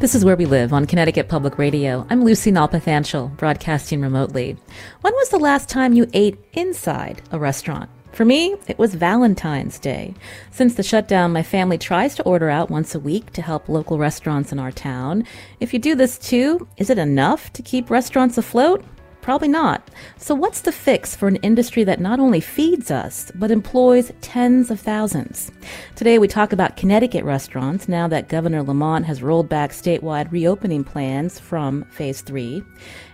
This 0.00 0.14
is 0.14 0.24
Where 0.24 0.34
We 0.34 0.46
Live 0.46 0.72
on 0.72 0.86
Connecticut 0.86 1.28
Public 1.28 1.58
Radio. 1.58 2.06
I'm 2.08 2.24
Lucy 2.24 2.50
Nalpathanchel, 2.50 3.36
broadcasting 3.36 4.00
remotely. 4.00 4.56
When 5.02 5.12
was 5.12 5.28
the 5.28 5.38
last 5.38 5.68
time 5.68 5.92
you 5.92 6.08
ate 6.14 6.38
inside 6.54 7.20
a 7.32 7.38
restaurant? 7.38 7.90
For 8.12 8.24
me, 8.24 8.56
it 8.66 8.78
was 8.78 8.94
Valentine's 8.94 9.78
Day. 9.78 10.14
Since 10.52 10.76
the 10.76 10.82
shutdown, 10.82 11.34
my 11.34 11.42
family 11.42 11.76
tries 11.76 12.14
to 12.14 12.22
order 12.22 12.48
out 12.48 12.70
once 12.70 12.94
a 12.94 12.98
week 12.98 13.30
to 13.34 13.42
help 13.42 13.68
local 13.68 13.98
restaurants 13.98 14.52
in 14.52 14.58
our 14.58 14.72
town. 14.72 15.24
If 15.60 15.74
you 15.74 15.78
do 15.78 15.94
this 15.94 16.16
too, 16.16 16.66
is 16.78 16.88
it 16.88 16.96
enough 16.96 17.52
to 17.52 17.62
keep 17.62 17.90
restaurants 17.90 18.38
afloat? 18.38 18.82
Probably 19.22 19.48
not. 19.48 19.86
So, 20.16 20.34
what's 20.34 20.62
the 20.62 20.72
fix 20.72 21.14
for 21.14 21.28
an 21.28 21.36
industry 21.36 21.84
that 21.84 22.00
not 22.00 22.20
only 22.20 22.40
feeds 22.40 22.90
us, 22.90 23.30
but 23.34 23.50
employs 23.50 24.12
tens 24.22 24.70
of 24.70 24.80
thousands? 24.80 25.52
Today, 25.94 26.18
we 26.18 26.26
talk 26.26 26.52
about 26.52 26.76
Connecticut 26.76 27.24
restaurants 27.24 27.86
now 27.86 28.08
that 28.08 28.28
Governor 28.28 28.62
Lamont 28.62 29.04
has 29.04 29.22
rolled 29.22 29.48
back 29.48 29.72
statewide 29.72 30.32
reopening 30.32 30.84
plans 30.84 31.38
from 31.38 31.84
phase 31.90 32.22
three. 32.22 32.64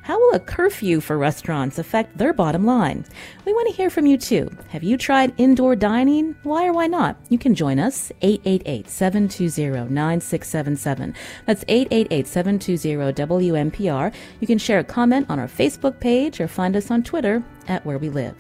How 0.07 0.19
will 0.21 0.35
a 0.35 0.41
curfew 0.41 1.01
for 1.01 1.19
restaurants 1.19 1.81
affect 1.81 2.17
their 2.17 2.33
bottom 2.33 2.65
line? 2.65 3.05
We 3.45 3.53
want 3.53 3.69
to 3.69 3.75
hear 3.75 3.91
from 3.91 4.07
you 4.07 4.17
too. 4.17 4.49
Have 4.69 4.85
you 4.85 4.97
tried 4.97 5.35
indoor 5.37 5.75
dining? 5.75 6.37
Why 6.45 6.69
or 6.69 6.73
why 6.73 6.87
not? 6.87 7.17
You 7.29 7.39
can 7.39 7.57
join 7.57 7.81
us 7.81 8.13
888-720-9677. 8.23 11.17
That's 11.47 11.65
888-720-WNPR. 11.65 14.15
You 14.39 14.47
can 14.47 14.59
share 14.59 14.79
a 14.79 14.85
comment 14.85 15.27
on 15.29 15.41
our 15.41 15.49
Facebook 15.49 15.99
page 15.99 16.41
or 16.41 16.47
find 16.47 16.77
us 16.77 16.93
on 16.93 17.03
Twitter 17.03 17.43
at 17.67 17.85
Where 17.85 17.99
We 17.99 18.09
Live. 18.09 18.37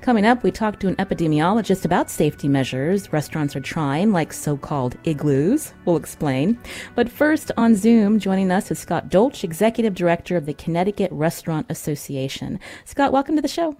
Coming 0.00 0.24
up, 0.24 0.42
we 0.42 0.50
talk 0.50 0.80
to 0.80 0.88
an 0.88 0.96
epidemiologist 0.96 1.84
about 1.84 2.08
safety 2.08 2.48
measures 2.48 3.12
restaurants 3.12 3.54
are 3.54 3.60
trying, 3.60 4.12
like 4.12 4.32
so 4.32 4.56
called 4.56 4.96
igloos. 5.04 5.74
We'll 5.84 5.98
explain. 5.98 6.58
But 6.94 7.10
first, 7.10 7.52
on 7.58 7.74
Zoom, 7.76 8.18
joining 8.18 8.50
us 8.50 8.70
is 8.70 8.78
Scott 8.78 9.10
Dolch, 9.10 9.44
Executive 9.44 9.94
Director 9.94 10.38
of 10.38 10.46
the 10.46 10.54
Connecticut 10.54 11.12
Restaurant 11.12 11.66
Association. 11.68 12.58
Scott, 12.86 13.12
welcome 13.12 13.36
to 13.36 13.42
the 13.42 13.48
show. 13.48 13.76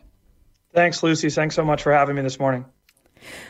Thanks, 0.74 1.02
Lucy. 1.02 1.30
Thanks 1.30 1.54
so 1.54 1.64
much 1.64 1.82
for 1.82 1.92
having 1.92 2.16
me 2.16 2.22
this 2.22 2.38
morning. 2.38 2.66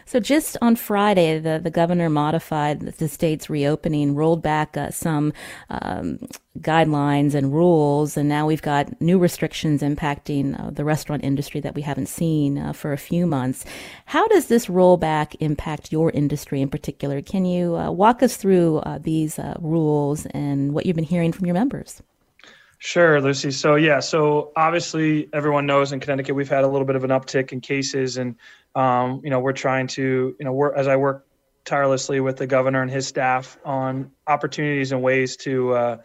So 0.06 0.20
just 0.20 0.56
on 0.60 0.76
Friday, 0.76 1.38
the, 1.38 1.60
the 1.62 1.70
governor 1.70 2.08
modified 2.10 2.80
the 2.80 3.08
state's 3.08 3.50
reopening, 3.50 4.14
rolled 4.14 4.42
back 4.42 4.76
uh, 4.76 4.90
some 4.90 5.32
um, 5.68 6.18
guidelines 6.58 7.34
and 7.34 7.52
rules, 7.52 8.16
and 8.16 8.28
now 8.28 8.46
we've 8.46 8.62
got 8.62 9.00
new 9.00 9.18
restrictions 9.18 9.82
impacting 9.82 10.58
uh, 10.58 10.70
the 10.70 10.84
restaurant 10.84 11.24
industry 11.24 11.60
that 11.60 11.74
we 11.74 11.82
haven't 11.82 12.06
seen 12.06 12.58
uh, 12.58 12.72
for 12.72 12.92
a 12.92 12.98
few 12.98 13.26
months. 13.26 13.64
How 14.06 14.26
does 14.28 14.46
this 14.46 14.66
rollback 14.66 15.36
impact 15.40 15.92
your 15.92 16.10
industry 16.10 16.60
in 16.60 16.68
particular? 16.68 17.22
Can 17.22 17.44
you 17.44 17.76
uh, 17.76 17.90
walk 17.90 18.22
us 18.22 18.36
through 18.36 18.78
uh, 18.78 18.98
these 18.98 19.38
uh, 19.38 19.56
rules 19.60 20.26
and 20.26 20.74
what 20.74 20.86
you've 20.86 20.96
been 20.96 21.04
hearing 21.04 21.32
from 21.32 21.46
your 21.46 21.54
members? 21.54 22.02
Sure, 22.82 23.20
Lucy. 23.20 23.50
So 23.50 23.74
yeah, 23.74 24.00
so 24.00 24.52
obviously 24.56 25.28
everyone 25.34 25.66
knows 25.66 25.92
in 25.92 26.00
Connecticut 26.00 26.34
we've 26.34 26.48
had 26.48 26.64
a 26.64 26.66
little 26.66 26.86
bit 26.86 26.96
of 26.96 27.04
an 27.04 27.10
uptick 27.10 27.52
in 27.52 27.60
cases, 27.60 28.16
and 28.16 28.36
um, 28.74 29.20
you 29.22 29.28
know, 29.28 29.38
we're 29.38 29.52
trying 29.52 29.86
to, 29.88 30.34
you 30.38 30.44
know, 30.46 30.52
work 30.52 30.72
as 30.74 30.88
I 30.88 30.96
work 30.96 31.26
tirelessly 31.66 32.20
with 32.20 32.38
the 32.38 32.46
governor 32.46 32.80
and 32.80 32.90
his 32.90 33.06
staff 33.06 33.58
on 33.66 34.12
opportunities 34.26 34.92
and 34.92 35.02
ways 35.02 35.36
to 35.38 35.74
uh, 35.74 35.96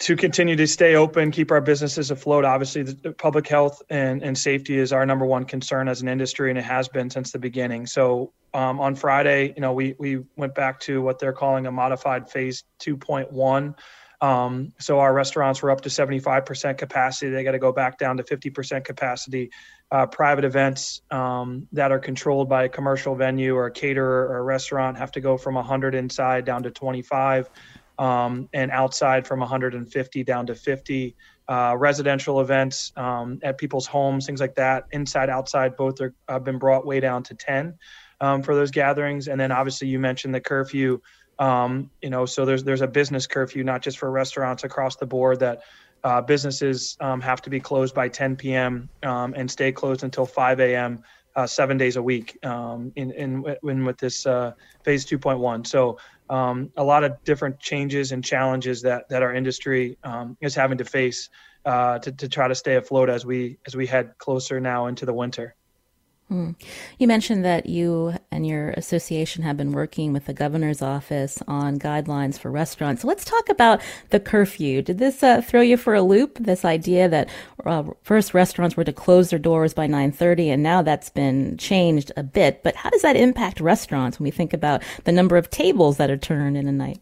to 0.00 0.14
continue 0.14 0.56
to 0.56 0.66
stay 0.66 0.94
open, 0.94 1.30
keep 1.30 1.50
our 1.50 1.62
businesses 1.62 2.10
afloat. 2.10 2.44
Obviously, 2.44 2.82
the 2.82 3.12
public 3.12 3.48
health 3.48 3.80
and, 3.88 4.22
and 4.22 4.36
safety 4.36 4.76
is 4.76 4.92
our 4.92 5.06
number 5.06 5.24
one 5.24 5.46
concern 5.46 5.88
as 5.88 6.02
an 6.02 6.08
industry, 6.08 6.50
and 6.50 6.58
it 6.58 6.66
has 6.66 6.86
been 6.86 7.08
since 7.08 7.32
the 7.32 7.38
beginning. 7.38 7.86
So 7.86 8.30
um, 8.52 8.78
on 8.78 8.94
Friday, 8.94 9.54
you 9.56 9.62
know, 9.62 9.72
we 9.72 9.94
we 9.98 10.22
went 10.36 10.54
back 10.54 10.80
to 10.80 11.00
what 11.00 11.18
they're 11.18 11.32
calling 11.32 11.64
a 11.64 11.72
modified 11.72 12.28
phase 12.28 12.64
2.1. 12.80 13.74
Um, 14.20 14.72
so 14.78 14.98
our 14.98 15.12
restaurants 15.12 15.62
were 15.62 15.70
up 15.70 15.82
to 15.82 15.88
75% 15.88 16.78
capacity. 16.78 17.30
They 17.30 17.44
got 17.44 17.52
to 17.52 17.58
go 17.58 17.72
back 17.72 17.98
down 17.98 18.16
to 18.16 18.22
50% 18.22 18.84
capacity. 18.84 19.50
Uh, 19.90 20.06
private 20.06 20.44
events 20.44 21.02
um, 21.10 21.68
that 21.72 21.92
are 21.92 21.98
controlled 21.98 22.48
by 22.48 22.64
a 22.64 22.68
commercial 22.68 23.14
venue 23.14 23.54
or 23.54 23.66
a 23.66 23.70
caterer 23.70 24.26
or 24.26 24.38
a 24.38 24.42
restaurant 24.42 24.96
have 24.96 25.12
to 25.12 25.20
go 25.20 25.36
from 25.36 25.54
100 25.54 25.94
inside 25.94 26.44
down 26.44 26.62
to 26.62 26.70
25 26.70 27.48
um, 27.98 28.48
and 28.52 28.72
outside 28.72 29.24
from 29.26 29.38
150 29.38 30.24
down 30.24 30.46
to 30.46 30.56
50 30.56 31.14
uh, 31.48 31.76
residential 31.78 32.40
events 32.40 32.92
um, 32.96 33.38
at 33.44 33.58
people's 33.58 33.86
homes 33.86 34.26
things 34.26 34.40
like 34.40 34.56
that 34.56 34.86
inside 34.90 35.30
outside 35.30 35.76
both 35.76 36.00
are 36.00 36.12
have 36.28 36.42
been 36.42 36.58
brought 36.58 36.84
way 36.84 36.98
down 36.98 37.22
to 37.22 37.34
10 37.34 37.78
um, 38.20 38.42
for 38.42 38.54
those 38.54 38.70
gatherings. 38.70 39.28
And 39.28 39.40
then 39.40 39.52
obviously 39.52 39.88
you 39.88 39.98
mentioned 39.98 40.34
the 40.34 40.40
curfew 40.40 41.00
um, 41.38 41.90
you 42.02 42.10
know 42.10 42.26
so 42.26 42.44
there's 42.44 42.64
there's 42.64 42.80
a 42.80 42.86
business 42.86 43.26
curfew 43.26 43.64
not 43.64 43.82
just 43.82 43.98
for 43.98 44.10
restaurants 44.10 44.64
across 44.64 44.96
the 44.96 45.06
board 45.06 45.40
that 45.40 45.62
uh, 46.04 46.20
businesses 46.20 46.96
um, 47.00 47.20
have 47.20 47.42
to 47.42 47.50
be 47.50 47.58
closed 47.58 47.94
by 47.94 48.08
10 48.08 48.36
p.m. 48.36 48.88
Um, 49.02 49.34
and 49.34 49.50
stay 49.50 49.72
closed 49.72 50.04
until 50.04 50.24
5 50.24 50.60
a.m. 50.60 51.02
Uh, 51.34 51.46
seven 51.46 51.76
days 51.76 51.96
a 51.96 52.02
week 52.02 52.38
um, 52.46 52.92
in, 52.96 53.10
in, 53.10 53.44
in 53.64 53.84
with 53.84 53.98
this 53.98 54.24
uh, 54.24 54.52
phase 54.84 55.04
2.1. 55.04 55.66
So 55.66 55.98
um, 56.30 56.70
a 56.76 56.84
lot 56.84 57.04
of 57.04 57.22
different 57.24 57.58
changes 57.58 58.12
and 58.12 58.24
challenges 58.24 58.82
that 58.82 59.08
that 59.08 59.22
our 59.22 59.34
industry 59.34 59.98
um, 60.02 60.36
is 60.40 60.54
having 60.54 60.78
to 60.78 60.84
face 60.84 61.28
uh, 61.64 61.98
to, 61.98 62.12
to 62.12 62.28
try 62.28 62.48
to 62.48 62.54
stay 62.54 62.76
afloat 62.76 63.10
as 63.10 63.26
we 63.26 63.58
as 63.66 63.76
we 63.76 63.86
head 63.86 64.16
closer 64.18 64.60
now 64.60 64.86
into 64.86 65.04
the 65.04 65.12
winter. 65.12 65.54
Hmm. 66.28 66.52
You 66.98 67.06
mentioned 67.06 67.44
that 67.44 67.66
you 67.66 68.15
and 68.30 68.46
your 68.46 68.70
association 68.70 69.42
have 69.42 69.56
been 69.56 69.72
working 69.72 70.12
with 70.12 70.26
the 70.26 70.34
governor's 70.34 70.82
office 70.82 71.42
on 71.48 71.78
guidelines 71.78 72.38
for 72.38 72.50
restaurants. 72.50 73.02
So 73.02 73.08
let's 73.08 73.24
talk 73.24 73.48
about 73.48 73.80
the 74.10 74.20
curfew. 74.20 74.82
Did 74.82 74.98
this 74.98 75.22
uh, 75.22 75.40
throw 75.40 75.60
you 75.60 75.76
for 75.76 75.94
a 75.94 76.02
loop? 76.02 76.38
This 76.38 76.64
idea 76.64 77.08
that 77.08 77.28
uh, 77.64 77.84
first 78.02 78.34
restaurants 78.34 78.76
were 78.76 78.84
to 78.84 78.92
close 78.92 79.30
their 79.30 79.38
doors 79.38 79.74
by 79.74 79.86
9:30, 79.86 80.48
and 80.48 80.62
now 80.62 80.82
that's 80.82 81.10
been 81.10 81.56
changed 81.56 82.12
a 82.16 82.22
bit. 82.22 82.62
But 82.62 82.76
how 82.76 82.90
does 82.90 83.02
that 83.02 83.16
impact 83.16 83.60
restaurants 83.60 84.18
when 84.18 84.24
we 84.24 84.30
think 84.30 84.52
about 84.52 84.82
the 85.04 85.12
number 85.12 85.36
of 85.36 85.50
tables 85.50 85.96
that 85.96 86.10
are 86.10 86.16
turned 86.16 86.56
in 86.56 86.68
a 86.68 86.72
night? 86.72 87.00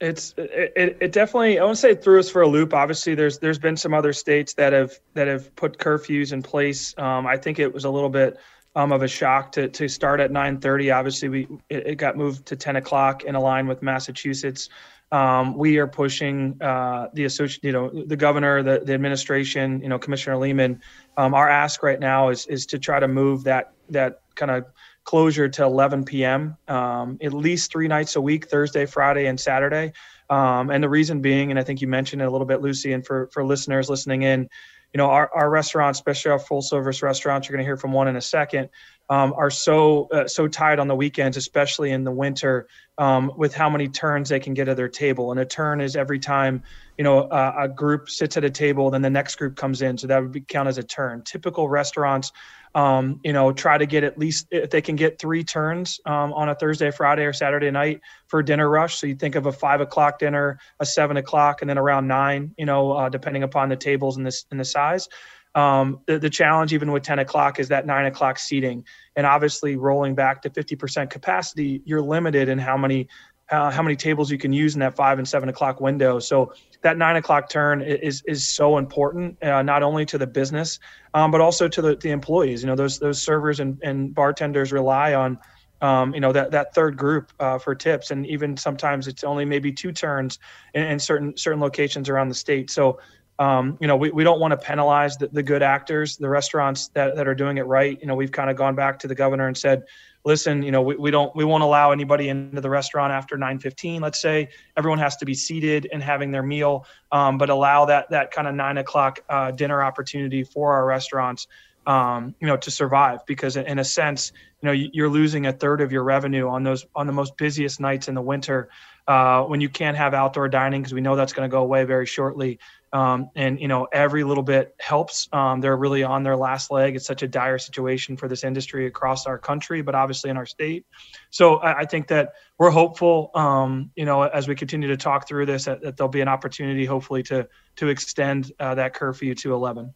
It's 0.00 0.34
it, 0.36 0.96
it 1.00 1.12
definitely 1.12 1.58
I 1.58 1.64
won't 1.64 1.78
say 1.78 1.92
it 1.92 2.02
threw 2.02 2.18
us 2.18 2.28
for 2.28 2.42
a 2.42 2.48
loop. 2.48 2.74
Obviously, 2.74 3.14
there's 3.14 3.38
there's 3.38 3.58
been 3.58 3.76
some 3.76 3.94
other 3.94 4.12
states 4.12 4.54
that 4.54 4.72
have 4.72 4.98
that 5.14 5.28
have 5.28 5.54
put 5.56 5.78
curfews 5.78 6.32
in 6.32 6.42
place. 6.42 6.94
Um, 6.98 7.26
I 7.26 7.36
think 7.36 7.58
it 7.58 7.72
was 7.72 7.84
a 7.84 7.90
little 7.90 8.08
bit 8.08 8.38
um, 8.76 8.92
of 8.92 9.02
a 9.02 9.08
shock 9.08 9.52
to 9.52 9.68
to 9.68 9.88
start 9.88 10.20
at 10.20 10.30
9:30. 10.30 10.94
Obviously, 10.94 11.28
we 11.28 11.48
it, 11.68 11.86
it, 11.86 11.94
got 11.96 12.16
moved 12.16 12.46
to 12.46 12.56
10 12.56 12.76
o'clock 12.76 13.24
in 13.24 13.34
a 13.34 13.40
line 13.40 13.66
with 13.66 13.82
Massachusetts. 13.82 14.68
Um, 15.12 15.56
we 15.56 15.78
are 15.78 15.88
pushing 15.88 16.56
uh, 16.62 17.08
the 17.14 17.24
associate, 17.24 17.64
you 17.64 17.72
know, 17.72 17.90
the 17.90 18.16
governor, 18.16 18.62
the, 18.62 18.82
the 18.84 18.94
administration, 18.94 19.80
you 19.82 19.88
know, 19.88 19.98
Commissioner 19.98 20.36
Lehman. 20.36 20.80
Um, 21.16 21.34
our 21.34 21.48
ask 21.48 21.82
right 21.82 21.98
now 21.98 22.28
is 22.28 22.46
is 22.46 22.64
to 22.66 22.78
try 22.78 23.00
to 23.00 23.08
move 23.08 23.42
that 23.44 23.72
that 23.88 24.20
kind 24.36 24.52
of 24.52 24.66
closure 25.02 25.48
to 25.48 25.64
11 25.64 26.04
p.m. 26.04 26.56
Um, 26.68 27.18
at 27.20 27.32
least 27.32 27.72
three 27.72 27.88
nights 27.88 28.14
a 28.14 28.20
week, 28.20 28.48
Thursday, 28.48 28.86
Friday, 28.86 29.26
and 29.26 29.40
Saturday. 29.40 29.92
Um, 30.28 30.70
and 30.70 30.84
the 30.84 30.88
reason 30.88 31.20
being, 31.20 31.50
and 31.50 31.58
I 31.58 31.64
think 31.64 31.80
you 31.80 31.88
mentioned 31.88 32.22
it 32.22 32.26
a 32.26 32.30
little 32.30 32.46
bit, 32.46 32.60
Lucy, 32.60 32.92
and 32.92 33.04
for 33.04 33.28
for 33.32 33.44
listeners 33.44 33.90
listening 33.90 34.22
in, 34.22 34.48
you 34.92 34.98
know, 34.98 35.06
our, 35.06 35.30
our 35.34 35.48
restaurants, 35.48 35.98
especially 35.98 36.32
our 36.32 36.38
full 36.38 36.62
service 36.62 37.02
restaurants, 37.02 37.48
you're 37.48 37.56
going 37.56 37.64
to 37.64 37.68
hear 37.68 37.76
from 37.76 37.92
one 37.92 38.08
in 38.08 38.16
a 38.16 38.20
second, 38.20 38.68
um, 39.08 39.32
are 39.36 39.50
so 39.50 40.08
uh, 40.12 40.26
so 40.26 40.48
tied 40.48 40.78
on 40.78 40.88
the 40.88 40.94
weekends, 40.94 41.36
especially 41.36 41.90
in 41.90 42.04
the 42.04 42.10
winter, 42.10 42.68
um, 42.98 43.32
with 43.36 43.54
how 43.54 43.68
many 43.68 43.88
turns 43.88 44.28
they 44.28 44.40
can 44.40 44.54
get 44.54 44.68
at 44.68 44.76
their 44.76 44.88
table. 44.88 45.30
And 45.30 45.40
a 45.40 45.44
turn 45.44 45.80
is 45.80 45.96
every 45.96 46.18
time 46.18 46.62
you 46.98 47.04
know 47.04 47.22
uh, 47.22 47.54
a 47.58 47.68
group 47.68 48.08
sits 48.08 48.36
at 48.36 48.44
a 48.44 48.50
table, 48.50 48.90
then 48.90 49.02
the 49.02 49.10
next 49.10 49.36
group 49.36 49.56
comes 49.56 49.82
in, 49.82 49.98
so 49.98 50.06
that 50.06 50.22
would 50.22 50.32
be, 50.32 50.40
count 50.40 50.68
as 50.68 50.78
a 50.78 50.82
turn. 50.82 51.22
Typical 51.22 51.68
restaurants 51.68 52.32
um, 52.74 53.20
you 53.24 53.32
know, 53.32 53.52
try 53.52 53.78
to 53.78 53.86
get 53.86 54.04
at 54.04 54.18
least 54.18 54.46
if 54.50 54.70
they 54.70 54.80
can 54.80 54.96
get 54.96 55.18
three 55.18 55.42
turns 55.42 56.00
um, 56.06 56.32
on 56.32 56.48
a 56.48 56.54
Thursday, 56.54 56.90
Friday, 56.90 57.24
or 57.24 57.32
Saturday 57.32 57.70
night 57.70 58.00
for 58.28 58.42
dinner 58.42 58.68
rush. 58.68 58.98
So 58.98 59.06
you 59.06 59.16
think 59.16 59.34
of 59.34 59.46
a 59.46 59.52
five 59.52 59.80
o'clock 59.80 60.18
dinner, 60.18 60.58
a 60.78 60.86
seven 60.86 61.16
o'clock, 61.16 61.62
and 61.62 61.70
then 61.70 61.78
around 61.78 62.06
nine. 62.06 62.54
You 62.56 62.66
know, 62.66 62.92
uh, 62.92 63.08
depending 63.08 63.42
upon 63.42 63.68
the 63.68 63.76
tables 63.76 64.16
and 64.16 64.26
this 64.26 64.46
and 64.50 64.60
the 64.60 64.64
size. 64.64 65.08
Um, 65.54 66.00
the, 66.06 66.18
the 66.18 66.30
challenge, 66.30 66.72
even 66.72 66.92
with 66.92 67.02
10 67.02 67.18
o'clock, 67.18 67.58
is 67.58 67.68
that 67.68 67.84
nine 67.84 68.06
o'clock 68.06 68.38
seating. 68.38 68.84
And 69.16 69.26
obviously, 69.26 69.76
rolling 69.76 70.14
back 70.14 70.42
to 70.42 70.50
50% 70.50 71.10
capacity, 71.10 71.82
you're 71.84 72.02
limited 72.02 72.48
in 72.48 72.58
how 72.58 72.76
many 72.76 73.08
uh, 73.50 73.70
how 73.70 73.82
many 73.82 73.96
tables 73.96 74.30
you 74.30 74.38
can 74.38 74.52
use 74.52 74.74
in 74.74 74.80
that 74.80 74.96
five 74.96 75.18
and 75.18 75.26
seven 75.26 75.48
o'clock 75.48 75.80
window. 75.80 76.18
So 76.18 76.52
that 76.82 76.96
nine 76.96 77.16
o'clock 77.16 77.48
turn 77.48 77.82
is 77.82 78.22
is 78.26 78.46
so 78.48 78.78
important, 78.78 79.42
uh, 79.42 79.62
not 79.62 79.82
only 79.82 80.06
to 80.06 80.18
the 80.18 80.26
business, 80.26 80.78
um, 81.14 81.30
but 81.30 81.40
also 81.40 81.68
to 81.68 81.82
the, 81.82 81.96
the 81.96 82.10
employees. 82.10 82.62
You 82.62 82.68
know, 82.68 82.76
those 82.76 82.98
those 82.98 83.20
servers 83.20 83.60
and, 83.60 83.78
and 83.82 84.14
bartenders 84.14 84.72
rely 84.72 85.14
on. 85.14 85.38
Um, 85.82 86.12
you 86.12 86.20
know 86.20 86.32
that 86.32 86.50
that 86.50 86.74
third 86.74 86.98
group 86.98 87.32
uh, 87.40 87.58
for 87.58 87.74
tips, 87.74 88.10
and 88.10 88.26
even 88.26 88.54
sometimes 88.56 89.08
it's 89.08 89.24
only 89.24 89.46
maybe 89.46 89.72
two 89.72 89.92
turns 89.92 90.38
in, 90.74 90.82
in 90.82 90.98
certain 90.98 91.34
certain 91.38 91.58
locations 91.60 92.10
around 92.10 92.28
the 92.28 92.34
state. 92.34 92.70
So 92.70 92.98
um, 93.40 93.78
you 93.80 93.86
know, 93.86 93.96
we, 93.96 94.10
we 94.10 94.22
don't 94.22 94.38
want 94.38 94.52
to 94.52 94.58
penalize 94.58 95.16
the, 95.16 95.28
the 95.28 95.42
good 95.42 95.62
actors, 95.62 96.18
the 96.18 96.28
restaurants 96.28 96.88
that, 96.88 97.16
that 97.16 97.26
are 97.26 97.34
doing 97.34 97.56
it 97.56 97.62
right. 97.62 97.98
You 97.98 98.06
know, 98.06 98.14
we've 98.14 98.30
kind 98.30 98.50
of 98.50 98.56
gone 98.56 98.74
back 98.74 98.98
to 98.98 99.08
the 99.08 99.14
governor 99.14 99.46
and 99.46 99.56
said, 99.56 99.84
listen, 100.24 100.62
you 100.62 100.70
know, 100.70 100.82
we, 100.82 100.96
we 100.96 101.10
don't, 101.10 101.34
we 101.34 101.44
won't 101.44 101.62
allow 101.62 101.92
anybody 101.92 102.28
into 102.28 102.60
the 102.60 102.70
restaurant 102.70 103.12
after 103.12 103.36
915, 103.36 104.02
let's 104.02 104.20
say 104.20 104.48
everyone 104.76 104.98
has 104.98 105.16
to 105.16 105.24
be 105.24 105.34
seated 105.34 105.88
and 105.92 106.02
having 106.02 106.30
their 106.30 106.42
meal, 106.42 106.86
um, 107.12 107.38
but 107.38 107.50
allow 107.50 107.84
that, 107.84 108.10
that 108.10 108.30
kind 108.30 108.46
of 108.46 108.54
nine 108.54 108.78
o'clock 108.78 109.20
uh, 109.28 109.50
dinner 109.50 109.82
opportunity 109.82 110.44
for 110.44 110.74
our 110.74 110.84
restaurants, 110.84 111.46
um, 111.86 112.34
you 112.40 112.46
know, 112.46 112.56
to 112.56 112.70
survive 112.70 113.24
because 113.26 113.56
in 113.56 113.78
a 113.78 113.84
sense, 113.84 114.32
you 114.60 114.66
know, 114.66 114.72
you're 114.72 115.08
losing 115.08 115.46
a 115.46 115.52
third 115.52 115.80
of 115.80 115.90
your 115.90 116.04
revenue 116.04 116.48
on 116.48 116.62
those, 116.62 116.84
on 116.94 117.06
the 117.06 117.12
most 117.12 117.36
busiest 117.38 117.80
nights 117.80 118.08
in 118.08 118.14
the 118.14 118.22
winter 118.22 118.68
uh, 119.08 119.42
when 119.44 119.60
you 119.60 119.68
can't 119.68 119.96
have 119.96 120.12
outdoor 120.12 120.48
dining 120.48 120.82
because 120.82 120.92
we 120.92 121.00
know 121.00 121.16
that's 121.16 121.32
going 121.32 121.48
to 121.48 121.50
go 121.50 121.62
away 121.62 121.84
very 121.84 122.06
shortly. 122.06 122.58
Um, 122.92 123.30
and 123.36 123.60
you 123.60 123.68
know 123.68 123.86
every 123.92 124.24
little 124.24 124.42
bit 124.42 124.74
helps. 124.80 125.28
Um, 125.32 125.60
they're 125.60 125.76
really 125.76 126.02
on 126.02 126.22
their 126.22 126.36
last 126.36 126.70
leg. 126.70 126.96
It's 126.96 127.06
such 127.06 127.22
a 127.22 127.28
dire 127.28 127.58
situation 127.58 128.16
for 128.16 128.26
this 128.26 128.42
industry 128.42 128.86
across 128.86 129.26
our 129.26 129.38
country, 129.38 129.82
but 129.82 129.94
obviously 129.94 130.30
in 130.30 130.36
our 130.36 130.46
state. 130.46 130.86
So 131.30 131.56
I, 131.56 131.80
I 131.80 131.84
think 131.84 132.08
that 132.08 132.32
we're 132.58 132.70
hopeful. 132.70 133.30
Um, 133.34 133.90
you 133.94 134.04
know, 134.04 134.22
as 134.22 134.48
we 134.48 134.54
continue 134.54 134.88
to 134.88 134.96
talk 134.96 135.28
through 135.28 135.46
this, 135.46 135.64
that, 135.66 135.82
that, 135.82 135.96
there'll 135.96 136.08
be 136.08 136.20
an 136.20 136.28
opportunity, 136.28 136.84
hopefully, 136.84 137.22
to 137.24 137.48
to 137.76 137.88
extend 137.88 138.52
uh, 138.58 138.74
that 138.74 138.94
curfew 138.94 139.34
to 139.36 139.54
11. 139.54 139.94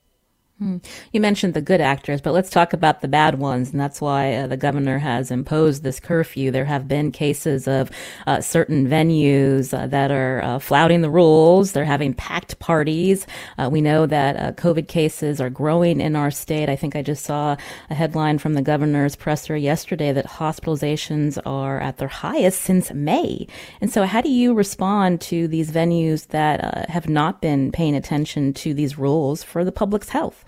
Hmm. 0.60 0.76
You 1.12 1.20
mentioned 1.20 1.54
the 1.54 1.60
good 1.60 1.80
actors, 1.80 2.20
but 2.20 2.32
let's 2.32 2.48
talk 2.48 2.72
about 2.72 3.00
the 3.00 3.08
bad 3.08 3.40
ones. 3.40 3.72
And 3.72 3.80
that's 3.80 4.00
why 4.00 4.34
uh, 4.34 4.46
the 4.46 4.56
governor 4.56 4.98
has 4.98 5.32
imposed 5.32 5.82
this 5.82 5.98
curfew. 5.98 6.52
There 6.52 6.64
have 6.64 6.86
been 6.86 7.10
cases 7.10 7.66
of 7.66 7.90
uh, 8.28 8.40
certain 8.40 8.86
venues 8.86 9.76
uh, 9.76 9.88
that 9.88 10.12
are 10.12 10.42
uh, 10.44 10.58
flouting 10.60 11.00
the 11.00 11.10
rules. 11.10 11.72
They're 11.72 11.84
having 11.84 12.14
packed 12.14 12.60
parties. 12.60 13.26
Uh, 13.58 13.68
we 13.70 13.80
know 13.80 14.06
that 14.06 14.36
uh, 14.36 14.52
COVID 14.52 14.86
cases 14.86 15.40
are 15.40 15.50
growing 15.50 16.00
in 16.00 16.14
our 16.14 16.30
state. 16.30 16.68
I 16.68 16.76
think 16.76 16.94
I 16.94 17.02
just 17.02 17.24
saw 17.24 17.56
a 17.90 17.94
headline 17.94 18.38
from 18.38 18.54
the 18.54 18.62
governor's 18.62 19.16
presser 19.16 19.56
yesterday 19.56 20.12
that 20.12 20.26
hospitalizations 20.26 21.36
are 21.44 21.80
at 21.80 21.98
their 21.98 22.06
highest 22.06 22.60
since 22.60 22.92
May. 22.92 23.48
And 23.80 23.92
so, 23.92 24.04
how 24.04 24.20
do 24.20 24.30
you 24.30 24.54
respond 24.54 25.20
to 25.22 25.48
these 25.48 25.72
venues 25.72 26.28
that 26.28 26.88
have 26.88 27.08
not 27.08 27.42
been 27.42 27.72
paying 27.72 27.96
attention 27.96 28.54
to 28.54 28.72
these 28.72 28.96
rules 28.96 29.42
for 29.42 29.64
the 29.64 29.72
public's 29.72 30.10
health? 30.10 30.44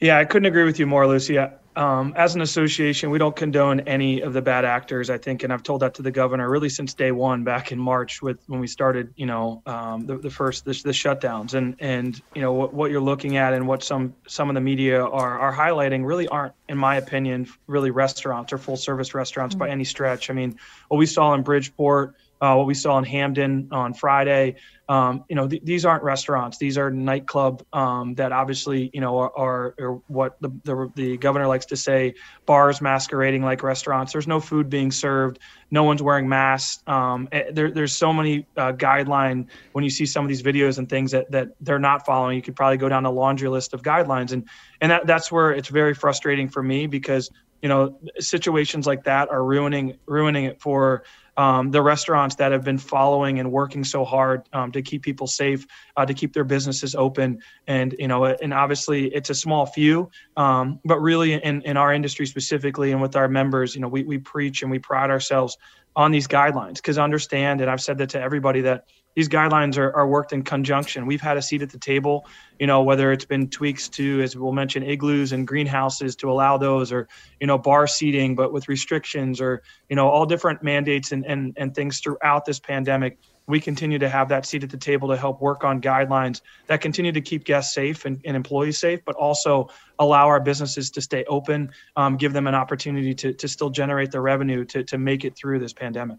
Yeah, 0.00 0.18
I 0.18 0.24
couldn't 0.24 0.46
agree 0.46 0.64
with 0.64 0.78
you 0.78 0.86
more, 0.86 1.06
Lucy. 1.06 1.38
Um, 1.76 2.14
as 2.16 2.34
an 2.34 2.40
association, 2.40 3.10
we 3.10 3.18
don't 3.18 3.36
condone 3.36 3.80
any 3.80 4.22
of 4.22 4.32
the 4.32 4.40
bad 4.40 4.64
actors. 4.64 5.10
I 5.10 5.18
think, 5.18 5.42
and 5.42 5.52
I've 5.52 5.62
told 5.62 5.82
that 5.82 5.92
to 5.94 6.02
the 6.02 6.10
governor 6.10 6.48
really 6.48 6.70
since 6.70 6.94
day 6.94 7.12
one, 7.12 7.44
back 7.44 7.70
in 7.70 7.78
March, 7.78 8.22
with 8.22 8.38
when 8.46 8.60
we 8.60 8.66
started, 8.66 9.12
you 9.16 9.26
know, 9.26 9.62
um, 9.66 10.06
the, 10.06 10.16
the 10.16 10.30
first 10.30 10.64
the, 10.64 10.72
the, 10.72 10.92
shutdowns, 10.92 11.52
and 11.52 11.76
and 11.78 12.20
you 12.34 12.40
know 12.40 12.54
what, 12.54 12.72
what 12.72 12.90
you're 12.90 13.02
looking 13.02 13.36
at 13.36 13.52
and 13.52 13.68
what 13.68 13.82
some 13.82 14.14
some 14.26 14.48
of 14.48 14.54
the 14.54 14.60
media 14.60 15.04
are 15.04 15.38
are 15.38 15.54
highlighting 15.54 16.06
really 16.06 16.26
aren't, 16.28 16.54
in 16.66 16.78
my 16.78 16.96
opinion, 16.96 17.46
really 17.66 17.90
restaurants 17.90 18.54
or 18.54 18.58
full 18.58 18.78
service 18.78 19.12
restaurants 19.14 19.54
mm-hmm. 19.54 19.64
by 19.64 19.68
any 19.68 19.84
stretch. 19.84 20.30
I 20.30 20.32
mean, 20.32 20.58
what 20.88 20.96
we 20.96 21.04
saw 21.04 21.34
in 21.34 21.42
Bridgeport 21.42 22.14
uh, 22.40 22.54
what 22.54 22.66
we 22.66 22.74
saw 22.74 22.98
in 22.98 23.04
Hamden 23.04 23.68
on 23.72 23.94
Friday. 23.94 24.56
Um, 24.88 25.24
you 25.28 25.34
know, 25.34 25.48
th- 25.48 25.62
these 25.64 25.84
aren't 25.84 26.04
restaurants; 26.04 26.58
these 26.58 26.78
are 26.78 26.90
nightclub 26.90 27.64
um, 27.72 28.14
that 28.14 28.30
obviously, 28.30 28.90
you 28.92 29.00
know, 29.00 29.18
are, 29.18 29.36
are, 29.36 29.74
are 29.80 29.92
what 30.06 30.40
the, 30.40 30.50
the, 30.64 30.92
the 30.94 31.16
governor 31.16 31.46
likes 31.46 31.66
to 31.66 31.76
say: 31.76 32.14
bars 32.44 32.80
masquerading 32.80 33.42
like 33.42 33.62
restaurants. 33.62 34.12
There's 34.12 34.28
no 34.28 34.38
food 34.38 34.70
being 34.70 34.92
served. 34.92 35.40
No 35.70 35.82
one's 35.82 36.02
wearing 36.02 36.28
masks. 36.28 36.82
Um, 36.86 37.28
eh, 37.32 37.50
there, 37.52 37.70
there's 37.70 37.96
so 37.96 38.12
many 38.12 38.46
uh, 38.56 38.72
guideline 38.72 39.48
when 39.72 39.82
you 39.82 39.90
see 39.90 40.06
some 40.06 40.24
of 40.24 40.28
these 40.28 40.42
videos 40.42 40.78
and 40.78 40.88
things 40.88 41.10
that 41.12 41.30
that 41.32 41.48
they're 41.60 41.78
not 41.78 42.06
following. 42.06 42.36
You 42.36 42.42
could 42.42 42.54
probably 42.54 42.76
go 42.76 42.88
down 42.88 43.04
a 43.06 43.10
laundry 43.10 43.48
list 43.48 43.74
of 43.74 43.82
guidelines, 43.82 44.32
and 44.32 44.48
and 44.80 44.92
that 44.92 45.06
that's 45.06 45.32
where 45.32 45.50
it's 45.52 45.68
very 45.68 45.94
frustrating 45.94 46.48
for 46.48 46.62
me 46.62 46.86
because 46.86 47.30
you 47.62 47.68
know 47.68 47.98
situations 48.20 48.86
like 48.86 49.04
that 49.04 49.28
are 49.30 49.42
ruining 49.42 49.98
ruining 50.06 50.44
it 50.44 50.60
for 50.60 51.02
um, 51.36 51.70
the 51.70 51.82
restaurants 51.82 52.36
that 52.36 52.52
have 52.52 52.64
been 52.64 52.78
following 52.78 53.38
and 53.38 53.50
working 53.52 53.84
so 53.84 54.04
hard 54.04 54.48
um, 54.52 54.72
to 54.72 54.82
keep 54.82 55.02
people 55.02 55.26
safe, 55.26 55.66
uh, 55.96 56.06
to 56.06 56.14
keep 56.14 56.32
their 56.32 56.44
businesses 56.44 56.94
open, 56.94 57.40
and 57.66 57.94
you 57.98 58.08
know, 58.08 58.24
and 58.24 58.54
obviously 58.54 59.06
it's 59.14 59.30
a 59.30 59.34
small 59.34 59.66
few, 59.66 60.10
um, 60.36 60.80
but 60.84 61.00
really 61.00 61.34
in, 61.34 61.62
in 61.62 61.76
our 61.76 61.92
industry 61.92 62.26
specifically 62.26 62.92
and 62.92 63.02
with 63.02 63.16
our 63.16 63.28
members, 63.28 63.74
you 63.74 63.80
know, 63.80 63.88
we, 63.88 64.02
we 64.04 64.18
preach 64.18 64.62
and 64.62 64.70
we 64.70 64.78
pride 64.78 65.10
ourselves 65.10 65.56
on 65.96 66.12
these 66.12 66.28
guidelines 66.28 66.76
because 66.76 66.98
understand, 66.98 67.62
and 67.62 67.70
I've 67.70 67.80
said 67.80 67.98
that 67.98 68.10
to 68.10 68.20
everybody 68.20 68.60
that 68.60 68.84
these 69.14 69.30
guidelines 69.30 69.78
are, 69.78 69.96
are 69.96 70.06
worked 70.06 70.34
in 70.34 70.42
conjunction. 70.42 71.06
We've 71.06 71.22
had 71.22 71.38
a 71.38 71.42
seat 71.42 71.62
at 71.62 71.70
the 71.70 71.78
table, 71.78 72.26
you 72.60 72.66
know, 72.66 72.82
whether 72.82 73.12
it's 73.12 73.24
been 73.24 73.48
tweaks 73.48 73.88
to, 73.90 74.20
as 74.20 74.36
we'll 74.36 74.52
mention, 74.52 74.82
igloos 74.82 75.32
and 75.32 75.46
greenhouses 75.46 76.14
to 76.16 76.30
allow 76.30 76.58
those, 76.58 76.92
or 76.92 77.08
you 77.40 77.46
know, 77.46 77.56
bar 77.56 77.86
seating, 77.86 78.34
but 78.34 78.52
with 78.52 78.68
restrictions, 78.68 79.40
or 79.40 79.62
you 79.88 79.96
know, 79.96 80.06
all 80.06 80.26
different 80.26 80.62
mandates 80.62 81.12
and 81.12 81.24
and, 81.24 81.54
and 81.56 81.74
things 81.74 82.00
throughout 82.00 82.44
this 82.44 82.60
pandemic. 82.60 83.18
We 83.46 83.60
continue 83.60 83.98
to 84.00 84.08
have 84.08 84.28
that 84.30 84.44
seat 84.44 84.64
at 84.64 84.70
the 84.70 84.76
table 84.76 85.08
to 85.08 85.16
help 85.16 85.40
work 85.40 85.62
on 85.62 85.80
guidelines 85.80 86.40
that 86.66 86.80
continue 86.80 87.12
to 87.12 87.20
keep 87.20 87.44
guests 87.44 87.74
safe 87.74 88.04
and, 88.04 88.20
and 88.24 88.36
employees 88.36 88.78
safe, 88.78 89.00
but 89.04 89.14
also 89.14 89.70
allow 89.98 90.26
our 90.26 90.40
businesses 90.40 90.90
to 90.90 91.00
stay 91.00 91.24
open, 91.24 91.70
um, 91.94 92.16
give 92.16 92.32
them 92.32 92.46
an 92.46 92.54
opportunity 92.54 93.14
to, 93.14 93.32
to 93.34 93.46
still 93.46 93.70
generate 93.70 94.10
the 94.10 94.20
revenue 94.20 94.64
to, 94.64 94.82
to 94.84 94.98
make 94.98 95.24
it 95.24 95.36
through 95.36 95.60
this 95.60 95.72
pandemic. 95.72 96.18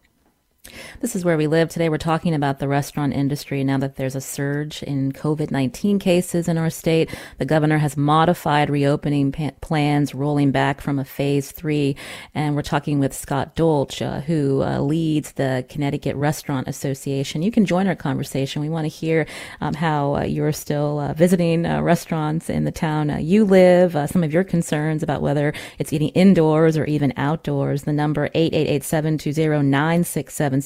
This 0.99 1.15
is 1.15 1.23
where 1.23 1.37
we 1.37 1.47
live. 1.47 1.69
Today 1.69 1.89
we're 1.89 1.97
talking 1.97 2.33
about 2.33 2.59
the 2.59 2.67
restaurant 2.67 3.13
industry 3.13 3.63
now 3.63 3.77
that 3.77 3.95
there's 3.95 4.15
a 4.15 4.21
surge 4.21 4.83
in 4.83 5.11
COVID 5.11 5.51
19 5.51 5.99
cases 5.99 6.47
in 6.47 6.57
our 6.57 6.69
state. 6.69 7.09
The 7.37 7.45
governor 7.45 7.77
has 7.77 7.95
modified 7.95 8.69
reopening 8.69 9.31
pa- 9.31 9.51
plans, 9.61 10.15
rolling 10.15 10.51
back 10.51 10.81
from 10.81 10.99
a 10.99 11.05
phase 11.05 11.51
three. 11.51 11.95
And 12.33 12.55
we're 12.55 12.61
talking 12.61 12.99
with 12.99 13.13
Scott 13.13 13.55
Dolch, 13.55 14.01
uh, 14.01 14.21
who 14.21 14.63
uh, 14.63 14.79
leads 14.79 15.33
the 15.33 15.65
Connecticut 15.69 16.15
Restaurant 16.15 16.67
Association. 16.67 17.41
You 17.41 17.51
can 17.51 17.65
join 17.65 17.87
our 17.87 17.95
conversation. 17.95 18.61
We 18.61 18.69
want 18.69 18.85
to 18.85 18.89
hear 18.89 19.25
um, 19.61 19.73
how 19.73 20.15
uh, 20.15 20.23
you're 20.23 20.51
still 20.51 20.99
uh, 20.99 21.13
visiting 21.13 21.65
uh, 21.65 21.81
restaurants 21.81 22.49
in 22.49 22.63
the 22.63 22.71
town 22.71 23.09
uh, 23.09 23.17
you 23.17 23.45
live, 23.45 23.93
some 24.09 24.23
of 24.23 24.33
your 24.33 24.43
concerns 24.43 25.03
about 25.03 25.21
whether 25.21 25.53
it's 25.79 25.93
eating 25.93 26.09
indoors 26.09 26.77
or 26.77 26.85
even 26.85 27.13
outdoors. 27.17 27.83
The 27.83 27.93
number 27.93 28.29
888 28.33 28.83
720 28.83 30.56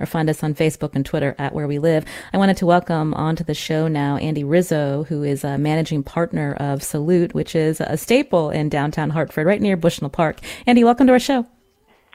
or 0.00 0.06
find 0.06 0.30
us 0.30 0.42
on 0.42 0.54
Facebook 0.54 0.94
and 0.94 1.04
Twitter 1.04 1.34
at 1.38 1.54
Where 1.54 1.66
We 1.66 1.78
Live. 1.78 2.04
I 2.32 2.38
wanted 2.38 2.56
to 2.58 2.66
welcome 2.66 3.14
onto 3.14 3.44
the 3.44 3.54
show 3.54 3.88
now 3.88 4.16
Andy 4.16 4.44
Rizzo, 4.44 5.04
who 5.04 5.22
is 5.22 5.44
a 5.44 5.58
managing 5.58 6.02
partner 6.02 6.54
of 6.54 6.82
Salute, 6.82 7.34
which 7.34 7.54
is 7.54 7.80
a 7.80 7.96
staple 7.96 8.50
in 8.50 8.68
downtown 8.68 9.10
Hartford, 9.10 9.46
right 9.46 9.60
near 9.60 9.76
Bushnell 9.76 10.10
Park. 10.10 10.40
Andy, 10.66 10.84
welcome 10.84 11.06
to 11.06 11.12
our 11.12 11.18
show. 11.18 11.46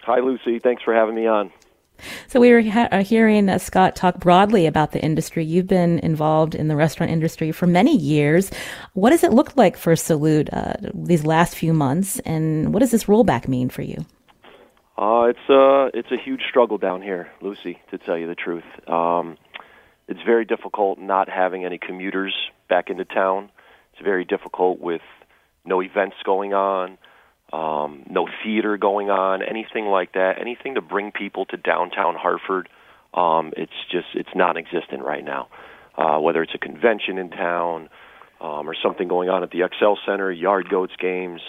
Hi, 0.03 0.19
Lucy. 0.19 0.59
Thanks 0.59 0.83
for 0.83 0.93
having 0.93 1.15
me 1.15 1.27
on. 1.27 1.51
So 2.27 2.39
we 2.39 2.51
were 2.51 2.61
ha- 2.61 2.89
uh, 2.91 3.03
hearing 3.03 3.49
uh, 3.49 3.57
Scott 3.57 3.95
talk 3.95 4.19
broadly 4.19 4.65
about 4.65 4.91
the 4.91 5.01
industry. 5.01 5.45
You've 5.45 5.67
been 5.67 5.99
involved 5.99 6.55
in 6.55 6.67
the 6.67 6.75
restaurant 6.75 7.11
industry 7.11 7.51
for 7.51 7.67
many 7.67 7.95
years. 7.97 8.51
What 8.93 9.11
does 9.11 9.23
it 9.23 9.31
look 9.31 9.55
like 9.55 9.77
for 9.77 9.95
Salute 9.95 10.49
uh, 10.51 10.73
these 10.93 11.25
last 11.25 11.55
few 11.55 11.73
months, 11.73 12.19
and 12.19 12.73
what 12.73 12.79
does 12.79 12.91
this 12.91 13.05
rollback 13.05 13.47
mean 13.47 13.69
for 13.69 13.81
you? 13.81 14.05
Uh, 14.97 15.25
it's 15.29 15.49
a 15.49 15.89
it's 15.93 16.11
a 16.11 16.17
huge 16.23 16.41
struggle 16.49 16.77
down 16.77 17.01
here, 17.01 17.31
Lucy. 17.41 17.79
To 17.91 17.97
tell 17.97 18.17
you 18.17 18.27
the 18.27 18.35
truth, 18.35 18.63
um, 18.87 19.37
it's 20.07 20.21
very 20.23 20.45
difficult 20.45 20.99
not 20.99 21.29
having 21.29 21.65
any 21.65 21.79
commuters 21.79 22.33
back 22.69 22.89
into 22.89 23.03
town. 23.03 23.49
It's 23.93 24.03
very 24.03 24.23
difficult 24.23 24.79
with 24.79 25.01
no 25.65 25.81
events 25.81 26.17
going 26.23 26.53
on, 26.53 26.97
um, 27.51 28.03
no 28.07 28.27
theater 28.43 28.77
going 28.77 29.09
on, 29.09 29.41
anything 29.41 29.85
like 29.85 30.13
that. 30.13 30.33
Anything 30.39 30.75
to 30.75 30.81
bring 30.81 31.11
people 31.11 31.45
to 31.45 31.57
downtown 31.57 32.15
Hartford. 32.15 32.69
Um, 33.15 33.51
it's 33.57 33.71
just 33.91 34.07
it's 34.13 34.29
non-existent 34.35 35.03
right 35.03 35.23
now. 35.23 35.47
Uh, 35.97 36.19
whether 36.19 36.43
it's 36.43 36.53
a 36.53 36.59
convention 36.59 37.17
in 37.17 37.29
town 37.29 37.89
um, 38.41 38.69
or 38.69 38.75
something 38.81 39.07
going 39.07 39.29
on 39.29 39.41
at 39.41 39.51
the 39.51 39.61
XL 39.79 39.93
Center, 40.05 40.31
Yard 40.31 40.69
Goats 40.69 40.93
games. 40.99 41.41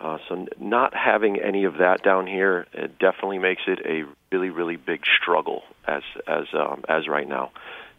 Uh, 0.00 0.18
so 0.28 0.46
not 0.60 0.92
having 0.94 1.38
any 1.40 1.64
of 1.64 1.74
that 1.74 2.02
down 2.02 2.26
here 2.26 2.66
it 2.72 2.98
definitely 2.98 3.38
makes 3.38 3.62
it 3.68 3.78
a 3.86 4.02
really 4.32 4.50
really 4.50 4.76
big 4.76 5.00
struggle 5.20 5.62
as 5.86 6.02
as 6.26 6.44
um, 6.52 6.84
as 6.88 7.08
right 7.08 7.28
now. 7.28 7.52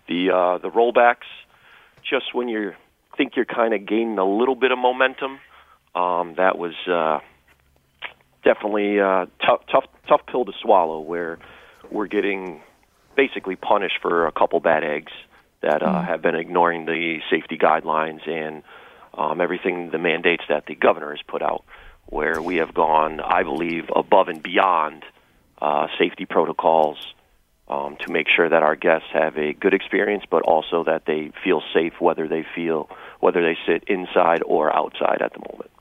The 0.08 0.30
uh, 0.30 0.58
the 0.60 0.70
rollbacks, 0.70 1.28
just 2.08 2.34
when 2.34 2.48
you 2.48 2.74
think 3.18 3.36
you're 3.36 3.46
kind 3.46 3.74
of 3.74 3.86
gaining 3.86 4.18
a 4.18 4.26
little 4.26 4.56
bit 4.56 4.72
of 4.72 4.78
momentum, 4.78 5.40
um, 5.96 6.36
that 6.38 6.58
was 6.58 6.74
uh, 6.88 7.20
definitely 8.44 9.00
uh, 9.00 9.26
tough 9.46 9.62
tough 9.72 9.86
tough 10.08 10.22
pill 10.30 10.46
to 10.46 10.52
swallow. 10.62 11.00
Where 11.00 11.40
we're 11.90 12.08
getting 12.08 12.62
basically 13.16 13.56
punished 13.56 14.00
for 14.02 14.28
a 14.28 14.32
couple 14.32 14.60
bad 14.60 14.84
eggs 14.84 15.12
that 15.62 15.82
uh, 15.82 16.02
have 16.04 16.22
been 16.22 16.36
ignoring 16.36 16.86
the 16.86 17.20
safety 17.32 17.58
guidelines 17.58 18.28
and 18.30 18.62
um, 19.18 19.42
everything 19.42 19.90
the 19.92 19.98
mandates 19.98 20.44
that 20.50 20.66
the 20.68 20.76
governor 20.76 21.12
has 21.12 21.22
put 21.28 21.42
out. 21.42 21.64
Where 22.08 22.42
we 22.42 22.58
have 22.58 22.74
gone, 22.74 23.20
I 23.20 23.44
believe, 23.44 23.90
above 23.96 24.28
and 24.28 24.42
beyond 24.42 25.04
uh, 25.62 25.88
safety 25.98 26.26
protocols 26.26 26.98
um, 27.68 27.98
to 28.02 28.12
make 28.12 28.28
sure 28.34 28.48
that 28.48 28.64
our 28.64 28.76
guests 28.76 29.08
have 29.14 29.38
a 29.38 29.54
good 29.54 29.74
experience, 29.74 30.24
but 30.30 30.44
also 30.44 30.84
that 30.84 31.06
they 31.06 31.32
feel 31.44 31.62
safe 31.74 31.94
whether 32.00 32.28
they 32.28 32.46
feel 32.56 32.90
whether 33.20 33.42
they 33.42 33.58
sit 33.66 33.86
inside 33.88 34.44
or 34.46 34.74
outside 34.76 35.22
at 35.22 35.34
the 35.34 35.40
moment. 35.40 35.72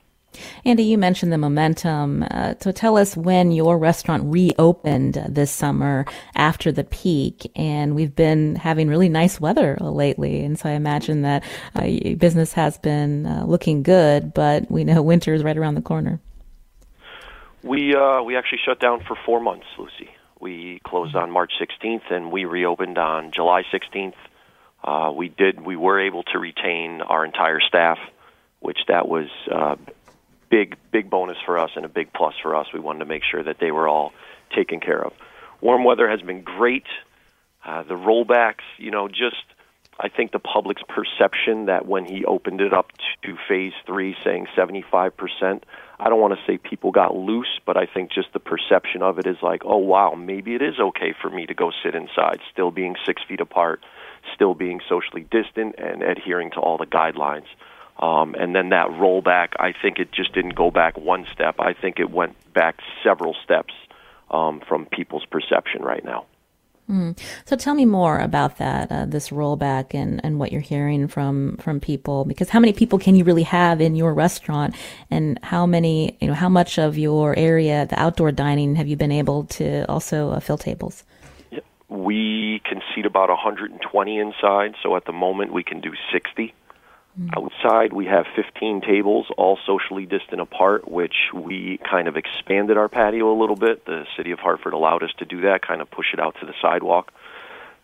Andy, 0.65 0.83
you 0.83 0.97
mentioned 0.97 1.31
the 1.31 1.37
momentum. 1.37 2.23
Uh, 2.29 2.55
so 2.59 2.71
tell 2.71 2.97
us 2.97 3.15
when 3.15 3.51
your 3.51 3.77
restaurant 3.77 4.23
reopened 4.25 5.23
this 5.27 5.51
summer 5.51 6.05
after 6.35 6.71
the 6.71 6.83
peak. 6.83 7.51
And 7.55 7.95
we've 7.95 8.15
been 8.15 8.55
having 8.55 8.87
really 8.87 9.09
nice 9.09 9.39
weather 9.39 9.77
lately. 9.79 10.43
And 10.43 10.57
so 10.57 10.69
I 10.69 10.73
imagine 10.73 11.21
that 11.23 11.43
uh, 11.75 12.15
business 12.15 12.53
has 12.53 12.77
been 12.77 13.25
uh, 13.25 13.45
looking 13.45 13.83
good, 13.83 14.33
but 14.33 14.69
we 14.69 14.83
know 14.83 15.01
winter 15.15 15.33
is 15.33 15.43
right 15.43 15.57
around 15.57 15.75
the 15.75 15.81
corner. 15.81 16.19
We, 17.63 17.95
uh, 17.95 18.21
we 18.21 18.37
actually 18.37 18.59
shut 18.63 18.79
down 18.79 19.03
for 19.07 19.17
four 19.25 19.39
months, 19.39 19.65
Lucy. 19.77 20.09
We 20.39 20.79
closed 20.83 21.15
on 21.15 21.31
March 21.31 21.53
16th 21.59 22.11
and 22.11 22.31
we 22.31 22.45
reopened 22.45 22.97
on 22.97 23.31
July 23.31 23.63
16th. 23.73 24.13
Uh, 24.83 25.11
we 25.11 25.29
did. 25.29 25.65
We 25.65 25.75
were 25.75 25.99
able 25.99 26.23
to 26.23 26.37
retain 26.37 27.01
our 27.01 27.25
entire 27.25 27.59
staff, 27.59 27.97
which 28.59 28.77
that 28.87 29.07
was 29.07 29.27
uh, 29.51 29.75
big 30.55 30.77
big 30.89 31.09
bonus 31.09 31.35
for 31.45 31.59
us 31.59 31.71
and 31.75 31.83
a 31.83 31.89
big 31.89 32.13
plus 32.13 32.33
for 32.41 32.55
us. 32.55 32.67
We 32.73 32.79
wanted 32.79 32.99
to 32.99 33.05
make 33.05 33.23
sure 33.29 33.43
that 33.43 33.57
they 33.59 33.71
were 33.71 33.89
all 33.89 34.13
taken 34.55 34.79
care 34.79 35.03
of. 35.03 35.11
Warm 35.59 35.83
weather 35.83 36.09
has 36.09 36.21
been 36.21 36.43
great. 36.43 36.85
Uh, 37.65 37.83
the 37.83 37.95
rollbacks, 37.95 38.63
you 38.77 38.89
know, 38.89 39.09
just 39.09 39.43
I 39.99 40.07
think 40.07 40.31
the 40.31 40.39
public's 40.39 40.83
perception 40.87 41.65
that 41.65 41.85
when 41.85 42.05
he 42.05 42.23
opened 42.23 42.61
it 42.61 42.73
up 42.73 42.91
to 43.23 43.37
phase 43.49 43.73
three, 43.85 44.15
saying 44.23 44.47
75%, 44.55 45.63
I 45.99 46.09
don't 46.09 46.21
want 46.21 46.33
to 46.37 46.45
say 46.45 46.57
people 46.57 46.91
got 46.91 47.15
loose, 47.15 47.59
but 47.65 47.75
I 47.75 47.85
think 47.85 48.11
just 48.11 48.31
the 48.31 48.39
perception 48.39 49.01
of 49.01 49.19
it 49.19 49.25
is 49.25 49.37
like, 49.41 49.61
oh, 49.65 49.77
wow, 49.77 50.13
maybe 50.13 50.53
it 50.53 50.61
is 50.61 50.79
okay 50.79 51.13
for 51.21 51.29
me 51.29 51.45
to 51.47 51.53
go 51.53 51.71
sit 51.83 51.95
inside, 51.95 52.39
still 52.51 52.71
being 52.71 52.95
six 53.05 53.21
feet 53.27 53.39
apart, 53.39 53.81
still 54.33 54.53
being 54.53 54.79
socially 54.87 55.25
distant, 55.31 55.75
and 55.77 56.03
adhering 56.03 56.51
to 56.51 56.59
all 56.59 56.77
the 56.77 56.85
guidelines. 56.85 57.47
Um, 57.97 58.35
and 58.35 58.55
then 58.55 58.69
that 58.69 58.87
rollback, 58.89 59.49
I 59.57 59.73
think 59.81 59.99
it 59.99 60.11
just 60.11 60.33
didn't 60.33 60.55
go 60.55 60.69
back 60.69 60.97
one 60.97 61.25
step. 61.33 61.55
I 61.59 61.73
think 61.73 61.99
it 61.99 62.11
went 62.11 62.35
back 62.53 62.79
several 63.03 63.35
steps 63.43 63.73
um, 64.31 64.61
from 64.67 64.85
people's 64.85 65.25
perception 65.25 65.81
right 65.81 66.03
now. 66.03 66.25
Mm. 66.89 67.17
So 67.45 67.55
tell 67.55 67.73
me 67.73 67.85
more 67.85 68.19
about 68.19 68.57
that, 68.57 68.91
uh, 68.91 69.05
this 69.05 69.29
rollback, 69.29 69.95
and, 69.95 70.23
and 70.23 70.39
what 70.39 70.51
you're 70.51 70.61
hearing 70.61 71.07
from 71.07 71.57
from 71.57 71.79
people. 71.79 72.25
Because 72.25 72.49
how 72.49 72.59
many 72.59 72.73
people 72.73 72.99
can 72.99 73.15
you 73.15 73.23
really 73.23 73.43
have 73.43 73.81
in 73.81 73.95
your 73.95 74.13
restaurant, 74.13 74.75
and 75.09 75.39
how 75.41 75.65
many, 75.65 76.15
you 76.21 76.27
know, 76.27 76.35
how 76.35 76.49
much 76.49 76.77
of 76.77 76.95
your 76.95 77.35
area, 77.37 77.87
the 77.87 77.99
outdoor 77.99 78.31
dining, 78.31 78.75
have 78.75 78.87
you 78.87 78.95
been 78.95 79.11
able 79.11 79.45
to 79.45 79.89
also 79.89 80.29
uh, 80.31 80.39
fill 80.39 80.59
tables? 80.59 81.03
We 81.87 82.61
can 82.65 82.81
seat 82.93 83.05
about 83.05 83.29
120 83.29 84.19
inside, 84.19 84.75
so 84.83 84.95
at 84.95 85.05
the 85.05 85.11
moment 85.11 85.53
we 85.53 85.63
can 85.63 85.81
do 85.81 85.93
60. 86.11 86.53
Outside, 87.37 87.93
we 87.93 88.05
have 88.07 88.25
15 88.35 88.81
tables, 88.81 89.27
all 89.37 89.57
socially 89.65 90.05
distant 90.05 90.41
apart, 90.41 90.89
which 90.89 91.15
we 91.33 91.79
kind 91.89 92.09
of 92.09 92.17
expanded 92.17 92.77
our 92.77 92.89
patio 92.89 93.31
a 93.31 93.37
little 93.39 93.55
bit. 93.55 93.85
The 93.85 94.05
city 94.17 94.31
of 94.31 94.39
Hartford 94.39 94.73
allowed 94.73 95.01
us 95.01 95.11
to 95.19 95.25
do 95.25 95.41
that, 95.41 95.65
kind 95.65 95.81
of 95.81 95.89
push 95.89 96.07
it 96.13 96.19
out 96.19 96.35
to 96.41 96.45
the 96.45 96.53
sidewalk. 96.61 97.13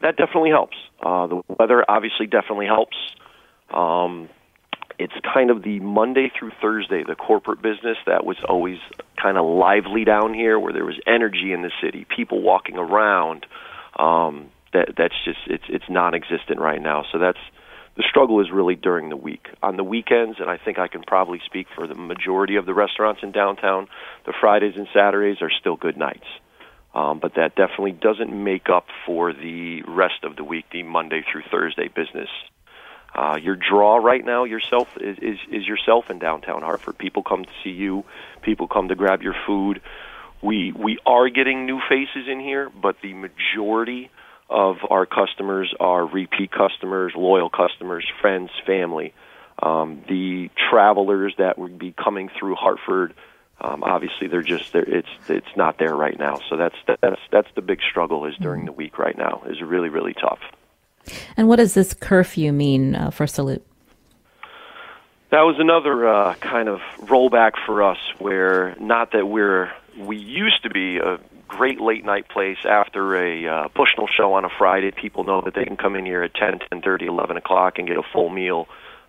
That 0.02 0.18
definitely 0.18 0.50
helps. 0.50 0.76
Uh, 1.02 1.28
the 1.28 1.42
weather 1.48 1.86
obviously 1.88 2.28
definitely 2.28 2.66
helps. 2.66 2.98
Um, 3.74 4.28
it's 5.00 5.14
kind 5.34 5.50
of 5.50 5.64
the 5.64 5.80
Monday 5.80 6.30
through 6.38 6.52
Thursday, 6.62 7.04
the 7.08 7.16
corporate 7.16 7.62
business 7.62 7.98
that 8.06 8.26
was 8.26 8.38
always 8.48 8.80
kind 9.22 9.38
of 9.38 9.46
lively 9.46 10.04
down 10.04 10.34
here, 10.34 10.60
where 10.60 10.74
there 10.74 10.86
was 10.86 11.00
energy 11.08 11.54
in 11.54 11.62
the 11.62 11.72
city, 11.82 12.06
people 12.16 12.42
walking 12.42 12.78
around. 12.78 13.46
Um, 13.98 14.50
that 14.74 14.90
that's 14.98 15.16
just 15.24 15.40
it's 15.48 15.64
it's 15.70 15.86
non-existent 15.90 16.60
right 16.60 16.82
now. 16.82 17.06
So 17.12 17.18
that's 17.18 17.40
the 17.98 18.04
struggle 18.10 18.40
is 18.40 18.48
really 18.52 18.76
during 18.76 19.10
the 19.10 19.18
week. 19.18 19.48
On 19.62 19.76
the 19.76 19.84
weekends, 19.84 20.40
and 20.40 20.50
I 20.50 20.58
think 20.58 20.80
I 20.80 20.88
can 20.88 21.04
probably 21.04 21.42
speak 21.46 21.68
for 21.76 21.88
the 21.88 21.96
majority 21.96 22.56
of 22.56 22.66
the 22.66 22.74
restaurants 22.74 23.22
in 23.24 23.32
downtown, 23.32 23.88
the 24.26 24.34
Fridays 24.40 24.76
and 24.78 24.88
Saturdays 24.94 25.42
are 25.42 25.52
still 25.60 25.76
good 25.76 25.98
nights. 25.98 26.28
Um, 26.94 27.20
but 27.20 27.36
that 27.36 27.56
definitely 27.56 27.94
doesn't 27.94 28.32
make 28.32 28.70
up 28.70 28.86
for 29.06 29.34
the 29.34 29.82
rest 29.88 30.24
of 30.24 30.36
the 30.36 30.44
week, 30.44 30.66
the 30.72 30.84
Monday 30.84 31.24
through 31.30 31.44
Thursday 31.50 31.88
business. 31.88 32.30
Uh, 33.14 33.38
your 33.42 33.56
draw 33.58 33.98
right 33.98 34.24
now 34.24 34.46
yourself 34.46 34.88
is, 34.98 35.18
is, 35.22 35.38
is 35.52 35.68
yourself 35.68 36.10
in 36.10 36.20
downtown 36.20 36.62
Hartford. 36.62 36.98
People 36.98 37.24
come 37.24 37.44
to 37.44 37.52
see 37.64 37.70
you. 37.70 38.06
People 38.42 38.68
come 38.68 38.88
to 38.88 38.96
grab 38.96 39.22
your 39.22 39.36
food. 39.46 39.82
We 40.42 40.72
we 40.72 40.98
are 41.06 41.30
getting 41.30 41.66
new 41.66 41.80
faces 41.88 42.28
in 42.28 42.40
here, 42.40 42.70
but 42.70 42.96
the 43.04 43.14
majority 43.14 44.10
of 44.52 44.78
our 44.90 45.06
customers 45.06 45.74
are 45.80 46.06
repeat 46.06 46.52
customers, 46.52 47.14
loyal 47.16 47.50
customers, 47.50 48.06
friends, 48.20 48.52
family. 48.66 49.14
Um, 49.64 50.04
the 50.08 50.50
travelers 50.70 51.34
that 51.38 51.58
would 51.58 51.80
be 51.80 51.94
coming 51.94 52.30
through 52.38 52.56
Hartford, 52.56 53.14
um, 53.62 53.84
obviously 53.84 54.28
they're 54.28 54.42
just 54.42 54.74
there. 54.74 54.84
It's 54.84 55.08
it's 55.30 55.56
not 55.56 55.78
there 55.78 55.96
right 55.96 56.18
now. 56.18 56.40
So 56.50 56.58
that's 56.58 56.76
that's 57.02 57.22
that's 57.32 57.48
the 57.56 57.62
big 57.62 57.80
struggle 57.90 58.26
is 58.26 58.36
during 58.38 58.66
the 58.66 58.72
week 58.72 58.98
right 58.98 59.18
now 59.18 59.44
is 59.48 59.62
really 59.62 59.90
really 59.90 60.14
tough. 60.14 60.40
And 61.38 61.48
what 61.48 61.58
does 61.58 61.74
this 61.74 61.94
curfew 61.94 62.52
mean 62.52 62.96
uh, 62.96 63.12
for 63.12 63.28
Salute? 63.28 63.66
That 65.30 65.42
was 65.42 65.56
another 65.60 66.08
uh, 66.08 66.34
kind 66.36 66.68
of 66.68 66.82
rollback 67.00 67.54
for 67.66 67.84
us, 67.84 68.00
where 68.20 68.76
not 68.80 69.14
that 69.14 69.28
we're 69.28 69.72
we 69.98 70.18
used 70.18 70.64
to 70.64 70.70
be 70.70 70.98
a 70.98 71.20
great 71.52 71.82
late 71.82 72.06
night 72.06 72.30
place 72.30 72.58
after 72.64 73.16
a 73.16 73.46
uh, 73.46 73.68
Bushnell 73.76 74.08
show 74.08 74.34
on 74.34 74.46
a 74.46 74.50
Friday. 74.58 74.92
People 74.92 75.26
know 75.26 75.42
that 75.42 75.54
they 75.54 75.66
can 75.66 75.76
come 75.76 75.98
in 75.98 76.06
here 76.06 76.24
at 76.24 76.34
10, 76.34 76.60
10.30, 76.72 77.08
11 77.08 77.38
o'clock 77.38 77.78
and 77.78 77.88
get 77.88 77.98
a 77.98 78.04
full 78.14 78.30
meal. 78.30 78.68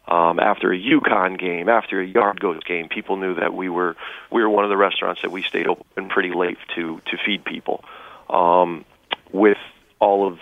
Um, 0.09 0.41
after 0.41 0.73
a 0.73 0.77
UConn 0.77 1.39
game, 1.39 1.69
after 1.69 2.01
a 2.01 2.07
Yard 2.07 2.41
Goats 2.41 2.65
game, 2.65 2.89
people 2.89 3.17
knew 3.17 3.37
that 3.37 3.55
we 3.55 3.69
were 3.69 3.95
we 4.33 4.43
were 4.43 4.51
one 4.51 4.65
of 4.65 4.71
the 4.71 4.77
restaurants 4.77 5.23
that 5.23 5.31
we 5.31 5.43
stayed 5.43 5.69
open 5.69 6.09
pretty 6.09 6.33
late 6.35 6.59
to 6.75 7.01
to 7.07 7.17
feed 7.25 7.45
people. 7.45 7.85
Um, 8.29 8.85
with 9.31 9.59
all 10.01 10.27
of 10.27 10.41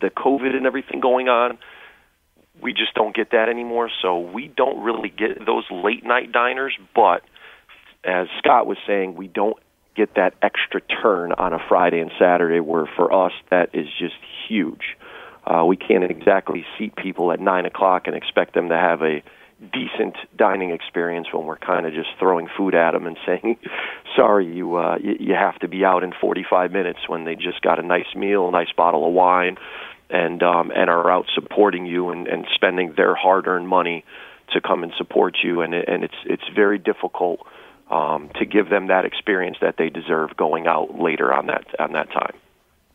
the 0.00 0.10
COVID 0.10 0.54
and 0.54 0.66
everything 0.66 1.00
going 1.00 1.28
on, 1.28 1.58
we 2.62 2.72
just 2.72 2.94
don't 2.94 3.14
get 3.14 3.32
that 3.32 3.48
anymore. 3.48 3.90
So 4.00 4.20
we 4.20 4.46
don't 4.46 4.80
really 4.84 5.08
get 5.08 5.44
those 5.44 5.64
late 5.70 6.04
night 6.04 6.30
diners. 6.30 6.78
But 6.94 7.22
as 8.04 8.28
Scott 8.38 8.68
was 8.68 8.78
saying, 8.86 9.16
we 9.16 9.26
don't 9.26 9.58
get 9.96 10.14
that 10.14 10.34
extra 10.42 10.80
turn 10.80 11.32
on 11.32 11.52
a 11.52 11.58
Friday 11.68 12.00
and 12.00 12.10
Saturday, 12.18 12.60
where 12.60 12.86
for 12.96 13.12
us 13.12 13.32
that 13.50 13.70
is 13.74 13.86
just 13.98 14.14
huge. 14.48 14.96
Uh, 15.46 15.64
we 15.64 15.76
can't 15.76 16.04
exactly 16.04 16.64
seat 16.76 16.94
people 16.96 17.32
at 17.32 17.40
nine 17.40 17.66
o'clock 17.66 18.06
and 18.06 18.16
expect 18.16 18.54
them 18.54 18.68
to 18.68 18.76
have 18.76 19.02
a 19.02 19.22
decent 19.72 20.16
dining 20.36 20.70
experience 20.70 21.28
when 21.32 21.46
we're 21.46 21.56
kind 21.56 21.86
of 21.86 21.94
just 21.94 22.08
throwing 22.18 22.46
food 22.56 22.74
at 22.74 22.92
them 22.92 23.06
and 23.06 23.16
saying, 23.26 23.56
"Sorry, 24.16 24.46
you 24.46 24.76
uh, 24.76 24.98
you, 25.02 25.16
you 25.18 25.34
have 25.34 25.58
to 25.60 25.68
be 25.68 25.84
out 25.84 26.02
in 26.02 26.12
45 26.20 26.72
minutes." 26.72 27.00
When 27.06 27.24
they 27.24 27.34
just 27.34 27.62
got 27.62 27.78
a 27.78 27.82
nice 27.82 28.14
meal, 28.14 28.48
a 28.48 28.52
nice 28.52 28.72
bottle 28.76 29.06
of 29.06 29.12
wine, 29.14 29.56
and 30.10 30.42
um, 30.42 30.70
and 30.74 30.90
are 30.90 31.10
out 31.10 31.26
supporting 31.34 31.86
you 31.86 32.10
and, 32.10 32.26
and 32.26 32.46
spending 32.54 32.94
their 32.96 33.14
hard-earned 33.14 33.68
money 33.68 34.04
to 34.52 34.60
come 34.60 34.82
and 34.82 34.92
support 34.98 35.36
you, 35.42 35.62
and 35.62 35.74
and 35.74 36.04
it's 36.04 36.14
it's 36.24 36.48
very 36.54 36.78
difficult 36.78 37.40
um, 37.90 38.30
to 38.36 38.44
give 38.44 38.68
them 38.68 38.88
that 38.88 39.04
experience 39.04 39.58
that 39.60 39.76
they 39.78 39.90
deserve 39.90 40.36
going 40.36 40.66
out 40.66 40.98
later 40.98 41.32
on 41.32 41.46
that 41.46 41.64
on 41.78 41.92
that 41.92 42.10
time. 42.10 42.34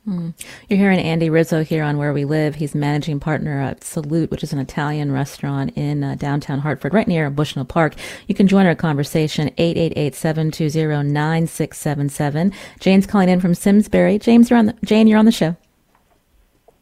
Mm. 0.07 0.33
You're 0.67 0.79
hearing 0.79 0.99
Andy 0.99 1.29
Rizzo 1.29 1.63
here 1.63 1.83
on 1.83 1.99
Where 1.99 2.11
We 2.11 2.25
Live. 2.25 2.55
He's 2.55 2.73
managing 2.73 3.19
partner 3.19 3.61
at 3.61 3.83
Salute, 3.83 4.31
which 4.31 4.43
is 4.43 4.51
an 4.51 4.57
Italian 4.57 5.11
restaurant 5.11 5.77
in 5.77 6.03
uh, 6.03 6.15
downtown 6.15 6.57
Hartford, 6.59 6.91
right 6.91 7.07
near 7.07 7.29
Bushnell 7.29 7.65
Park. 7.65 7.93
You 8.27 8.33
can 8.33 8.47
join 8.47 8.65
our 8.65 8.73
conversation, 8.73 9.49
888-720-9677. 9.59 12.51
Jane's 12.79 13.05
calling 13.05 13.29
in 13.29 13.39
from 13.39 13.53
Simsbury. 13.53 14.17
James, 14.17 14.49
you're 14.49 14.57
on 14.57 14.65
the, 14.65 14.75
Jane, 14.83 15.05
you're 15.05 15.19
on 15.19 15.25
the 15.25 15.31
show. 15.31 15.55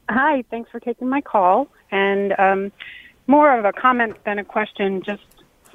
Hi, 0.10 0.46
thanks 0.50 0.72
for 0.72 0.80
taking 0.80 1.10
my 1.10 1.20
call. 1.20 1.68
And 1.92 2.40
um, 2.40 2.72
more 3.28 3.54
of 3.58 3.66
a 3.66 3.74
comment 3.74 4.16
than 4.24 4.40
a 4.40 4.46
question, 4.46 5.04
just 5.04 5.24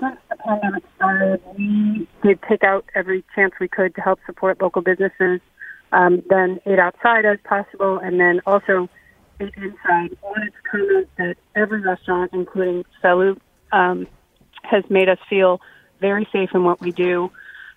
since 0.05 0.21
the 0.31 0.37
pandemic 0.37 0.85
started, 0.97 1.41
we 1.57 2.09
did 2.23 2.39
take 2.49 2.63
out 2.63 2.85
every 2.95 3.25
chance 3.35 3.55
we 3.61 3.69
could 3.69 3.95
to 3.95 4.01
help 4.01 4.19
support 4.27 4.61
local 4.61 4.83
businesses. 4.83 5.41
Um, 5.93 6.23
then 6.29 6.61
ate 6.67 6.79
outside 6.79 7.25
as 7.25 7.39
possible, 7.45 7.99
and 7.99 8.19
then 8.19 8.41
also 8.47 8.89
ate 9.41 9.55
inside. 9.57 10.17
Wanted 10.23 10.53
to 10.53 10.71
comment 10.71 11.09
that 11.19 11.37
every 11.55 11.81
restaurant, 11.83 12.33
including 12.33 12.85
Salute, 13.01 13.41
um, 13.71 14.07
has 14.63 14.83
made 14.91 15.09
us 15.09 15.19
feel 15.31 15.61
very 16.01 16.27
safe 16.33 16.51
in 16.53 16.65
what 16.65 16.81
we 16.81 16.91
do. 16.91 17.31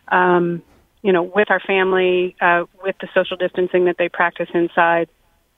Um, 0.08 0.64
you 1.04 1.14
know, 1.14 1.24
with 1.24 1.52
our 1.52 1.60
family, 1.60 2.36
uh, 2.42 2.64
with 2.84 2.96
the 3.00 3.08
social 3.14 3.38
distancing 3.38 3.86
that 3.86 3.98
they 3.98 4.10
practice 4.10 4.50
inside. 4.54 5.10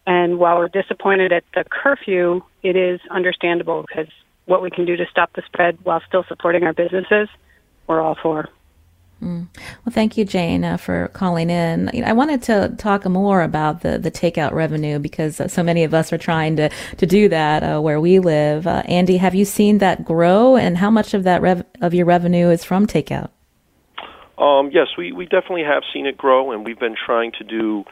And 0.05 0.37
while 0.37 0.57
we're 0.57 0.69
disappointed 0.69 1.31
at 1.31 1.43
the 1.53 1.63
curfew, 1.63 2.41
it 2.61 2.75
is 2.75 2.99
understandable 3.09 3.85
because 3.87 4.11
what 4.49 4.61
we 4.61 4.71
can 4.71 4.85
do 4.85 4.97
to 4.97 5.05
stop 5.11 5.31
the 5.33 5.43
spread 5.45 5.77
while 5.83 6.01
still 6.07 6.25
supporting 6.27 6.63
our 6.63 6.73
businesses, 6.73 7.29
we're 7.87 8.01
all 8.01 8.17
for. 8.21 8.49
Mm. 9.21 9.47
Well, 9.85 9.91
thank 9.91 10.17
you, 10.17 10.25
Jane, 10.25 10.63
uh, 10.63 10.77
for 10.77 11.09
calling 11.09 11.49
in. 11.49 11.91
I 12.03 12.13
wanted 12.13 12.41
to 12.43 12.73
talk 12.77 13.05
more 13.05 13.41
about 13.41 13.81
the, 13.81 13.99
the 13.99 14.09
takeout 14.09 14.53
revenue 14.53 14.97
because 14.97 15.39
uh, 15.39 15.47
so 15.47 15.61
many 15.61 15.83
of 15.83 15.93
us 15.93 16.11
are 16.13 16.17
trying 16.17 16.55
to, 16.55 16.69
to 16.97 17.05
do 17.05 17.27
that 17.29 17.61
uh, 17.61 17.81
where 17.81 17.99
we 17.99 18.19
live. 18.19 18.65
Uh, 18.65 18.81
Andy, 18.85 19.17
have 19.17 19.35
you 19.35 19.43
seen 19.45 19.79
that 19.79 20.05
grow, 20.05 20.55
and 20.55 20.77
how 20.77 20.89
much 20.89 21.13
of 21.13 21.23
that 21.23 21.41
rev- 21.41 21.65
of 21.81 21.93
your 21.93 22.05
revenue 22.05 22.49
is 22.49 22.63
from 22.63 22.87
takeout? 22.87 23.29
Um, 24.37 24.71
yes, 24.73 24.87
we, 24.97 25.11
we 25.11 25.25
definitely 25.25 25.63
have 25.63 25.83
seen 25.93 26.05
it 26.05 26.17
grow, 26.17 26.51
and 26.51 26.65
we've 26.65 26.79
been 26.79 26.95
trying 26.95 27.33
to 27.33 27.43
do 27.43 27.83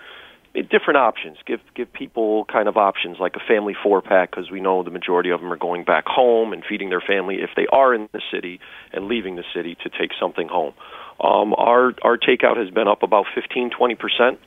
different 0.64 0.98
options. 0.98 1.38
Give 1.46 1.60
give 1.76 1.92
people 1.92 2.46
kind 2.46 2.68
of 2.68 2.78
options 2.78 3.18
like 3.20 3.36
a 3.36 3.40
family 3.48 3.76
four 3.82 4.02
pack 4.02 4.32
because 4.32 4.50
we 4.52 4.60
know 4.60 4.84
the 4.84 4.92
majority 4.92 5.30
of 5.30 5.42
them 5.42 5.52
are 5.52 5.58
going 5.58 5.84
back 5.84 6.06
home 6.08 6.54
and 6.54 6.64
feeding 6.68 6.90
their 6.90 7.02
family 7.02 7.36
if 7.36 7.52
they 7.56 7.68
are 7.72 7.94
in 7.94 8.10
the 8.12 8.22
city 8.32 8.60
and 8.92 9.08
leaving 9.08 9.36
the 9.36 9.44
city 9.54 9.76
to 9.84 9.90
take 9.90 10.12
something 10.20 10.48
home. 10.48 10.74
Um, 11.20 11.54
our 11.54 11.94
our 12.02 12.18
takeout 12.18 12.58
has 12.58 12.70
been 12.70 12.88
up 12.88 13.04
about 13.04 13.26
15 13.36 13.72
20 13.72 13.96
percent, 13.96 14.40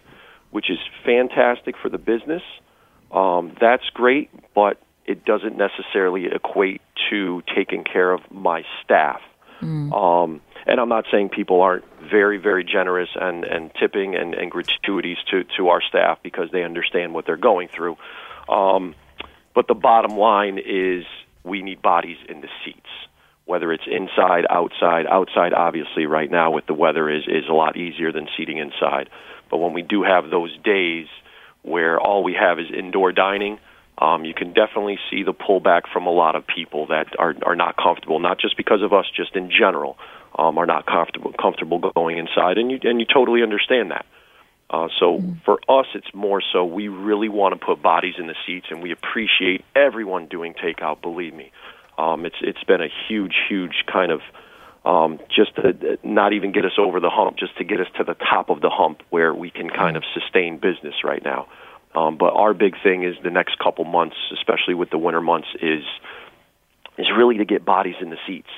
which 0.50 0.70
is 0.70 0.78
fantastic 1.04 1.76
for 1.80 1.88
the 1.88 1.98
business. 1.98 2.42
Um, 3.12 3.56
that's 3.60 3.88
great, 3.92 4.30
but 4.54 4.80
it 5.04 5.24
doesn't 5.24 5.56
necessarily 5.56 6.26
equate 6.26 6.80
to 7.10 7.42
taking 7.54 7.82
care 7.84 8.12
of 8.12 8.20
my 8.30 8.62
staff. 8.84 9.20
Mm. 9.60 9.92
Um, 9.92 10.40
and 10.66 10.80
I'm 10.80 10.88
not 10.88 11.04
saying 11.10 11.30
people 11.30 11.62
aren't 11.62 11.84
very, 12.10 12.38
very 12.38 12.64
generous 12.64 13.08
and, 13.14 13.44
and 13.44 13.70
tipping 13.78 14.14
and, 14.14 14.34
and 14.34 14.50
gratuities 14.50 15.18
to, 15.30 15.44
to 15.56 15.68
our 15.68 15.82
staff 15.82 16.18
because 16.22 16.50
they 16.52 16.62
understand 16.62 17.14
what 17.14 17.26
they're 17.26 17.36
going 17.36 17.68
through. 17.68 17.96
Um, 18.48 18.94
but 19.54 19.66
the 19.68 19.74
bottom 19.74 20.16
line 20.16 20.58
is 20.58 21.04
we 21.44 21.62
need 21.62 21.82
bodies 21.82 22.18
in 22.28 22.40
the 22.40 22.48
seats, 22.64 22.88
whether 23.44 23.72
it's 23.72 23.84
inside, 23.86 24.46
outside. 24.48 25.06
Outside, 25.06 25.52
obviously, 25.52 26.06
right 26.06 26.30
now 26.30 26.50
with 26.50 26.66
the 26.66 26.74
weather 26.74 27.08
is, 27.10 27.24
is 27.26 27.48
a 27.48 27.52
lot 27.52 27.76
easier 27.76 28.12
than 28.12 28.28
seating 28.36 28.58
inside. 28.58 29.08
But 29.50 29.58
when 29.58 29.72
we 29.72 29.82
do 29.82 30.02
have 30.02 30.30
those 30.30 30.56
days 30.58 31.06
where 31.62 31.98
all 31.98 32.22
we 32.22 32.34
have 32.34 32.58
is 32.58 32.66
indoor 32.76 33.12
dining, 33.12 33.58
um, 33.98 34.24
you 34.24 34.32
can 34.32 34.52
definitely 34.52 34.98
see 35.10 35.24
the 35.24 35.34
pullback 35.34 35.82
from 35.92 36.06
a 36.06 36.10
lot 36.10 36.36
of 36.36 36.46
people 36.46 36.86
that 36.86 37.08
are, 37.18 37.34
are 37.42 37.56
not 37.56 37.76
comfortable, 37.76 38.18
not 38.18 38.40
just 38.40 38.56
because 38.56 38.82
of 38.82 38.92
us, 38.92 39.04
just 39.14 39.36
in 39.36 39.50
general 39.50 39.96
um, 40.38 40.58
are 40.58 40.66
not 40.66 40.87
comfortable 40.87 41.32
comfortable 41.32 41.78
going 41.78 42.18
inside, 42.18 42.58
and 42.58 42.70
you 42.70 42.78
and 42.82 43.00
you 43.00 43.06
totally 43.06 43.42
understand 43.42 43.90
that. 43.90 44.06
Uh, 44.70 44.88
so 45.00 45.18
mm-hmm. 45.18 45.32
for 45.44 45.58
us, 45.68 45.87
it's 45.94 46.14
more 46.14 46.40
so 46.52 46.64
we 46.64 46.87
really 46.88 47.28
want 47.28 47.58
to 47.58 47.64
put 47.64 47.82
bodies 47.82 48.14
in 48.18 48.28
the 48.28 48.37
seats, 48.46 48.66
and 48.70 48.82
we 48.82 48.92
appreciate 48.92 49.64
everyone 49.75 50.26
doing 50.26 50.54
takeout. 50.54 51.02
Believe 51.02 51.34
me, 51.34 51.50
um, 51.99 52.25
it's 52.25 52.37
it's 52.40 52.62
been 52.64 52.80
a 52.80 52.88
huge, 53.08 53.34
huge 53.49 53.84
kind 53.92 54.12
of 54.12 54.20
um, 54.84 55.18
just 55.28 55.56
to 55.56 55.99
not 56.04 56.32
even 56.32 56.52
get 56.52 56.64
us 56.64 56.78
over 56.78 57.00
the 57.00 57.10
hump, 57.10 57.37
just 57.37 57.56
to 57.58 57.64
get 57.64 57.80
us 57.80 57.88
to 57.99 58.04
the 58.04 58.14
top 58.14 58.49
of 58.49 58.60
the 58.60 58.70
hump 58.70 59.02
where 59.10 59.34
we 59.34 59.50
can 59.50 59.68
kind 59.68 59.96
of 59.96 60.04
sustain 60.14 60.58
business 60.58 60.94
right 61.04 61.22
now. 61.25 61.49
Um, 61.94 62.16
but 62.16 62.32
our 62.34 62.54
big 62.54 62.76
thing 62.80 63.02
is 63.02 63.16
the 63.25 63.30
next 63.30 63.58
couple 63.58 63.84
months, 63.84 64.16
especially 64.32 64.75
with 64.75 64.90
the 64.90 64.99
winter 64.99 65.20
months, 65.20 65.49
is 65.60 65.82
is 66.96 67.06
really 67.16 67.38
to 67.38 67.44
get 67.44 67.64
bodies 67.64 67.96
in 68.00 68.10
the 68.10 68.18
seats 68.26 68.50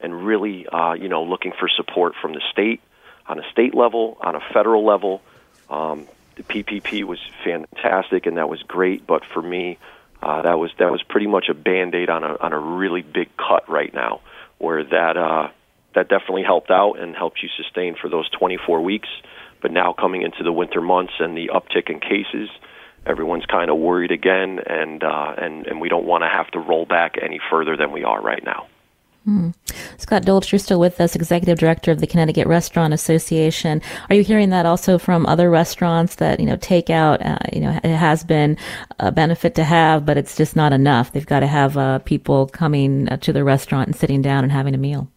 and 0.00 0.26
really, 0.26 0.66
uh, 0.66 0.94
you 0.94 1.08
know, 1.08 1.24
looking 1.24 1.52
for 1.58 1.68
support 1.68 2.14
from 2.20 2.32
the 2.32 2.42
state 2.52 2.80
on 3.26 3.38
a 3.38 3.50
state 3.50 3.74
level, 3.74 4.18
on 4.20 4.36
a 4.36 4.40
federal 4.52 4.84
level. 4.84 5.22
Um, 5.68 6.06
the 6.36 6.42
PPP 6.42 7.04
was 7.04 7.18
fantastic 7.44 8.26
and 8.26 8.36
that 8.36 8.48
was 8.48 8.62
great, 8.62 9.06
but 9.06 9.24
for 9.24 9.42
me, 9.42 9.78
uh, 10.22 10.42
that 10.42 10.58
was 10.58 10.70
that 10.78 10.90
was 10.90 11.02
pretty 11.02 11.26
much 11.26 11.48
a 11.48 11.54
band 11.54 11.94
aid 11.94 12.10
on 12.10 12.24
a 12.24 12.36
on 12.40 12.52
a 12.52 12.58
really 12.58 13.02
big 13.02 13.28
cut 13.36 13.68
right 13.68 13.92
now, 13.92 14.20
where 14.58 14.82
that 14.82 15.16
uh, 15.16 15.48
that 15.94 16.08
definitely 16.08 16.42
helped 16.42 16.70
out 16.70 16.98
and 16.98 17.14
helped 17.14 17.42
you 17.42 17.48
sustain 17.56 17.96
for 18.00 18.08
those 18.08 18.28
24 18.30 18.80
weeks. 18.80 19.08
But 19.60 19.72
now 19.72 19.92
coming 19.92 20.22
into 20.22 20.42
the 20.42 20.52
winter 20.52 20.80
months 20.80 21.14
and 21.18 21.36
the 21.36 21.50
uptick 21.52 21.90
in 21.90 22.00
cases, 22.00 22.48
everyone's 23.04 23.46
kind 23.46 23.70
of 23.70 23.78
worried 23.78 24.10
again, 24.10 24.60
and 24.66 25.02
uh, 25.02 25.34
and 25.38 25.66
and 25.66 25.80
we 25.80 25.88
don't 25.88 26.06
want 26.06 26.22
to 26.22 26.28
have 26.28 26.50
to 26.52 26.58
roll 26.58 26.86
back 26.86 27.16
any 27.20 27.40
further 27.50 27.76
than 27.76 27.92
we 27.92 28.04
are 28.04 28.20
right 28.20 28.44
now. 28.44 28.66
Hmm. 29.26 29.50
Scott 29.98 30.24
Dolch, 30.24 30.52
you're 30.52 30.60
still 30.60 30.78
with 30.78 31.00
us, 31.00 31.16
Executive 31.16 31.58
Director 31.58 31.90
of 31.90 31.98
the 31.98 32.06
Connecticut 32.06 32.46
Restaurant 32.46 32.94
Association. 32.94 33.82
Are 34.08 34.14
you 34.14 34.22
hearing 34.22 34.50
that 34.50 34.66
also 34.66 34.98
from 34.98 35.26
other 35.26 35.50
restaurants 35.50 36.14
that, 36.16 36.38
you 36.38 36.46
know, 36.46 36.56
takeout, 36.58 37.26
uh, 37.26 37.38
you 37.52 37.60
know, 37.60 37.80
it 37.82 37.96
has 37.96 38.22
been 38.22 38.56
a 39.00 39.10
benefit 39.10 39.56
to 39.56 39.64
have, 39.64 40.06
but 40.06 40.16
it's 40.16 40.36
just 40.36 40.54
not 40.54 40.72
enough. 40.72 41.10
They've 41.10 41.26
got 41.26 41.40
to 41.40 41.48
have 41.48 41.76
uh, 41.76 41.98
people 42.00 42.46
coming 42.46 43.08
uh, 43.08 43.16
to 43.16 43.32
the 43.32 43.42
restaurant 43.42 43.88
and 43.88 43.96
sitting 43.96 44.22
down 44.22 44.44
and 44.44 44.52
having 44.52 44.76
a 44.76 44.78
meal. 44.78 45.10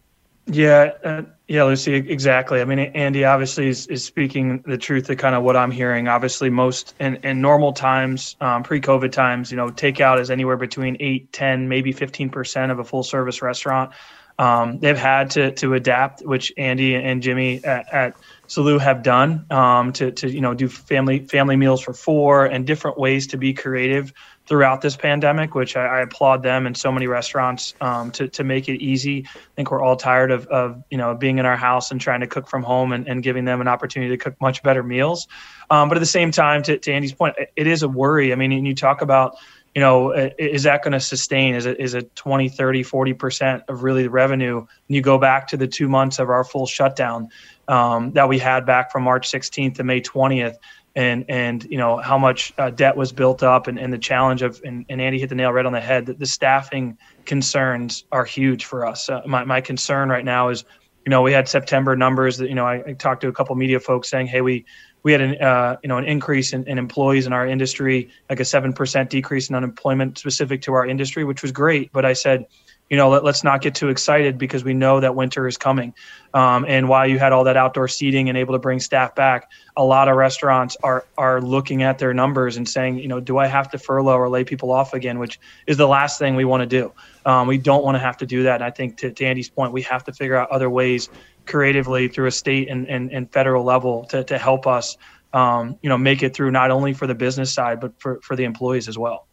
Yeah, 0.52 0.92
uh, 1.04 1.22
yeah, 1.46 1.62
Lucy, 1.64 1.94
exactly. 1.94 2.60
I 2.60 2.64
mean, 2.64 2.78
Andy 2.80 3.24
obviously 3.24 3.68
is, 3.68 3.86
is 3.86 4.04
speaking 4.04 4.62
the 4.66 4.76
truth 4.76 5.06
to 5.06 5.14
kind 5.14 5.36
of 5.36 5.44
what 5.44 5.56
I'm 5.56 5.70
hearing. 5.70 6.08
Obviously, 6.08 6.50
most 6.50 6.94
in, 6.98 7.16
in 7.16 7.40
normal 7.40 7.72
times, 7.72 8.36
um, 8.40 8.64
pre-COVID 8.64 9.12
times, 9.12 9.52
you 9.52 9.56
know, 9.56 9.68
takeout 9.68 10.20
is 10.20 10.30
anywhere 10.30 10.56
between 10.56 10.96
8, 10.98 11.32
10, 11.32 11.68
maybe 11.68 11.94
15% 11.94 12.72
of 12.72 12.80
a 12.80 12.84
full 12.84 13.04
service 13.04 13.42
restaurant. 13.42 13.92
Um, 14.40 14.78
they've 14.78 14.96
had 14.96 15.30
to 15.32 15.52
to 15.52 15.74
adapt, 15.74 16.22
which 16.22 16.50
Andy 16.56 16.94
and 16.94 17.22
Jimmy 17.22 17.62
at, 17.62 17.92
at 17.92 18.16
Salute 18.46 18.80
have 18.80 19.02
done 19.02 19.44
um, 19.50 19.92
to 19.92 20.12
to 20.12 20.30
you 20.30 20.40
know 20.40 20.54
do 20.54 20.66
family 20.66 21.26
family 21.26 21.56
meals 21.56 21.82
for 21.82 21.92
four 21.92 22.46
and 22.46 22.66
different 22.66 22.98
ways 22.98 23.26
to 23.28 23.36
be 23.36 23.52
creative 23.52 24.14
throughout 24.50 24.80
this 24.80 24.96
pandemic, 24.96 25.54
which 25.54 25.76
I, 25.76 25.86
I 25.86 26.00
applaud 26.00 26.42
them 26.42 26.66
and 26.66 26.76
so 26.76 26.90
many 26.90 27.06
restaurants 27.06 27.72
um, 27.80 28.10
to, 28.10 28.26
to 28.30 28.42
make 28.42 28.68
it 28.68 28.82
easy. 28.82 29.24
I 29.24 29.38
think 29.54 29.70
we're 29.70 29.80
all 29.80 29.94
tired 29.94 30.32
of, 30.32 30.48
of 30.48 30.82
you 30.90 30.98
know 30.98 31.14
being 31.14 31.38
in 31.38 31.46
our 31.46 31.56
house 31.56 31.92
and 31.92 32.00
trying 32.00 32.20
to 32.20 32.26
cook 32.26 32.48
from 32.48 32.64
home 32.64 32.92
and, 32.92 33.06
and 33.06 33.22
giving 33.22 33.44
them 33.44 33.60
an 33.60 33.68
opportunity 33.68 34.10
to 34.10 34.16
cook 34.16 34.34
much 34.40 34.64
better 34.64 34.82
meals. 34.82 35.28
Um, 35.70 35.88
but 35.88 35.96
at 35.96 36.00
the 36.00 36.06
same 36.06 36.32
time, 36.32 36.64
to, 36.64 36.76
to 36.78 36.92
Andy's 36.92 37.12
point, 37.12 37.36
it 37.54 37.68
is 37.68 37.84
a 37.84 37.88
worry. 37.88 38.32
I 38.32 38.34
mean, 38.34 38.50
and 38.50 38.66
you 38.66 38.74
talk 38.74 39.02
about 39.02 39.36
you 39.72 39.80
know, 39.80 40.10
is 40.36 40.64
that 40.64 40.82
going 40.82 40.94
to 40.94 41.00
sustain? 41.00 41.54
Is 41.54 41.64
it 41.64 41.78
is 41.78 41.94
it 41.94 42.16
20, 42.16 42.48
30, 42.48 42.82
40% 42.82 43.68
of 43.68 43.84
really 43.84 44.02
the 44.02 44.10
revenue? 44.10 44.58
And 44.58 44.68
you 44.88 45.00
go 45.00 45.16
back 45.16 45.46
to 45.48 45.56
the 45.56 45.68
two 45.68 45.88
months 45.88 46.18
of 46.18 46.28
our 46.28 46.42
full 46.42 46.66
shutdown 46.66 47.28
um, 47.68 48.10
that 48.14 48.28
we 48.28 48.40
had 48.40 48.66
back 48.66 48.90
from 48.90 49.04
March 49.04 49.30
16th 49.30 49.76
to 49.76 49.84
May 49.84 50.00
20th 50.00 50.56
and 50.96 51.24
and 51.28 51.64
you 51.64 51.78
know 51.78 51.98
how 51.98 52.18
much 52.18 52.52
uh, 52.58 52.70
debt 52.70 52.96
was 52.96 53.12
built 53.12 53.42
up 53.42 53.66
and, 53.66 53.78
and 53.78 53.92
the 53.92 53.98
challenge 53.98 54.42
of 54.42 54.60
and, 54.64 54.84
and 54.88 55.00
Andy 55.00 55.18
hit 55.18 55.28
the 55.28 55.34
nail 55.34 55.52
right 55.52 55.66
on 55.66 55.72
the 55.72 55.80
head 55.80 56.06
that 56.06 56.18
the 56.18 56.26
staffing 56.26 56.98
concerns 57.24 58.04
are 58.10 58.24
huge 58.24 58.64
for 58.64 58.84
us. 58.84 59.08
Uh, 59.08 59.22
my 59.26 59.44
my 59.44 59.60
concern 59.60 60.08
right 60.08 60.24
now 60.24 60.48
is 60.48 60.64
you 61.04 61.10
know 61.10 61.22
we 61.22 61.32
had 61.32 61.48
September 61.48 61.96
numbers 61.96 62.38
that 62.38 62.48
you 62.48 62.54
know 62.54 62.66
I, 62.66 62.82
I 62.86 62.92
talked 62.94 63.20
to 63.22 63.28
a 63.28 63.32
couple 63.32 63.54
media 63.54 63.78
folks 63.78 64.10
saying 64.10 64.26
hey 64.26 64.40
we 64.40 64.64
we 65.02 65.12
had 65.12 65.20
an 65.20 65.40
uh, 65.40 65.76
you 65.82 65.88
know 65.88 65.96
an 65.96 66.04
increase 66.04 66.52
in, 66.52 66.66
in, 66.66 66.76
employees 66.76 67.26
in 67.26 67.32
our 67.32 67.46
industry 67.46 68.10
like 68.28 68.40
a 68.40 68.44
seven 68.44 68.72
percent 68.72 69.10
decrease 69.10 69.48
in 69.48 69.54
unemployment 69.54 70.18
specific 70.18 70.60
to 70.62 70.72
our 70.72 70.86
industry 70.86 71.24
which 71.24 71.42
was 71.42 71.52
great 71.52 71.92
but 71.92 72.04
I 72.04 72.14
said 72.14 72.46
you 72.90 72.96
know, 72.96 73.08
let, 73.08 73.24
us 73.24 73.44
not 73.44 73.62
get 73.62 73.76
too 73.76 73.88
excited 73.88 74.36
because 74.36 74.64
we 74.64 74.74
know 74.74 74.98
that 74.98 75.14
winter 75.14 75.46
is 75.46 75.56
coming. 75.56 75.94
Um, 76.34 76.64
and 76.68 76.88
while 76.88 77.06
you 77.06 77.20
had 77.20 77.32
all 77.32 77.44
that 77.44 77.56
outdoor 77.56 77.86
seating 77.86 78.28
and 78.28 78.36
able 78.36 78.54
to 78.54 78.58
bring 78.58 78.80
staff 78.80 79.14
back, 79.14 79.48
a 79.76 79.84
lot 79.84 80.08
of 80.08 80.16
restaurants 80.16 80.76
are 80.82 81.06
are 81.16 81.40
looking 81.40 81.84
at 81.84 81.98
their 81.98 82.12
numbers 82.12 82.56
and 82.56 82.68
saying, 82.68 82.98
you 82.98 83.06
know, 83.06 83.20
do 83.20 83.38
I 83.38 83.46
have 83.46 83.70
to 83.70 83.78
furlough 83.78 84.16
or 84.16 84.28
lay 84.28 84.42
people 84.42 84.72
off 84.72 84.92
again? 84.92 85.20
Which 85.20 85.38
is 85.68 85.76
the 85.76 85.86
last 85.86 86.18
thing 86.18 86.34
we 86.34 86.44
want 86.44 86.62
to 86.62 86.66
do. 86.66 86.92
Um, 87.24 87.46
we 87.46 87.58
don't 87.58 87.84
want 87.84 87.94
to 87.94 88.00
have 88.00 88.16
to 88.18 88.26
do 88.26 88.42
that. 88.42 88.56
And 88.56 88.64
I 88.64 88.70
think 88.70 88.96
to, 88.98 89.12
to 89.12 89.24
Andy's 89.24 89.48
point, 89.48 89.72
we 89.72 89.82
have 89.82 90.02
to 90.04 90.12
figure 90.12 90.36
out 90.36 90.50
other 90.50 90.68
ways 90.68 91.08
creatively 91.46 92.08
through 92.08 92.26
a 92.26 92.32
state 92.32 92.68
and, 92.68 92.88
and, 92.88 93.12
and 93.12 93.30
federal 93.32 93.64
level 93.64 94.04
to, 94.06 94.24
to 94.24 94.36
help 94.38 94.66
us, 94.66 94.96
um, 95.32 95.78
you 95.82 95.88
know, 95.88 95.98
make 95.98 96.22
it 96.22 96.34
through 96.34 96.50
not 96.50 96.70
only 96.70 96.92
for 96.92 97.06
the 97.06 97.14
business 97.14 97.52
side, 97.52 97.80
but 97.80 97.92
for, 98.00 98.20
for 98.22 98.36
the 98.36 98.44
employees 98.44 98.88
as 98.88 98.98
well. 98.98 99.26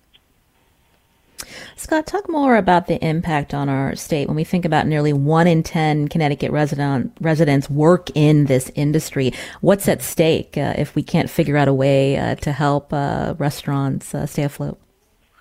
Scott, 1.76 2.08
talk 2.08 2.28
more 2.30 2.56
about 2.56 2.88
the 2.88 3.04
impact 3.06 3.54
on 3.54 3.70
our 3.70 3.96
state 3.96 4.28
when 4.28 4.36
we 4.36 4.44
think 4.44 4.66
about 4.66 4.88
nearly 4.88 5.14
one 5.14 5.48
in 5.48 5.64
10 5.64 6.08
Connecticut 6.08 6.52
resident, 6.52 7.16
residents 7.22 7.70
work 7.70 8.10
in 8.16 8.46
this 8.46 8.72
industry. 8.76 9.32
What's 9.62 9.88
at 9.88 10.02
stake 10.02 10.58
uh, 10.58 10.74
if 10.78 10.96
we 10.96 11.04
can't 11.04 11.30
figure 11.30 11.58
out 11.58 11.68
a 11.68 11.74
way 11.74 12.18
uh, 12.18 12.36
to 12.36 12.52
help 12.52 12.92
uh, 12.92 13.36
restaurants 13.38 14.16
uh, 14.16 14.26
stay 14.26 14.44
afloat? 14.44 14.80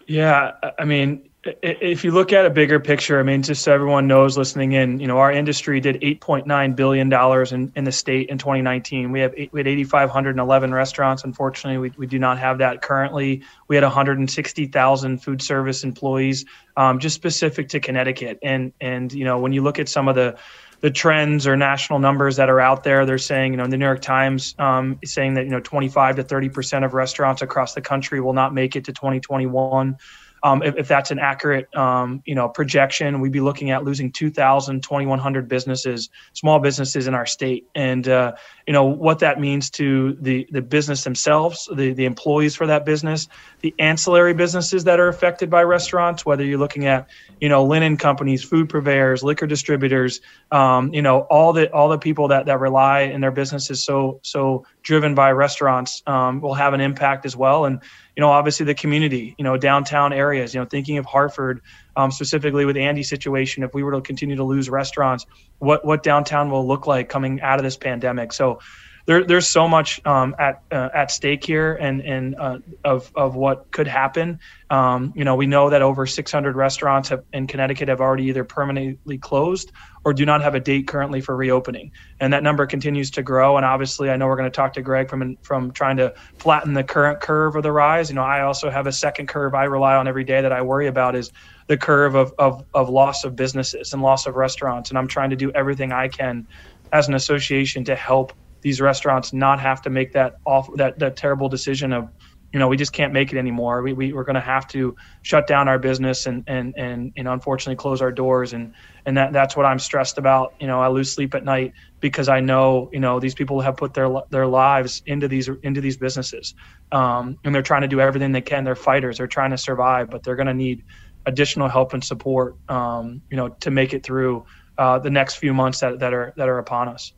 Yeah, 0.06 0.52
I 0.78 0.85
mean, 0.85 1.28
if 1.62 2.04
you 2.04 2.11
look 2.11 2.32
at 2.32 2.46
a 2.46 2.50
bigger 2.50 2.80
picture, 2.80 3.20
I 3.20 3.22
mean, 3.22 3.42
just 3.42 3.62
so 3.62 3.72
everyone 3.72 4.06
knows 4.06 4.37
listening 4.37 4.72
in, 4.72 4.98
you 5.00 5.06
know, 5.06 5.18
our 5.18 5.30
industry 5.30 5.80
did 5.80 6.00
8.9 6.00 6.76
billion 6.76 7.09
dollars 7.09 7.52
in, 7.52 7.72
in 7.76 7.85
the 7.85 7.92
state 7.92 8.28
in 8.28 8.38
2019. 8.38 9.12
We 9.12 9.20
have 9.20 9.35
we 9.52 9.61
had 9.61 9.66
8,511 9.66 10.74
restaurants. 10.74 11.24
Unfortunately, 11.24 11.78
we, 11.78 11.92
we 11.96 12.06
do 12.06 12.18
not 12.18 12.38
have 12.38 12.59
that 12.59 12.82
currently. 12.82 13.42
We 13.68 13.76
had 13.76 13.85
160,000 13.85 15.18
food 15.18 15.42
service 15.42 15.85
employees, 15.85 16.44
um, 16.76 16.98
just 16.98 17.14
specific 17.14 17.68
to 17.70 17.80
Connecticut. 17.80 18.38
And 18.42 18.72
and 18.80 19.12
you 19.12 19.24
know, 19.24 19.38
when 19.38 19.52
you 19.52 19.62
look 19.62 19.78
at 19.78 19.88
some 19.88 20.09
of 20.09 20.14
the 20.14 20.37
the 20.80 20.90
trends 20.90 21.46
or 21.46 21.56
national 21.56 21.98
numbers 21.98 22.37
that 22.37 22.50
are 22.50 22.61
out 22.61 22.85
there. 22.85 23.06
They're 23.06 23.16
saying, 23.16 23.52
you 23.52 23.56
know, 23.56 23.66
the 23.66 23.78
New 23.78 23.85
York 23.85 24.02
Times 24.02 24.54
um, 24.59 24.98
is 25.00 25.12
saying 25.12 25.35
that 25.35 25.44
you 25.44 25.50
know 25.50 25.61
25 25.61 26.16
to 26.16 26.22
30 26.22 26.48
percent 26.50 26.85
of 26.85 26.92
restaurants 26.92 27.42
across 27.42 27.74
the 27.74 27.80
country 27.80 28.20
will 28.20 28.35
not 28.35 28.52
make 28.52 28.76
it 28.76 28.85
to 28.85 28.92
2021. 28.92 29.96
Um, 30.42 30.62
if, 30.62 30.77
if, 30.77 30.88
that's 30.88 31.11
an 31.11 31.18
accurate, 31.18 31.75
um, 31.75 32.22
you 32.27 32.35
know, 32.35 32.49
projection, 32.49 33.20
we'd 33.20 33.33
be 33.33 33.40
looking 33.40 33.70
at 33.70 33.85
losing 33.85 34.12
2,000, 34.12 34.83
2,100 34.83 35.49
businesses, 35.49 36.11
small 36.35 36.59
businesses 36.59 37.07
in 37.07 37.14
our 37.14 37.27
state, 37.27 37.66
and 37.75 38.07
uh, 38.07 38.33
you 38.66 38.72
know 38.72 38.85
what 38.85 39.20
that 39.20 39.40
means 39.40 39.70
to 39.70 40.16
the 40.20 40.46
the 40.51 40.61
business 40.61 41.05
themselves, 41.05 41.68
the 41.72 41.92
the 41.94 42.05
employees 42.05 42.55
for 42.55 42.66
that 42.66 42.85
business, 42.85 43.29
the 43.61 43.75
ancillary 43.79 44.35
businesses 44.35 44.85
that 44.85 45.01
are 45.01 45.09
affected 45.09 45.49
by 45.49 45.62
restaurants. 45.62 46.27
Whether 46.27 46.44
you're 46.44 46.59
looking 46.59 46.87
at, 46.87 47.09
you 47.40 47.49
know, 47.49 47.64
linen 47.64 47.96
companies, 47.96 48.44
food 48.44 48.68
purveyors, 48.68 49.22
liquor 49.22 49.46
distributors, 49.46 50.20
um, 50.53 50.92
you 50.92 51.03
know, 51.03 51.20
all 51.22 51.53
the 51.53 51.72
all 51.72 51.88
the 51.88 51.99
people 51.99 52.29
that 52.29 52.46
that 52.46 52.61
rely 52.61 53.01
in 53.01 53.20
their 53.20 53.31
businesses 53.31 53.85
so 53.85 54.20
so 54.22 54.66
driven 54.83 55.14
by 55.14 55.33
restaurants 55.33 56.03
um, 56.07 56.40
will 56.40 56.55
have 56.55 56.75
an 56.75 56.81
impact 56.81 57.25
as 57.25 57.37
well, 57.37 57.64
and 57.64 57.81
you 58.16 58.22
know, 58.22 58.31
obviously 58.31 58.64
the 58.64 58.74
community, 58.74 59.35
you 59.37 59.44
know, 59.44 59.57
downtown 59.57 60.12
areas, 60.12 60.55
you 60.55 60.61
know, 60.61 60.66
thinking 60.66 60.96
of 60.96 61.05
Hartford, 61.05 61.61
um, 61.96 62.11
specifically 62.11 62.64
with 62.64 62.76
Andy's 62.76 63.09
situation, 63.09 63.62
if 63.62 63.74
we 63.74 63.83
were 63.83 63.92
to 63.92 64.00
continue 64.00 64.37
to 64.37 64.44
lose 64.44 64.70
restaurants, 64.70 65.26
what, 65.59 65.85
what 65.85 66.02
downtown 66.02 66.50
will 66.50 66.66
look 66.66 66.87
like 66.87 67.11
coming 67.11 67.42
out 67.42 67.59
of 67.59 67.64
this 67.64 67.76
pandemic. 67.76 68.33
So 68.33 68.61
there, 69.07 69.22
there's 69.22 69.46
so 69.46 69.68
much 69.68 70.05
um, 70.05 70.35
at 70.38 70.62
uh, 70.70 70.88
at 70.92 71.11
stake 71.12 71.44
here, 71.44 71.74
and 71.74 72.00
and 72.00 72.35
uh, 72.37 72.59
of 72.85 73.11
of 73.14 73.37
what 73.37 73.70
could 73.70 73.87
happen. 73.87 74.40
Um, 74.68 75.12
you 75.14 75.24
know, 75.24 75.37
we 75.37 75.46
know 75.46 75.70
that 75.70 75.81
over 75.81 76.07
600 76.07 76.57
restaurants 76.57 77.11
have, 77.11 77.22
in 77.33 77.46
Connecticut 77.46 77.88
have 77.88 78.00
already 78.00 78.24
either 78.24 78.42
permanently 78.42 79.18
closed 79.18 79.70
or 80.07 80.12
do 80.12 80.25
not 80.25 80.40
have 80.40 80.55
a 80.55 80.61
date 80.61 80.87
currently 80.87 81.21
for 81.21 81.35
reopening, 81.35 81.90
and 82.21 82.33
that 82.33 82.45
number 82.45 82.64
continues 82.64 83.11
to 83.11 83.25
grow. 83.25 83.57
And 83.57 83.66
obviously, 83.66 84.09
I 84.09 84.16
know 84.16 84.29
we're 84.29 84.37
going 84.37 84.49
to 84.49 84.55
talk 84.55 84.73
to 84.75 84.81
Greg 84.81 85.11
from 85.11 85.37
from 85.42 85.73
trying 85.73 85.97
to 85.97 86.14
flatten 86.38 86.75
the 86.75 86.85
current 86.85 87.21
curve 87.21 87.57
of 87.57 87.64
the 87.64 87.73
rise. 87.73 88.09
You 88.09 88.14
know, 88.14 88.23
I 88.23 88.42
also 88.42 88.71
have 88.71 88.87
a 88.87 88.92
second 88.92 89.27
curve 89.27 89.53
I 89.53 89.64
rely 89.64 89.97
on 89.97 90.07
every 90.07 90.23
day 90.23 90.40
that 90.40 90.53
I 90.53 90.62
worry 90.62 90.87
about 90.87 91.16
is 91.16 91.33
the 91.66 91.77
curve 91.77 92.14
of, 92.14 92.33
of, 92.38 92.64
of 92.73 92.88
loss 92.88 93.25
of 93.25 93.35
businesses 93.35 93.92
and 93.92 94.01
loss 94.01 94.29
of 94.29 94.37
restaurants. 94.37 94.90
And 94.90 94.99
I'm 94.99 95.09
trying 95.09 95.31
to 95.31 95.37
do 95.37 95.51
everything 95.57 95.90
I 95.90 96.07
can 96.07 96.47
as 96.92 97.09
an 97.09 97.14
association 97.14 97.83
to 97.87 97.97
help 97.97 98.33
these 98.61 98.81
restaurants 98.81 99.33
not 99.33 99.59
have 99.59 99.83
to 99.83 99.90
make 99.90 100.12
that 100.12 100.37
off 100.45 100.69
that 100.77 101.01
that 101.01 101.16
terrible 101.16 101.49
decision 101.49 101.92
of 101.92 102.09
you 102.52 102.59
know 102.59 102.68
we 102.68 102.76
just 102.76 102.92
can't 102.92 103.12
make 103.12 103.32
it 103.32 103.38
anymore. 103.38 103.82
We, 103.82 103.92
we 103.92 104.12
we're 104.12 104.24
going 104.24 104.35
to 104.35 104.40
have 104.40 104.66
to 104.68 104.96
shut 105.22 105.46
down 105.46 105.68
our 105.68 105.78
business 105.78 106.26
and 106.26 106.44
and 106.46 106.74
and 106.76 107.12
know 107.16 107.32
unfortunately 107.32 107.76
close 107.76 108.00
our 108.00 108.12
doors. 108.12 108.52
And 108.52 108.74
and 109.04 109.16
that 109.16 109.32
that's 109.32 109.56
what 109.56 109.66
i'm 109.66 109.78
stressed 109.78 110.18
about. 110.18 110.54
You 110.61 110.66
know 110.66 110.80
i 110.80 110.88
lose 110.88 111.12
sleep 111.12 111.35
at 111.35 111.44
night 111.44 111.72
because 112.00 112.28
i 112.28 112.40
know 112.40 112.90
you 112.92 113.00
know 113.00 113.20
these 113.20 113.35
people 113.35 113.61
have 113.61 113.76
put 113.76 113.94
their 113.94 114.09
their 114.30 114.46
lives 114.46 115.02
into 115.06 115.28
these 115.28 115.48
into 115.62 115.80
these 115.80 115.96
businesses. 115.96 116.54
Um, 116.92 117.38
and 117.44 117.54
they're 117.54 117.62
trying 117.62 117.82
to 117.82 117.88
do 117.88 118.00
everything 118.00 118.32
they 118.32 118.40
can. 118.40 118.64
They're 118.64 118.76
fighters. 118.76 119.18
They're 119.18 119.26
trying 119.26 119.50
to 119.50 119.59
survive 119.59 120.11
but 120.11 120.22
they're 120.22 120.37
going 120.37 120.46
to 120.46 120.54
need 120.54 120.85
additional 121.26 121.68
help 121.68 121.92
and 121.92 122.02
support 122.02 122.56
um, 122.68 123.22
you 123.30 123.37
know 123.37 123.48
to 123.61 123.70
make 123.70 123.92
it 123.92 124.04
through 124.04 124.44
uh, 124.78 124.98
the 124.98 125.11
next 125.11 125.37
few 125.37 125.52
months 125.52 125.80
that, 125.80 125.98
that 125.98 126.14
are 126.14 126.32
that 126.37 126.48
are 126.48 126.59
upon 126.59 126.88
us 126.88 127.12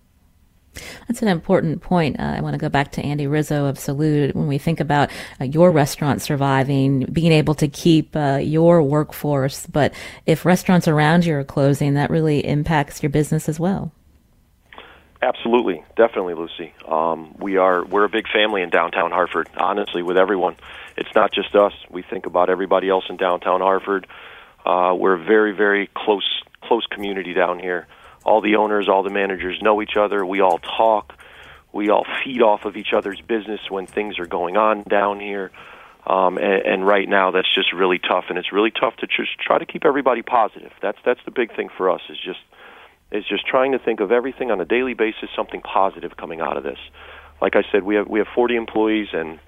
that's 1.06 1.22
an 1.22 1.28
important 1.28 1.82
point. 1.82 2.18
Uh, 2.18 2.34
I 2.36 2.40
want 2.40 2.54
to 2.54 2.58
go 2.58 2.68
back 2.68 2.92
to 2.92 3.02
Andy 3.02 3.26
Rizzo 3.26 3.66
of 3.66 3.78
Salute. 3.78 4.34
When 4.34 4.46
we 4.46 4.58
think 4.58 4.80
about 4.80 5.10
uh, 5.40 5.44
your 5.44 5.70
restaurant 5.70 6.22
surviving, 6.22 7.04
being 7.12 7.32
able 7.32 7.54
to 7.56 7.68
keep 7.68 8.14
uh, 8.14 8.38
your 8.42 8.82
workforce, 8.82 9.66
but 9.66 9.92
if 10.26 10.44
restaurants 10.44 10.88
around 10.88 11.24
you 11.24 11.34
are 11.34 11.44
closing, 11.44 11.94
that 11.94 12.10
really 12.10 12.44
impacts 12.46 13.02
your 13.02 13.10
business 13.10 13.48
as 13.48 13.58
well. 13.58 13.92
Absolutely, 15.20 15.84
definitely, 15.96 16.34
Lucy. 16.34 16.72
Um, 16.86 17.34
we 17.38 17.56
are 17.56 17.84
we're 17.84 18.04
a 18.04 18.08
big 18.08 18.28
family 18.28 18.62
in 18.62 18.70
downtown 18.70 19.10
Hartford. 19.10 19.48
Honestly, 19.56 20.00
with 20.00 20.16
everyone, 20.16 20.56
it's 20.96 21.12
not 21.14 21.32
just 21.32 21.56
us. 21.56 21.72
We 21.90 22.02
think 22.02 22.26
about 22.26 22.50
everybody 22.50 22.88
else 22.88 23.04
in 23.08 23.16
downtown 23.16 23.60
Hartford. 23.60 24.06
Uh, 24.64 24.94
we're 24.96 25.14
a 25.14 25.24
very, 25.24 25.52
very 25.52 25.90
close 25.92 26.42
close 26.60 26.86
community 26.86 27.34
down 27.34 27.58
here 27.58 27.86
all 28.28 28.42
the 28.42 28.56
owners, 28.56 28.88
all 28.88 29.02
the 29.02 29.10
managers 29.10 29.60
know 29.62 29.80
each 29.80 29.96
other. 29.96 30.24
We 30.24 30.40
all 30.40 30.58
talk. 30.58 31.14
We 31.72 31.88
all 31.88 32.06
feed 32.22 32.42
off 32.42 32.66
of 32.66 32.76
each 32.76 32.92
other's 32.92 33.20
business 33.22 33.60
when 33.70 33.86
things 33.86 34.18
are 34.18 34.26
going 34.26 34.56
on 34.56 34.82
down 34.82 35.18
here. 35.18 35.50
Um, 36.06 36.36
and, 36.36 36.62
and 36.64 36.86
right 36.86 37.08
now, 37.08 37.30
that's 37.30 37.52
just 37.54 37.72
really 37.72 37.98
tough, 37.98 38.26
and 38.28 38.38
it's 38.38 38.52
really 38.52 38.70
tough 38.70 38.96
to 38.96 39.06
just 39.06 39.38
try 39.40 39.58
to 39.58 39.66
keep 39.66 39.84
everybody 39.84 40.22
positive. 40.22 40.72
That's 40.82 40.98
that's 41.04 41.20
the 41.24 41.30
big 41.30 41.54
thing 41.56 41.68
for 41.74 41.90
us 41.90 42.00
is 42.08 42.18
just 42.22 42.40
is 43.10 43.24
just 43.26 43.46
trying 43.46 43.72
to 43.72 43.78
think 43.78 44.00
of 44.00 44.12
everything 44.12 44.50
on 44.50 44.60
a 44.60 44.64
daily 44.66 44.94
basis, 44.94 45.30
something 45.34 45.62
positive 45.62 46.16
coming 46.16 46.40
out 46.40 46.56
of 46.56 46.62
this. 46.62 46.78
Like 47.40 47.56
I 47.56 47.62
said, 47.72 47.82
we 47.82 47.96
have 47.96 48.08
we 48.08 48.18
have 48.18 48.28
40 48.34 48.56
employees, 48.56 49.08
and 49.12 49.38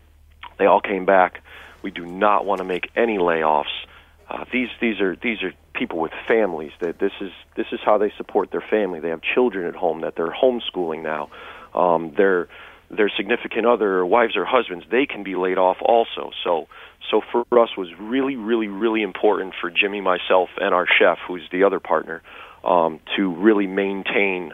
they 0.58 0.66
all 0.66 0.80
came 0.80 1.04
back. 1.04 1.42
We 1.82 1.90
do 1.90 2.06
not 2.06 2.46
want 2.46 2.58
to 2.58 2.64
make 2.64 2.90
any 2.96 3.18
layoffs. 3.18 3.86
Uh, 4.30 4.44
these 4.52 4.68
these 4.80 5.00
are 5.00 5.16
these 5.16 5.42
are 5.42 5.52
people 5.74 5.98
with 5.98 6.12
families 6.28 6.70
that 6.80 7.00
this 7.00 7.10
is 7.20 7.32
this 7.56 7.66
is 7.72 7.80
how 7.84 7.98
they 7.98 8.12
support 8.16 8.52
their 8.52 8.64
family. 8.70 9.00
They 9.00 9.08
have 9.08 9.22
children 9.22 9.66
at 9.66 9.74
home 9.74 10.02
that 10.02 10.14
they're 10.14 10.32
homeschooling 10.32 11.02
now. 11.02 11.30
Um, 11.74 12.14
their 12.16 12.48
their 12.90 13.10
significant 13.16 13.66
other, 13.66 14.04
wives 14.04 14.36
or 14.36 14.44
husbands, 14.44 14.84
they 14.90 15.06
can 15.06 15.22
be 15.24 15.34
laid 15.36 15.58
off 15.58 15.78
also. 15.80 16.30
So 16.44 16.68
so 17.10 17.22
for 17.32 17.40
us 17.60 17.76
was 17.76 17.88
really 17.98 18.36
really 18.36 18.68
really 18.68 19.02
important 19.02 19.54
for 19.60 19.68
Jimmy, 19.68 20.00
myself, 20.00 20.48
and 20.58 20.72
our 20.72 20.86
chef, 20.86 21.18
who's 21.26 21.42
the 21.50 21.64
other 21.64 21.80
partner, 21.80 22.22
um, 22.62 23.00
to 23.16 23.34
really 23.34 23.66
maintain 23.66 24.52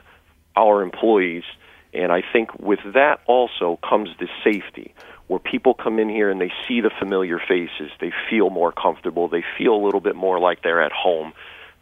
our 0.57 0.83
employees. 0.83 1.45
And 1.93 2.11
I 2.13 2.23
think 2.33 2.59
with 2.59 2.81
that 2.95 3.21
also 3.27 3.79
comes 3.87 4.09
the 4.19 4.29
safety 4.43 4.95
where 5.29 5.41
people 5.41 5.75
come 5.75 5.99
in 5.99 6.09
here 6.09 6.31
and 6.31 6.41
they 6.41 6.53
see 6.69 6.81
the 6.81 6.91
familiar 6.91 7.39
faces, 7.39 7.91
they 8.01 8.13
feel 8.31 8.51
more 8.51 8.73
comfortable, 8.73 9.29
they 9.29 9.45
feel 9.59 9.75
a 9.75 9.83
little 9.85 10.01
bit 10.01 10.15
more 10.15 10.39
like 10.39 10.63
they're 10.63 10.83
at 10.83 10.93
home. 10.93 11.33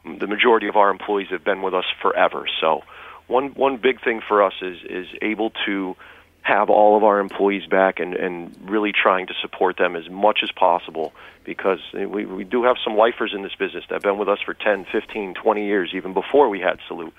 The 0.04 0.26
majority 0.26 0.68
of 0.68 0.76
our 0.76 0.90
employees 0.90 1.28
have 1.30 1.44
been 1.44 1.62
with 1.62 1.74
us 1.74 1.85
forever. 2.02 2.46
So, 2.61 2.83
one 3.26 3.48
one 3.54 3.78
big 3.78 4.02
thing 4.02 4.20
for 4.26 4.42
us 4.42 4.54
is 4.61 4.78
is 4.85 5.07
able 5.22 5.50
to 5.66 5.96
have 6.44 6.68
all 6.68 6.94
of 6.94 7.04
our 7.04 7.20
employees 7.20 7.66
back 7.66 8.00
and, 8.00 8.14
and 8.14 8.54
really 8.68 8.92
trying 8.92 9.26
to 9.26 9.35
support 9.40 9.78
them 9.78 9.96
as 9.96 10.09
much 10.11 10.40
as 10.42 10.52
possible 10.52 11.14
because 11.42 11.80
we, 11.94 12.26
we 12.26 12.44
do 12.44 12.64
have 12.64 12.76
some 12.85 12.96
lifers 12.96 13.33
in 13.35 13.42
this 13.42 13.54
business 13.54 13.83
that 13.88 13.94
have 13.94 14.02
been 14.02 14.18
with 14.18 14.28
us 14.28 14.40
for 14.44 14.52
10, 14.52 14.85
15, 14.92 15.35
20 15.35 15.66
years, 15.66 15.90
even 15.94 16.12
before 16.12 16.50
we 16.50 16.61
had 16.61 16.78
Salute. 16.87 17.14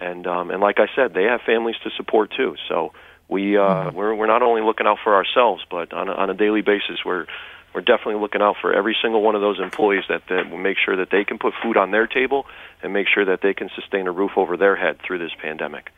And, 0.00 0.26
um, 0.26 0.50
and 0.50 0.60
like 0.60 0.80
I 0.80 0.88
said, 0.96 1.14
they 1.14 1.24
have 1.24 1.42
families 1.42 1.76
to 1.84 1.90
support 1.96 2.32
too. 2.36 2.56
So 2.68 2.92
we 3.28 3.56
uh, 3.56 3.60
mm-hmm. 3.60 3.96
we're 3.96 4.14
we're 4.14 4.26
not 4.26 4.42
only 4.42 4.62
looking 4.62 4.86
out 4.86 4.98
for 5.02 5.14
ourselves, 5.14 5.64
but 5.70 5.92
on 5.92 6.08
a, 6.08 6.12
on 6.12 6.30
a 6.30 6.34
daily 6.34 6.62
basis, 6.62 7.04
we're 7.04 7.26
we're 7.74 7.80
definitely 7.82 8.20
looking 8.20 8.40
out 8.40 8.56
for 8.60 8.72
every 8.72 8.96
single 9.02 9.22
one 9.22 9.34
of 9.34 9.40
those 9.40 9.60
employees 9.60 10.04
that 10.08 10.22
that 10.28 10.50
will 10.50 10.58
make 10.58 10.76
sure 10.82 10.96
that 10.96 11.10
they 11.10 11.24
can 11.24 11.38
put 11.38 11.52
food 11.62 11.76
on 11.76 11.90
their 11.90 12.06
table 12.06 12.46
and 12.82 12.92
make 12.92 13.06
sure 13.12 13.24
that 13.24 13.40
they 13.42 13.54
can 13.54 13.68
sustain 13.74 14.06
a 14.06 14.12
roof 14.12 14.32
over 14.36 14.56
their 14.56 14.76
head 14.76 14.98
through 15.06 15.18
this 15.18 15.32
pandemic. 15.42 15.90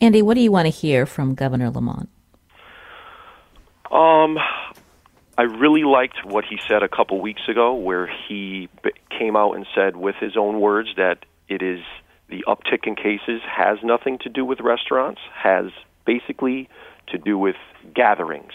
Andy, 0.00 0.22
what 0.22 0.34
do 0.34 0.40
you 0.40 0.52
want 0.52 0.66
to 0.66 0.70
hear 0.70 1.06
from 1.06 1.34
Governor 1.34 1.70
Lamont? 1.70 2.08
Um, 3.90 4.38
I 5.36 5.42
really 5.42 5.84
liked 5.84 6.24
what 6.24 6.44
he 6.44 6.58
said 6.68 6.82
a 6.82 6.88
couple 6.88 7.20
weeks 7.20 7.42
ago, 7.48 7.74
where 7.74 8.10
he 8.28 8.68
came 9.16 9.36
out 9.36 9.52
and 9.52 9.66
said, 9.74 9.96
with 9.96 10.16
his 10.16 10.36
own 10.36 10.60
words, 10.60 10.90
that 10.96 11.24
it 11.48 11.62
is 11.62 11.80
the 12.28 12.44
uptick 12.48 12.86
in 12.86 12.96
cases 12.96 13.40
has 13.46 13.78
nothing 13.82 14.18
to 14.18 14.28
do 14.28 14.44
with 14.44 14.60
restaurants, 14.60 15.20
has 15.34 15.66
basically 16.04 16.68
to 17.08 17.18
do 17.18 17.38
with 17.38 17.56
gatherings. 17.94 18.52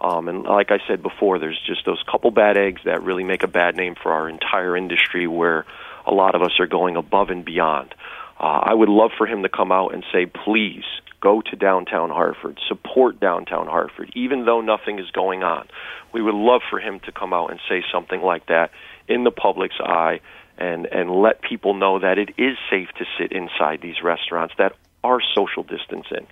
Um, 0.00 0.28
and 0.28 0.42
like 0.42 0.70
I 0.70 0.78
said 0.86 1.02
before, 1.02 1.38
there's 1.38 1.60
just 1.66 1.86
those 1.86 2.02
couple 2.10 2.30
bad 2.30 2.56
eggs 2.56 2.82
that 2.84 3.02
really 3.02 3.24
make 3.24 3.42
a 3.42 3.48
bad 3.48 3.76
name 3.76 3.94
for 4.00 4.12
our 4.12 4.28
entire 4.28 4.76
industry 4.76 5.26
where 5.26 5.64
a 6.06 6.12
lot 6.12 6.34
of 6.34 6.42
us 6.42 6.52
are 6.58 6.66
going 6.66 6.96
above 6.96 7.30
and 7.30 7.44
beyond. 7.44 7.94
Uh, 8.38 8.60
I 8.64 8.74
would 8.74 8.88
love 8.88 9.12
for 9.16 9.26
him 9.26 9.42
to 9.44 9.48
come 9.48 9.72
out 9.72 9.94
and 9.94 10.04
say, 10.12 10.26
please 10.26 10.84
go 11.20 11.40
to 11.40 11.56
downtown 11.56 12.10
Hartford, 12.10 12.58
support 12.68 13.18
downtown 13.18 13.66
Hartford, 13.66 14.12
even 14.14 14.44
though 14.44 14.60
nothing 14.60 14.98
is 14.98 15.10
going 15.12 15.42
on. 15.42 15.66
We 16.12 16.20
would 16.20 16.34
love 16.34 16.60
for 16.68 16.78
him 16.78 17.00
to 17.06 17.12
come 17.12 17.32
out 17.32 17.50
and 17.50 17.60
say 17.68 17.82
something 17.90 18.20
like 18.20 18.46
that 18.46 18.72
in 19.08 19.24
the 19.24 19.30
public's 19.30 19.80
eye 19.80 20.20
and, 20.58 20.86
and 20.86 21.10
let 21.10 21.40
people 21.40 21.74
know 21.74 21.98
that 21.98 22.18
it 22.18 22.30
is 22.36 22.58
safe 22.70 22.88
to 22.98 23.04
sit 23.18 23.32
inside 23.32 23.80
these 23.80 24.02
restaurants 24.02 24.54
that 24.58 24.76
are 25.02 25.20
social 25.34 25.62
distancing. 25.62 26.26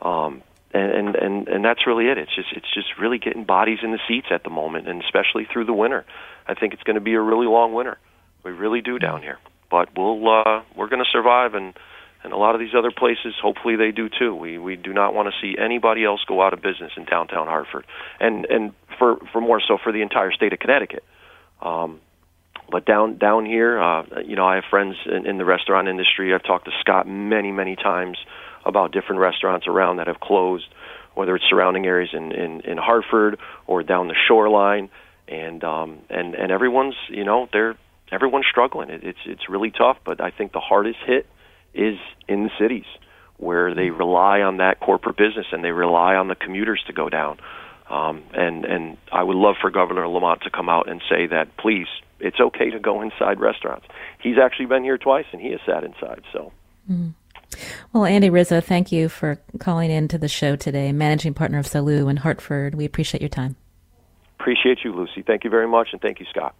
Um, 0.00 0.42
and, 0.72 1.16
and 1.16 1.48
and 1.48 1.64
that's 1.64 1.86
really 1.86 2.06
it. 2.06 2.18
It's 2.18 2.34
just 2.34 2.48
it's 2.52 2.72
just 2.72 2.98
really 2.98 3.18
getting 3.18 3.44
bodies 3.44 3.78
in 3.82 3.90
the 3.90 3.98
seats 4.06 4.28
at 4.30 4.44
the 4.44 4.50
moment, 4.50 4.88
and 4.88 5.02
especially 5.02 5.46
through 5.52 5.64
the 5.64 5.72
winter. 5.72 6.04
I 6.46 6.54
think 6.54 6.74
it's 6.74 6.82
going 6.82 6.94
to 6.94 7.00
be 7.00 7.14
a 7.14 7.20
really 7.20 7.46
long 7.46 7.74
winter. 7.74 7.98
We 8.44 8.52
really 8.52 8.80
do 8.80 8.98
down 8.98 9.22
here, 9.22 9.38
but 9.70 9.88
we'll 9.96 10.28
uh, 10.28 10.62
we're 10.76 10.88
going 10.88 11.04
to 11.04 11.10
survive, 11.10 11.54
and 11.54 11.74
and 12.22 12.32
a 12.32 12.36
lot 12.36 12.54
of 12.54 12.60
these 12.60 12.74
other 12.76 12.90
places, 12.90 13.34
hopefully 13.40 13.76
they 13.76 13.90
do 13.90 14.08
too. 14.08 14.34
We 14.34 14.58
we 14.58 14.76
do 14.76 14.92
not 14.92 15.14
want 15.14 15.28
to 15.28 15.34
see 15.40 15.56
anybody 15.58 16.04
else 16.04 16.20
go 16.26 16.40
out 16.40 16.52
of 16.52 16.62
business 16.62 16.92
in 16.96 17.04
downtown 17.04 17.46
Hartford, 17.46 17.84
and 18.20 18.44
and 18.46 18.72
for 18.98 19.16
for 19.32 19.40
more 19.40 19.60
so 19.66 19.76
for 19.82 19.90
the 19.90 20.02
entire 20.02 20.30
state 20.30 20.52
of 20.52 20.60
Connecticut. 20.60 21.02
Um, 21.60 22.00
but 22.70 22.84
down 22.84 23.18
down 23.18 23.44
here, 23.44 23.80
uh, 23.80 24.04
you 24.24 24.36
know, 24.36 24.46
I 24.46 24.54
have 24.56 24.64
friends 24.70 24.96
in, 25.04 25.26
in 25.26 25.38
the 25.38 25.44
restaurant 25.44 25.88
industry. 25.88 26.32
I've 26.32 26.44
talked 26.44 26.66
to 26.66 26.72
Scott 26.80 27.08
many 27.08 27.50
many 27.50 27.74
times 27.74 28.18
about 28.64 28.92
different 28.92 29.20
restaurants 29.20 29.66
around 29.66 29.96
that 29.96 30.06
have 30.06 30.20
closed, 30.20 30.66
whether 31.14 31.34
it's 31.34 31.44
surrounding 31.48 31.86
areas 31.86 32.10
in 32.12 32.32
in, 32.32 32.60
in 32.62 32.78
Hartford 32.78 33.38
or 33.66 33.82
down 33.82 34.08
the 34.08 34.16
shoreline, 34.28 34.88
and 35.28 35.62
um, 35.64 35.98
and 36.08 36.34
and 36.34 36.52
everyone's 36.52 36.96
you 37.08 37.24
know 37.24 37.48
they're 37.52 37.76
everyone's 38.10 38.46
struggling. 38.50 38.90
It, 38.90 39.04
it's 39.04 39.18
it's 39.24 39.48
really 39.48 39.70
tough, 39.70 39.98
but 40.04 40.20
I 40.20 40.30
think 40.30 40.52
the 40.52 40.60
hardest 40.60 40.98
hit 41.06 41.26
is 41.74 41.98
in 42.28 42.44
the 42.44 42.50
cities 42.58 42.86
where 43.36 43.74
they 43.74 43.90
rely 43.90 44.40
on 44.40 44.58
that 44.58 44.80
corporate 44.80 45.16
business 45.16 45.46
and 45.52 45.64
they 45.64 45.70
rely 45.70 46.14
on 46.16 46.28
the 46.28 46.34
commuters 46.34 46.82
to 46.86 46.92
go 46.92 47.08
down. 47.08 47.38
Um, 47.88 48.22
and 48.34 48.64
and 48.64 48.96
I 49.10 49.22
would 49.22 49.36
love 49.36 49.56
for 49.60 49.70
Governor 49.70 50.06
Lamont 50.06 50.42
to 50.42 50.50
come 50.50 50.68
out 50.68 50.88
and 50.88 51.00
say 51.08 51.26
that 51.28 51.56
please, 51.56 51.88
it's 52.20 52.38
okay 52.38 52.70
to 52.70 52.78
go 52.78 53.00
inside 53.02 53.40
restaurants. 53.40 53.86
He's 54.22 54.36
actually 54.38 54.66
been 54.66 54.84
here 54.84 54.98
twice 54.98 55.26
and 55.32 55.40
he 55.40 55.50
has 55.50 55.60
sat 55.66 55.84
inside. 55.84 56.22
So. 56.32 56.52
Mm. 56.90 57.14
Well, 57.92 58.04
Andy 58.04 58.30
Rizzo, 58.30 58.60
thank 58.60 58.92
you 58.92 59.08
for 59.08 59.40
calling 59.58 59.90
in 59.90 60.08
to 60.08 60.18
the 60.18 60.28
show 60.28 60.56
today, 60.56 60.92
managing 60.92 61.34
partner 61.34 61.58
of 61.58 61.66
Salute 61.66 62.08
in 62.08 62.18
Hartford. 62.18 62.74
We 62.74 62.84
appreciate 62.84 63.20
your 63.20 63.28
time. 63.28 63.56
Appreciate 64.38 64.78
you, 64.84 64.92
Lucy. 64.94 65.22
Thank 65.22 65.44
you 65.44 65.50
very 65.50 65.68
much, 65.68 65.88
and 65.92 66.00
thank 66.00 66.20
you, 66.20 66.26
Scott. 66.30 66.54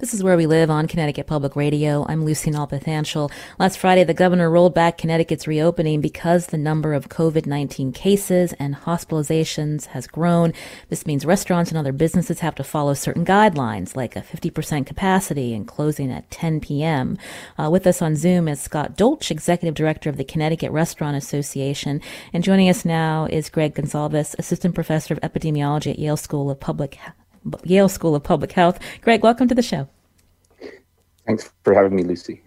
This 0.00 0.14
is 0.14 0.22
Where 0.24 0.38
We 0.38 0.46
Live 0.46 0.70
on 0.70 0.88
Connecticut 0.88 1.26
Public 1.26 1.54
Radio. 1.54 2.06
I'm 2.08 2.24
Lucy 2.24 2.50
Nalpathanchel. 2.50 3.30
Last 3.58 3.76
Friday, 3.76 4.02
the 4.02 4.14
governor 4.14 4.48
rolled 4.48 4.72
back 4.72 4.96
Connecticut's 4.96 5.46
reopening 5.46 6.00
because 6.00 6.46
the 6.46 6.56
number 6.56 6.94
of 6.94 7.10
COVID-19 7.10 7.92
cases 7.92 8.54
and 8.54 8.74
hospitalizations 8.74 9.84
has 9.88 10.06
grown. 10.06 10.54
This 10.88 11.04
means 11.04 11.26
restaurants 11.26 11.70
and 11.70 11.76
other 11.76 11.92
businesses 11.92 12.40
have 12.40 12.54
to 12.54 12.64
follow 12.64 12.94
certain 12.94 13.26
guidelines, 13.26 13.94
like 13.94 14.16
a 14.16 14.22
50% 14.22 14.86
capacity 14.86 15.52
and 15.52 15.68
closing 15.68 16.10
at 16.10 16.30
10 16.30 16.60
p.m. 16.60 17.18
Uh, 17.58 17.68
with 17.70 17.86
us 17.86 18.00
on 18.00 18.16
Zoom 18.16 18.48
is 18.48 18.58
Scott 18.58 18.96
Dolch, 18.96 19.30
Executive 19.30 19.74
Director 19.74 20.08
of 20.08 20.16
the 20.16 20.24
Connecticut 20.24 20.72
Restaurant 20.72 21.14
Association. 21.14 22.00
And 22.32 22.42
joining 22.42 22.70
us 22.70 22.86
now 22.86 23.26
is 23.26 23.50
Greg 23.50 23.74
Gonsalves, 23.74 24.34
Assistant 24.38 24.74
Professor 24.74 25.12
of 25.12 25.20
Epidemiology 25.20 25.90
at 25.90 25.98
Yale 25.98 26.16
School 26.16 26.50
of 26.50 26.58
Public 26.58 26.96
Yale 27.64 27.88
School 27.88 28.14
of 28.14 28.22
Public 28.22 28.52
Health. 28.52 28.78
Greg, 29.02 29.22
welcome 29.22 29.48
to 29.48 29.54
the 29.54 29.62
show. 29.62 29.88
Thanks 31.26 31.50
for 31.62 31.74
having 31.74 31.94
me, 31.94 32.02
Lucy. 32.02 32.42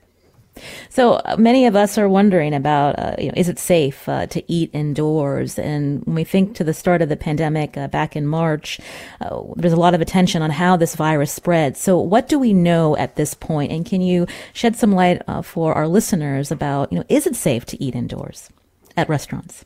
So 0.89 1.13
uh, 1.13 1.35
many 1.37 1.65
of 1.65 1.75
us 1.75 1.97
are 1.97 2.07
wondering 2.07 2.53
about, 2.53 2.99
uh, 2.99 3.15
you 3.17 3.27
know, 3.27 3.33
is 3.35 3.49
it 3.49 3.57
safe 3.57 4.07
uh, 4.07 4.27
to 4.27 4.51
eat 4.51 4.69
indoors? 4.73 5.57
And 5.57 6.03
when 6.05 6.15
we 6.15 6.23
think 6.23 6.55
to 6.55 6.63
the 6.63 6.73
start 6.73 7.01
of 7.01 7.09
the 7.09 7.17
pandemic 7.17 7.75
uh, 7.75 7.87
back 7.87 8.15
in 8.15 8.27
March, 8.27 8.79
uh, 9.21 9.41
there's 9.55 9.73
a 9.73 9.77
lot 9.77 9.95
of 9.95 10.01
attention 10.01 10.41
on 10.41 10.51
how 10.51 10.77
this 10.77 10.95
virus 10.95 11.31
spread. 11.31 11.75
So 11.75 11.99
what 11.99 12.27
do 12.27 12.37
we 12.37 12.53
know 12.53 12.95
at 12.97 13.15
this 13.15 13.33
point? 13.33 13.71
And 13.71 13.85
can 13.85 14.01
you 14.01 14.27
shed 14.53 14.75
some 14.75 14.91
light 14.91 15.21
uh, 15.27 15.41
for 15.41 15.73
our 15.73 15.87
listeners 15.87 16.51
about, 16.51 16.91
you 16.91 16.99
know, 16.99 17.05
is 17.09 17.25
it 17.25 17.35
safe 17.35 17.65
to 17.67 17.83
eat 17.83 17.95
indoors 17.95 18.49
at 18.95 19.09
restaurants? 19.09 19.65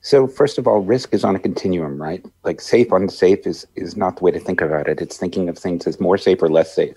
So 0.00 0.26
first 0.26 0.58
of 0.58 0.66
all, 0.66 0.80
risk 0.80 1.12
is 1.12 1.24
on 1.24 1.34
a 1.34 1.38
continuum, 1.38 2.00
right? 2.00 2.24
Like 2.44 2.60
safe, 2.60 2.92
unsafe 2.92 3.46
is 3.46 3.66
is 3.74 3.96
not 3.96 4.16
the 4.16 4.24
way 4.24 4.30
to 4.30 4.40
think 4.40 4.60
about 4.60 4.88
it. 4.88 5.00
It's 5.00 5.16
thinking 5.16 5.48
of 5.48 5.58
things 5.58 5.86
as 5.86 6.00
more 6.00 6.18
safe 6.18 6.42
or 6.42 6.48
less 6.48 6.74
safe. 6.74 6.96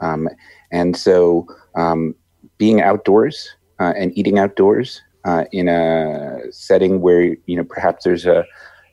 Um, 0.00 0.28
and 0.70 0.96
so 0.96 1.46
um, 1.74 2.14
being 2.58 2.82
outdoors 2.82 3.54
uh, 3.80 3.94
and 3.96 4.16
eating 4.16 4.38
outdoors 4.38 5.00
uh, 5.24 5.44
in 5.52 5.68
a 5.68 6.40
setting 6.50 7.00
where 7.00 7.36
you 7.46 7.56
know 7.56 7.64
perhaps 7.64 8.04
there's 8.04 8.26
a 8.26 8.44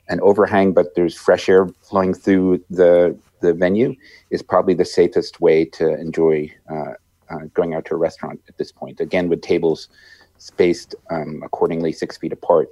an 0.07 0.19
overhang, 0.21 0.73
but 0.73 0.95
there's 0.95 1.15
fresh 1.15 1.47
air 1.49 1.67
flowing 1.81 2.13
through 2.13 2.63
the 2.69 3.17
the 3.41 3.53
venue 3.53 3.95
is 4.29 4.41
probably 4.41 4.73
the 4.73 4.85
safest 4.85 5.41
way 5.41 5.65
to 5.65 5.99
enjoy 5.99 6.49
uh, 6.71 6.93
uh 7.29 7.45
going 7.53 7.73
out 7.73 7.85
to 7.85 7.95
a 7.95 7.97
restaurant 7.97 8.39
at 8.47 8.57
this 8.57 8.71
point. 8.71 9.01
Again, 9.01 9.27
with 9.27 9.41
tables 9.41 9.89
spaced 10.37 10.95
um, 11.09 11.41
accordingly, 11.43 11.91
six 11.91 12.17
feet 12.17 12.33
apart. 12.33 12.69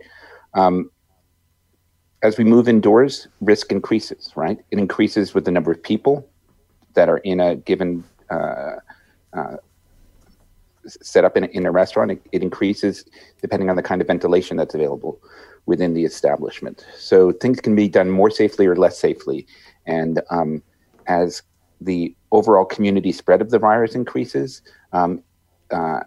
Um, 0.54 0.92
as 2.22 2.38
we 2.38 2.44
move 2.44 2.68
indoors, 2.68 3.28
risk 3.42 3.72
increases, 3.72 4.32
right? 4.36 4.60
It 4.72 4.80
increases 4.80 5.34
with 5.34 5.46
the 5.46 5.52
number 5.52 5.72
of 5.72 5.82
people 5.82 6.30
that 6.94 7.08
are 7.08 7.20
in 7.20 7.40
a 7.40 7.56
given 7.56 8.04
uh, 8.30 8.76
uh, 9.34 9.58
set 10.86 11.24
up 11.24 11.38
in 11.38 11.46
a, 11.46 11.48
in 11.48 11.66
a 11.66 11.72
restaurant. 11.72 12.12
It, 12.12 12.22
it, 12.32 12.44
increases 12.44 13.06
depending 13.42 13.70
on 13.70 13.76
the 13.76 13.84
kind 13.84 14.02
of 14.02 14.08
ventilation 14.08 14.58
that's 14.58 14.74
available 14.74 15.22
within 15.66 15.94
the 15.94 16.04
establishment. 16.04 16.86
So 16.98 17.32
things 17.32 17.60
can 17.62 17.76
be 17.76 17.88
done 17.88 18.10
more 18.10 18.32
safely 18.32 18.66
or 18.66 18.76
less 18.76 18.98
safely. 18.98 19.48
And 19.86 20.22
um, 20.30 20.62
as 21.08 21.42
the 21.80 22.16
overall 22.32 22.66
community 22.66 23.12
spread 23.12 23.42
of 23.42 23.52
the 23.52 23.60
virus 23.60 23.96
increases, 23.96 24.62
um, 24.94 25.24
uh, 25.72 26.02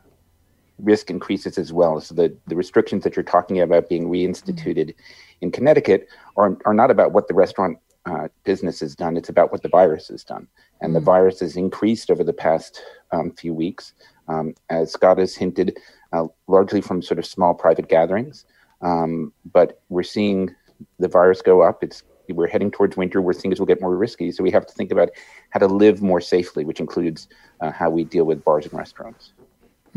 risk 0.79 1.11
increases 1.11 1.59
as 1.59 1.73
well. 1.73 2.01
So 2.01 2.15
the, 2.15 2.35
the 2.47 2.57
restrictions 2.57 3.05
that 3.05 3.17
you're 3.17 3.23
talking 3.23 3.61
about 3.61 3.89
being 3.89 4.09
reinstituted 4.09 4.89
mm-hmm. 4.89 5.43
in 5.43 5.51
Connecticut 5.51 6.09
are, 6.37 6.57
are 6.65 6.75
not 6.75 6.91
about 6.91 7.13
what 7.13 7.29
the 7.29 7.35
restaurant 7.35 7.79
uh, 8.05 8.29
business 8.45 8.81
has 8.81 8.97
done, 8.97 9.17
it's 9.17 9.29
about 9.29 9.53
what 9.53 9.63
the 9.63 9.69
virus 9.69 10.09
has 10.09 10.25
done. 10.25 10.49
And 10.81 10.95
the 10.95 11.01
mm. 11.01 11.05
virus 11.05 11.39
has 11.39 11.57
increased 11.57 12.11
over 12.11 12.25
the 12.25 12.33
past 12.33 12.83
um, 13.13 13.31
few 13.31 13.55
weeks, 13.55 13.93
um, 14.27 14.55
as 14.71 14.93
Scott 14.93 15.19
has 15.19 15.37
hinted, 15.37 15.79
uh, 16.13 16.27
largely 16.49 16.81
from 16.81 17.01
sort 17.01 17.21
of 17.21 17.27
small 17.27 17.55
private 17.55 17.89
gatherings. 17.89 18.45
Um, 18.81 19.33
but 19.53 19.81
we're 19.89 20.03
seeing 20.03 20.53
the 20.99 21.07
virus 21.07 21.43
go 21.43 21.63
up. 21.63 21.85
It's 21.85 22.03
we're 22.29 22.49
heading 22.49 22.71
towards 22.71 22.97
winter 22.97 23.21
where 23.21 23.35
things 23.35 23.59
will 23.59 23.67
get 23.67 23.81
more 23.81 23.97
risky. 23.97 24.33
So 24.33 24.43
we 24.43 24.51
have 24.51 24.67
to 24.67 24.75
think 24.75 24.91
about 24.91 25.11
how 25.51 25.61
to 25.61 25.67
live 25.67 26.03
more 26.03 26.21
safely, 26.21 26.65
which 26.65 26.81
includes 26.81 27.29
uh, 27.61 27.71
how 27.71 27.91
we 27.91 28.05
deal 28.05 28.25
with 28.25 28.45
bars 28.45 28.65
and 28.65 28.75
restaurants. 28.75 29.33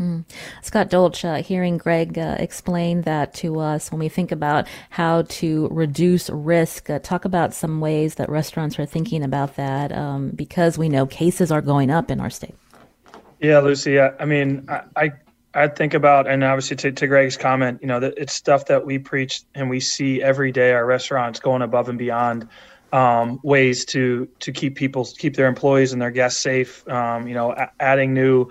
Mm. 0.00 0.24
Scott 0.60 0.90
Dolch, 0.90 1.24
uh, 1.24 1.36
hearing 1.36 1.78
Greg 1.78 2.18
uh, 2.18 2.36
explain 2.38 3.02
that 3.02 3.32
to 3.34 3.60
us 3.60 3.90
when 3.90 3.98
we 3.98 4.10
think 4.10 4.30
about 4.30 4.66
how 4.90 5.22
to 5.22 5.68
reduce 5.70 6.28
risk, 6.28 6.90
uh, 6.90 6.98
talk 6.98 7.24
about 7.24 7.54
some 7.54 7.80
ways 7.80 8.16
that 8.16 8.28
restaurants 8.28 8.78
are 8.78 8.84
thinking 8.84 9.22
about 9.22 9.56
that 9.56 9.92
um, 9.92 10.30
because 10.30 10.76
we 10.76 10.90
know 10.90 11.06
cases 11.06 11.50
are 11.50 11.62
going 11.62 11.90
up 11.90 12.10
in 12.10 12.20
our 12.20 12.28
state. 12.28 12.54
Yeah, 13.40 13.58
Lucy. 13.60 13.98
I, 13.98 14.12
I 14.20 14.24
mean, 14.26 14.66
I, 14.68 14.82
I 14.96 15.12
I 15.56 15.68
think 15.68 15.94
about, 15.94 16.28
and 16.28 16.44
obviously 16.44 16.76
to, 16.76 16.92
to 16.92 17.06
Greg's 17.06 17.38
comment, 17.38 17.80
you 17.80 17.88
know, 17.88 17.98
that 17.98 18.12
it's 18.18 18.34
stuff 18.34 18.66
that 18.66 18.84
we 18.84 18.98
preach 18.98 19.42
and 19.54 19.70
we 19.70 19.80
see 19.80 20.22
every 20.22 20.52
day. 20.52 20.72
Our 20.72 20.84
restaurants 20.84 21.40
going 21.40 21.62
above 21.62 21.88
and 21.88 21.98
beyond 21.98 22.46
um, 22.92 23.40
ways 23.42 23.86
to 23.86 24.28
to 24.40 24.52
keep 24.52 24.76
people 24.76 25.08
keep 25.18 25.34
their 25.34 25.46
employees 25.46 25.94
and 25.94 26.02
their 26.02 26.10
guests 26.10 26.40
safe. 26.40 26.86
Um, 26.88 27.26
you 27.26 27.34
know, 27.34 27.52
a- 27.52 27.70
adding 27.80 28.12
new 28.12 28.50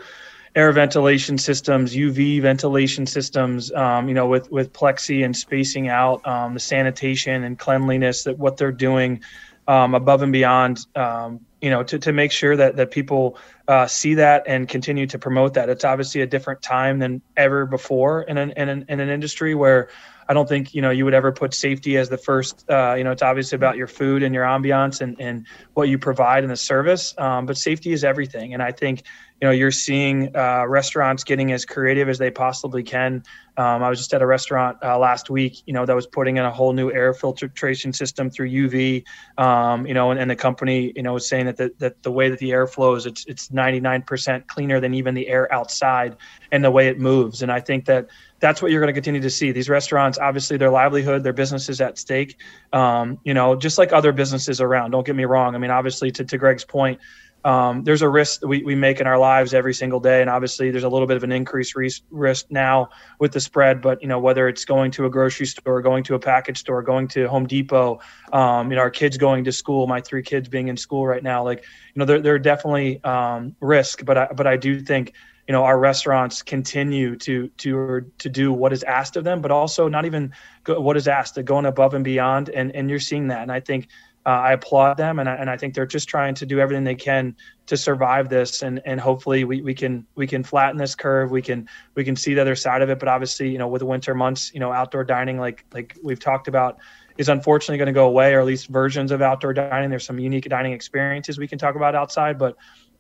air 0.56 0.72
ventilation 0.72 1.38
systems, 1.38 1.94
UV 1.96 2.42
ventilation 2.42 3.06
systems, 3.06 3.72
um, 3.74 4.08
you 4.08 4.14
know, 4.14 4.28
with 4.28 4.50
with 4.52 4.72
plexi 4.72 5.26
and 5.26 5.36
spacing 5.36 5.90
out 5.90 6.26
um, 6.26 6.54
the 6.54 6.60
sanitation 6.60 7.44
and 7.44 7.60
cleanliness 7.60 8.24
that 8.24 8.38
what 8.40 8.58
they're 8.58 8.72
doing 8.72 9.22
um, 9.68 9.94
above 9.94 10.22
and 10.22 10.32
beyond, 10.32 10.86
um, 10.96 11.40
you 11.62 11.70
know, 11.70 11.84
to, 11.84 12.00
to 12.00 12.14
make 12.14 12.32
sure 12.32 12.56
that 12.56 12.78
that 12.78 12.92
people 12.92 13.38
uh, 13.68 13.88
see 13.88 14.14
that 14.16 14.44
and 14.48 14.68
continue 14.68 15.08
to 15.08 15.18
promote 15.18 15.54
that. 15.56 15.70
It's 15.70 15.84
obviously 15.84 16.22
a 16.22 16.28
different 16.28 16.62
time 16.62 17.00
than 17.00 17.22
ever 17.36 17.66
before 17.66 18.24
in 18.24 18.38
an 18.38 18.52
in 18.52 18.70
an, 18.70 18.86
in 18.90 19.00
an 19.00 19.10
industry 19.10 19.56
where 19.56 19.90
I 20.28 20.34
don't 20.34 20.50
think 20.50 20.74
you 20.74 20.82
know 20.82 20.90
you 20.90 21.06
would 21.06 21.14
ever 21.14 21.32
put 21.32 21.54
safety 21.54 21.98
as 21.98 22.10
the 22.10 22.18
first. 22.18 22.66
Uh, 22.70 22.96
you 22.96 23.04
know, 23.04 23.12
it's 23.12 23.22
obviously 23.22 23.56
about 23.56 23.78
your 23.78 23.88
food 23.88 24.24
and 24.24 24.34
your 24.34 24.44
ambiance 24.44 25.02
and 25.02 25.16
and 25.20 25.46
what 25.74 25.90
you 25.90 26.00
provide 26.00 26.44
in 26.44 26.50
the 26.50 26.56
service. 26.56 27.14
Um, 27.18 27.46
but 27.46 27.58
safety 27.58 27.92
is 27.92 28.04
everything, 28.04 28.54
and 28.54 28.64
I 28.64 28.72
think 28.72 29.04
you 29.42 29.48
know 29.48 29.52
you're 29.52 29.72
seeing 29.72 30.36
uh, 30.36 30.66
restaurants 30.68 31.24
getting 31.24 31.52
as 31.52 31.66
creative 31.66 32.10
as 32.10 32.18
they 32.18 32.32
possibly 32.32 32.84
can. 32.84 33.24
Um, 33.58 33.84
I 33.84 33.90
was 33.90 34.00
just 34.00 34.14
at 34.14 34.22
a 34.22 34.26
restaurant 34.26 34.78
uh, 34.84 35.00
last 35.00 35.30
week, 35.30 35.62
you 35.66 35.74
know, 35.74 35.86
that 35.86 35.96
was 35.96 36.08
putting 36.08 36.36
in 36.36 36.44
a 36.44 36.52
whole 36.52 36.74
new 36.74 36.92
air 36.92 37.14
filtration 37.14 37.94
system 37.94 38.30
through 38.30 38.50
UV, 38.50 39.06
um, 39.38 39.88
you 39.88 39.94
know, 39.94 40.12
and, 40.12 40.20
and, 40.20 40.30
the 40.30 40.36
company, 40.36 40.92
you 40.94 41.04
know, 41.04 41.14
was 41.14 41.30
saying 41.30 41.46
that 41.46 41.56
the, 41.56 41.74
that 41.78 42.04
the 42.04 42.12
way 42.12 42.30
that 42.30 42.40
the 42.40 42.52
air 42.52 42.68
flows, 42.68 43.06
it's 43.06 43.26
it's 43.28 43.52
99% 43.56 44.48
cleaner 44.48 44.80
than 44.80 44.94
even 44.94 45.16
the 45.16 45.28
air 45.28 45.52
outside, 45.54 46.18
and 46.52 46.64
the 46.64 46.72
way 46.72 46.88
it 46.88 47.00
moves. 47.00 47.42
And 47.42 47.52
I 47.52 47.60
think 47.60 47.86
that 47.86 48.08
that's 48.40 48.62
what 48.62 48.72
you're 48.72 48.82
going 48.82 48.94
to 48.94 48.94
continue 48.94 49.22
to 49.22 49.30
see. 49.30 49.52
These 49.52 49.70
restaurants, 49.70 50.18
obviously, 50.18 50.58
their 50.58 50.70
livelihood, 50.70 51.24
their 51.24 51.34
business 51.34 51.70
is 51.70 51.82
at 51.82 51.98
stake. 51.98 52.38
Um, 52.74 53.18
you 53.24 53.34
know, 53.34 53.56
just 53.56 53.78
like 53.78 53.94
other 53.94 54.12
businesses 54.12 54.62
around. 54.62 54.92
Don't 54.92 55.06
get 55.06 55.16
me 55.16 55.26
wrong. 55.26 55.56
I 55.56 55.58
mean, 55.58 55.72
obviously, 55.72 56.12
to, 56.12 56.26
to 56.26 56.38
Greg's 56.38 56.66
point, 56.66 57.00
um, 57.46 57.84
there's 57.84 58.02
a 58.02 58.10
risk 58.10 58.40
that 58.40 58.48
we, 58.48 58.64
we 58.64 58.74
make 58.74 59.00
in 59.00 59.06
our 59.06 59.20
lives 59.20 59.54
every 59.54 59.74
single 59.74 60.00
day. 60.00 60.22
And 60.22 60.32
obviously 60.32 60.72
there's 60.72 60.84
a 60.84 60.90
little 60.90 61.06
bit 61.06 61.16
of 61.16 61.24
an 61.24 61.32
increased 61.32 61.76
risk 62.10 62.46
now 62.50 62.90
with 63.20 63.34
the 63.34 63.40
spread, 63.40 63.84
but 63.84 64.02
you 64.02 64.08
know, 64.08 64.20
whether 64.20 64.48
it's 64.48 64.66
going 64.66 64.90
to 64.92 65.06
a 65.06 65.10
grocery 65.12 65.46
store, 65.46 65.80
going 65.84 66.04
to 66.06 66.16
a 66.16 66.20
package 66.20 66.58
store, 66.58 66.82
going 66.82 67.08
to 67.10 67.30
Home 67.30 67.46
Depot, 67.46 68.00
um, 68.34 68.72
you 68.72 68.76
know, 68.76 68.82
our 68.82 68.90
kids 68.90 69.16
going 69.18 69.44
to 69.44 69.52
school, 69.52 69.86
my 69.86 70.02
three 70.02 70.24
kids 70.24 70.50
being 70.50 70.70
in 70.70 70.76
school 70.76 71.06
right 71.06 71.22
now, 71.22 71.44
like, 71.44 71.64
you 71.94 72.00
know, 72.00 72.06
there, 72.06 72.20
there 72.20 72.34
are 72.34 72.40
definitely 72.40 73.02
um, 73.04 73.56
risk, 73.62 74.04
but 74.04 74.18
I, 74.18 74.26
but 74.36 74.48
I 74.48 74.58
do 74.58 74.82
think, 74.82 75.14
you 75.48 75.52
know, 75.52 75.64
our 75.64 75.78
restaurants 75.78 76.42
continue 76.42 77.16
to, 77.18 77.50
to, 77.50 78.12
to 78.18 78.30
do 78.30 78.52
what 78.52 78.74
is 78.74 78.82
asked 78.82 79.18
of 79.18 79.24
them, 79.24 79.42
but 79.42 79.52
also 79.52 79.88
not 79.88 80.06
even 80.06 80.34
go, 80.64 80.82
what 80.82 80.98
is 80.98 81.08
asked, 81.08 81.36
to 81.36 81.44
going 81.44 81.68
above 81.68 81.94
and 81.94 82.04
beyond. 82.04 82.50
And, 82.50 82.76
and 82.76 82.90
you're 82.90 82.98
seeing 82.98 83.28
that. 83.28 83.44
And 83.44 83.52
I 83.52 83.60
think, 83.60 83.88
uh, 84.26 84.30
I 84.30 84.54
applaud 84.54 84.96
them, 84.96 85.20
and 85.20 85.30
I, 85.30 85.36
and 85.36 85.50
I 85.50 85.58
think 85.58 85.76
they're 85.76 85.86
just 85.86 86.10
trying 86.10 86.34
to 86.36 86.46
do 86.48 86.60
everything 86.60 86.84
they 86.84 86.96
can 86.96 87.36
to 87.68 87.78
survive 87.78 88.28
this, 88.28 88.64
and 88.64 88.82
and 88.86 89.00
hopefully 89.00 89.44
we, 89.44 89.62
we 89.62 89.76
can 89.76 90.06
we 90.16 90.26
can 90.26 90.44
flatten 90.44 90.78
this 90.78 90.96
curve. 90.96 91.30
We 91.30 91.44
can 91.44 91.70
we 91.94 92.04
can 92.04 92.16
see 92.16 92.34
the 92.34 92.42
other 92.42 92.56
side 92.56 92.82
of 92.82 92.90
it. 92.90 92.98
But 92.98 93.08
obviously, 93.08 93.50
you 93.50 93.60
know, 93.60 93.68
with 93.68 93.82
the 93.82 93.86
winter 93.86 94.16
months, 94.16 94.52
you 94.54 94.60
know, 94.60 94.72
outdoor 94.72 95.04
dining, 95.04 95.38
like 95.38 95.64
like 95.74 95.96
we've 96.04 96.20
talked 96.20 96.48
about, 96.48 96.80
is 97.18 97.30
unfortunately 97.30 97.78
going 97.78 97.86
to 97.88 97.94
go 97.94 98.08
away, 98.08 98.34
or 98.34 98.40
at 98.40 98.46
least 98.48 98.68
versions 98.68 99.12
of 99.12 99.22
outdoor 99.22 99.54
dining. 99.54 99.92
There's 99.92 100.06
some 100.06 100.18
unique 100.18 100.50
dining 100.50 100.74
experiences 100.74 101.38
we 101.38 101.48
can 101.48 101.60
talk 101.60 101.76
about 101.76 101.94
outside, 101.94 102.40
but 102.40 102.56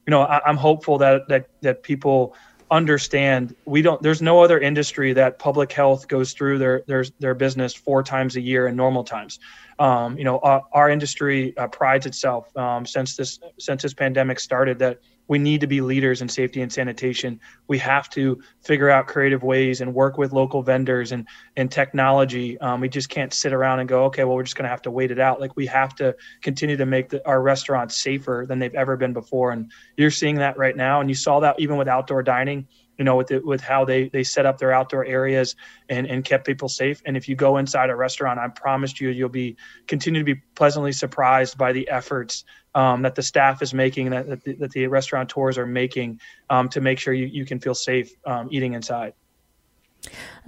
you 0.05 0.11
know, 0.11 0.21
I, 0.21 0.41
I'm 0.45 0.57
hopeful 0.57 0.99
that 0.99 1.27
that 1.29 1.49
that 1.61 1.81
people 1.81 2.35
understand 2.71 3.56
we 3.65 3.82
don't 3.82 4.01
there's 4.01 4.21
no 4.21 4.41
other 4.41 4.60
industry 4.60 5.13
that 5.13 5.38
public 5.38 5.71
health 5.71 6.08
goes 6.08 6.34
through 6.34 6.58
their 6.58 6.84
their 6.88 7.06
their 7.19 7.36
business 7.36 7.75
four 7.75 8.01
times 8.01 8.36
a 8.36 8.41
year 8.41 8.67
in 8.67 8.75
normal 8.75 9.04
times. 9.04 9.39
Um, 9.78 10.17
you 10.17 10.23
know, 10.23 10.39
our, 10.39 10.63
our 10.71 10.89
industry 10.89 11.56
uh, 11.58 11.67
prides 11.67 12.06
itself 12.06 12.56
um, 12.58 12.86
since 12.86 13.15
this 13.15 13.39
since 13.60 13.84
this 13.84 13.93
pandemic 13.93 14.39
started 14.39 14.80
that 14.80 14.99
we 15.27 15.39
need 15.39 15.61
to 15.61 15.67
be 15.67 15.81
leaders 15.81 16.21
in 16.21 16.29
safety 16.29 16.61
and 16.61 16.71
sanitation. 16.71 17.39
We 17.67 17.77
have 17.79 18.09
to 18.11 18.41
figure 18.61 18.89
out 18.89 19.07
creative 19.07 19.43
ways 19.43 19.81
and 19.81 19.93
work 19.93 20.17
with 20.17 20.33
local 20.33 20.61
vendors 20.61 21.11
and 21.11 21.27
and 21.55 21.71
technology. 21.71 22.59
Um, 22.59 22.81
we 22.81 22.89
just 22.89 23.09
can't 23.09 23.33
sit 23.33 23.53
around 23.53 23.79
and 23.79 23.89
go, 23.89 24.05
okay, 24.05 24.23
well, 24.23 24.35
we're 24.35 24.43
just 24.43 24.55
going 24.55 24.65
to 24.65 24.69
have 24.69 24.83
to 24.83 24.91
wait 24.91 25.11
it 25.11 25.19
out. 25.19 25.39
Like 25.39 25.55
we 25.55 25.65
have 25.67 25.95
to 25.95 26.15
continue 26.41 26.77
to 26.77 26.85
make 26.85 27.09
the, 27.09 27.25
our 27.27 27.41
restaurants 27.41 27.97
safer 28.01 28.45
than 28.47 28.59
they've 28.59 28.75
ever 28.75 28.97
been 28.97 29.13
before, 29.13 29.51
and 29.51 29.71
you're 29.97 30.11
seeing 30.11 30.35
that 30.35 30.57
right 30.57 30.75
now. 30.75 31.01
And 31.01 31.09
you 31.09 31.15
saw 31.15 31.39
that 31.39 31.59
even 31.59 31.77
with 31.77 31.88
outdoor 31.88 32.23
dining 32.23 32.67
you 32.97 33.05
know, 33.05 33.15
with 33.15 33.31
it, 33.31 33.45
with 33.45 33.62
how 33.62 33.86
they 33.86 34.10
they 34.10 34.23
set 34.23 34.45
up 34.45 34.58
their 34.58 34.71
outdoor 34.71 35.05
areas 35.05 35.55
and 35.89 36.08
and 36.08 36.23
kept 36.23 36.45
people 36.45 36.69
safe. 36.69 37.01
And 37.05 37.17
if 37.17 37.27
you 37.27 37.36
go 37.36 37.58
inside 37.58 37.89
a 37.89 37.95
restaurant, 37.95 38.39
I 38.39 38.47
promise 38.47 38.99
you, 38.99 39.10
you'll 39.10 39.29
be 39.29 39.58
continue 39.88 40.21
to 40.21 40.25
be 40.25 40.41
pleasantly 40.55 40.91
surprised 40.91 41.58
by 41.58 41.71
the 41.73 41.89
efforts 41.89 42.43
um, 42.73 43.01
that 43.03 43.15
the 43.15 43.23
staff 43.23 43.62
is 43.62 43.73
making, 43.73 44.10
that 44.12 44.27
that 44.27 44.43
the, 44.43 44.53
that 44.55 44.71
the 44.71 44.88
restaurateurs 44.88 45.58
are 45.58 45.65
making 45.65 46.19
um, 46.49 46.69
to 46.69 46.81
make 46.81 46.99
sure 46.99 47.13
you, 47.13 47.25
you 47.25 47.45
can 47.45 47.60
feel 47.60 47.75
safe 47.75 48.13
um, 48.25 48.47
eating 48.51 48.73
inside. 48.73 49.13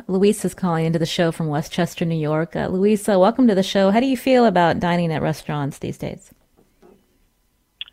Luis 0.07 0.45
is 0.45 0.53
calling 0.53 0.86
into 0.86 0.99
the 0.99 1.05
show 1.05 1.31
from 1.31 1.47
Westchester, 1.47 2.05
New 2.05 2.15
York. 2.15 2.55
Uh, 2.55 2.67
Luisa, 2.67 3.17
welcome 3.17 3.47
to 3.47 3.55
the 3.55 3.63
show. 3.63 3.89
How 3.89 3.99
do 3.99 4.05
you 4.05 4.17
feel 4.17 4.45
about 4.45 4.79
dining 4.79 5.12
at 5.12 5.21
restaurants 5.23 5.79
these 5.79 5.97
days? 5.97 6.31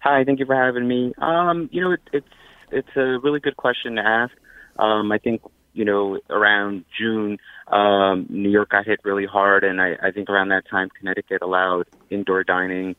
Hi, 0.01 0.23
thank 0.23 0.39
you 0.39 0.45
for 0.45 0.55
having 0.55 0.87
me. 0.87 1.15
Um, 1.19 1.71
you 1.73 1.81
know, 1.81 1.93
it, 1.93 2.01
it's 2.13 2.29
it's 2.71 2.97
a 2.97 3.19
really 3.23 3.41
good 3.41 3.57
question 3.57 3.97
to 3.97 4.03
ask. 4.03 4.33
Um, 4.79 5.13
I 5.13 5.19
think 5.19 5.43
you 5.73 5.85
know 5.85 6.19
around 6.31 6.85
June, 6.99 7.39
um, 7.69 8.27
New 8.29 8.51
York 8.51 8.71
got 8.71 8.87
hit 8.87 9.01
really 9.05 9.27
hard, 9.27 9.65
and 9.65 9.81
I, 9.81 9.97
I 10.03 10.11
think 10.11 10.29
around 10.29 10.49
that 10.49 10.69
time 10.69 10.89
Connecticut 10.99 11.43
allowed 11.43 11.87
indoor 12.11 12.45
dining. 12.45 12.97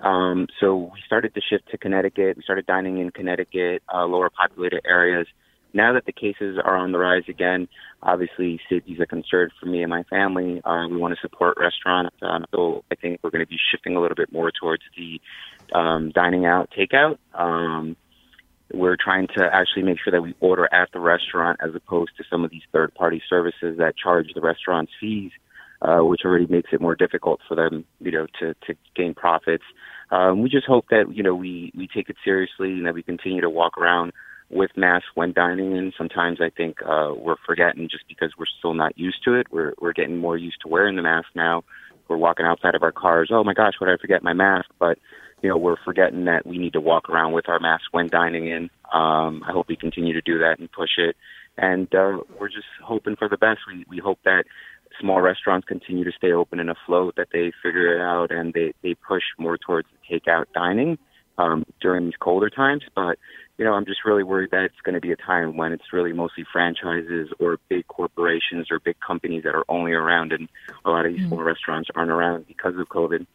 Um, 0.00 0.46
so 0.60 0.90
we 0.94 1.00
started 1.06 1.34
to 1.34 1.40
shift 1.40 1.68
to 1.70 1.78
Connecticut. 1.78 2.36
We 2.36 2.42
started 2.42 2.66
dining 2.66 2.98
in 2.98 3.10
Connecticut, 3.10 3.82
uh, 3.92 4.04
lower 4.06 4.30
populated 4.30 4.82
areas. 4.86 5.26
Now 5.74 5.92
that 5.92 6.06
the 6.06 6.12
cases 6.12 6.58
are 6.62 6.76
on 6.76 6.92
the 6.92 6.98
rise 6.98 7.24
again, 7.28 7.68
obviously 8.02 8.60
safety 8.70 8.92
is 8.92 9.00
a 9.00 9.06
concern 9.06 9.50
for 9.60 9.66
me 9.66 9.82
and 9.82 9.90
my 9.90 10.02
family. 10.04 10.62
Uh, 10.64 10.86
we 10.88 10.96
want 10.96 11.14
to 11.14 11.20
support 11.20 11.58
restaurants, 11.60 12.16
um, 12.22 12.46
so 12.52 12.84
I 12.90 12.94
think 12.94 13.20
we're 13.22 13.30
going 13.30 13.44
to 13.44 13.48
be 13.48 13.58
shifting 13.70 13.94
a 13.94 14.00
little 14.00 14.14
bit 14.14 14.32
more 14.32 14.50
towards 14.50 14.82
the 14.96 15.20
um, 15.74 16.10
dining 16.10 16.46
out, 16.46 16.70
takeout. 16.76 17.18
Um, 17.34 17.96
we're 18.72 18.96
trying 19.02 19.26
to 19.36 19.48
actually 19.52 19.82
make 19.82 19.98
sure 20.02 20.10
that 20.10 20.22
we 20.22 20.34
order 20.40 20.68
at 20.72 20.90
the 20.92 21.00
restaurant 21.00 21.58
as 21.62 21.74
opposed 21.74 22.10
to 22.18 22.24
some 22.30 22.44
of 22.44 22.50
these 22.50 22.62
third 22.72 22.94
party 22.94 23.22
services 23.28 23.78
that 23.78 23.94
charge 23.96 24.28
the 24.34 24.40
restaurant's 24.40 24.92
fees, 25.00 25.30
uh, 25.80 25.98
which 26.00 26.22
already 26.24 26.46
makes 26.46 26.70
it 26.72 26.80
more 26.80 26.94
difficult 26.94 27.40
for 27.48 27.54
them, 27.54 27.84
you 28.00 28.10
know, 28.10 28.26
to, 28.40 28.54
to 28.66 28.74
gain 28.94 29.14
profits. 29.14 29.64
Um, 30.10 30.42
we 30.42 30.48
just 30.48 30.66
hope 30.66 30.86
that, 30.90 31.14
you 31.14 31.22
know, 31.22 31.34
we, 31.34 31.72
we 31.76 31.88
take 31.88 32.08
it 32.08 32.16
seriously 32.24 32.72
and 32.72 32.86
that 32.86 32.94
we 32.94 33.02
continue 33.02 33.40
to 33.40 33.50
walk 33.50 33.78
around 33.78 34.12
with 34.50 34.70
masks 34.76 35.08
when 35.14 35.32
dining 35.32 35.76
and 35.76 35.92
sometimes 35.96 36.40
I 36.40 36.50
think 36.50 36.78
uh, 36.82 37.12
we're 37.14 37.36
forgetting 37.46 37.88
just 37.90 38.04
because 38.08 38.32
we're 38.38 38.46
still 38.58 38.74
not 38.74 38.98
used 38.98 39.22
to 39.24 39.34
it. 39.34 39.46
We're 39.50 39.74
we're 39.78 39.92
getting 39.92 40.16
more 40.16 40.38
used 40.38 40.62
to 40.62 40.68
wearing 40.68 40.96
the 40.96 41.02
mask 41.02 41.28
now. 41.34 41.64
We're 42.08 42.16
walking 42.16 42.46
outside 42.46 42.74
of 42.74 42.82
our 42.82 42.92
cars. 42.92 43.28
Oh 43.30 43.44
my 43.44 43.52
gosh, 43.52 43.74
did 43.78 43.88
I 43.88 43.98
forget 44.00 44.22
my 44.22 44.32
mask? 44.32 44.70
But 44.78 44.98
you 45.42 45.48
know, 45.48 45.56
we're 45.56 45.76
forgetting 45.84 46.24
that 46.24 46.46
we 46.46 46.58
need 46.58 46.72
to 46.72 46.80
walk 46.80 47.08
around 47.08 47.32
with 47.32 47.48
our 47.48 47.60
masks 47.60 47.88
when 47.92 48.08
dining 48.08 48.46
in. 48.48 48.70
Um, 48.92 49.42
I 49.46 49.52
hope 49.52 49.68
we 49.68 49.76
continue 49.76 50.14
to 50.14 50.20
do 50.20 50.38
that 50.38 50.58
and 50.58 50.70
push 50.70 50.98
it. 50.98 51.16
And 51.56 51.92
uh, 51.94 52.18
we're 52.38 52.48
just 52.48 52.66
hoping 52.82 53.16
for 53.16 53.28
the 53.28 53.36
best. 53.36 53.60
We, 53.66 53.84
we 53.88 53.98
hope 53.98 54.18
that 54.24 54.44
small 55.00 55.20
restaurants 55.20 55.66
continue 55.66 56.04
to 56.04 56.12
stay 56.12 56.32
open 56.32 56.60
and 56.60 56.70
afloat, 56.70 57.14
that 57.16 57.28
they 57.32 57.52
figure 57.62 57.96
it 57.96 58.00
out 58.00 58.30
and 58.30 58.52
they, 58.52 58.72
they 58.82 58.94
push 58.94 59.22
more 59.38 59.58
towards 59.58 59.88
takeout 60.10 60.46
dining 60.54 60.98
um, 61.36 61.64
during 61.80 62.06
these 62.06 62.16
colder 62.18 62.50
times. 62.50 62.82
But, 62.94 63.18
you 63.58 63.64
know, 63.64 63.74
I'm 63.74 63.86
just 63.86 64.04
really 64.04 64.22
worried 64.22 64.50
that 64.52 64.64
it's 64.64 64.80
going 64.82 64.94
to 64.94 65.00
be 65.00 65.12
a 65.12 65.16
time 65.16 65.56
when 65.56 65.72
it's 65.72 65.92
really 65.92 66.12
mostly 66.12 66.44
franchises 66.52 67.28
or 67.38 67.58
big 67.68 67.86
corporations 67.86 68.68
or 68.70 68.80
big 68.80 68.96
companies 69.00 69.44
that 69.44 69.54
are 69.54 69.64
only 69.68 69.92
around 69.92 70.32
and 70.32 70.48
a 70.84 70.90
lot 70.90 71.06
of 71.06 71.12
these 71.12 71.22
mm. 71.22 71.28
small 71.28 71.42
restaurants 71.42 71.90
aren't 71.94 72.10
around 72.10 72.46
because 72.46 72.74
of 72.78 72.88
COVID. 72.88 73.26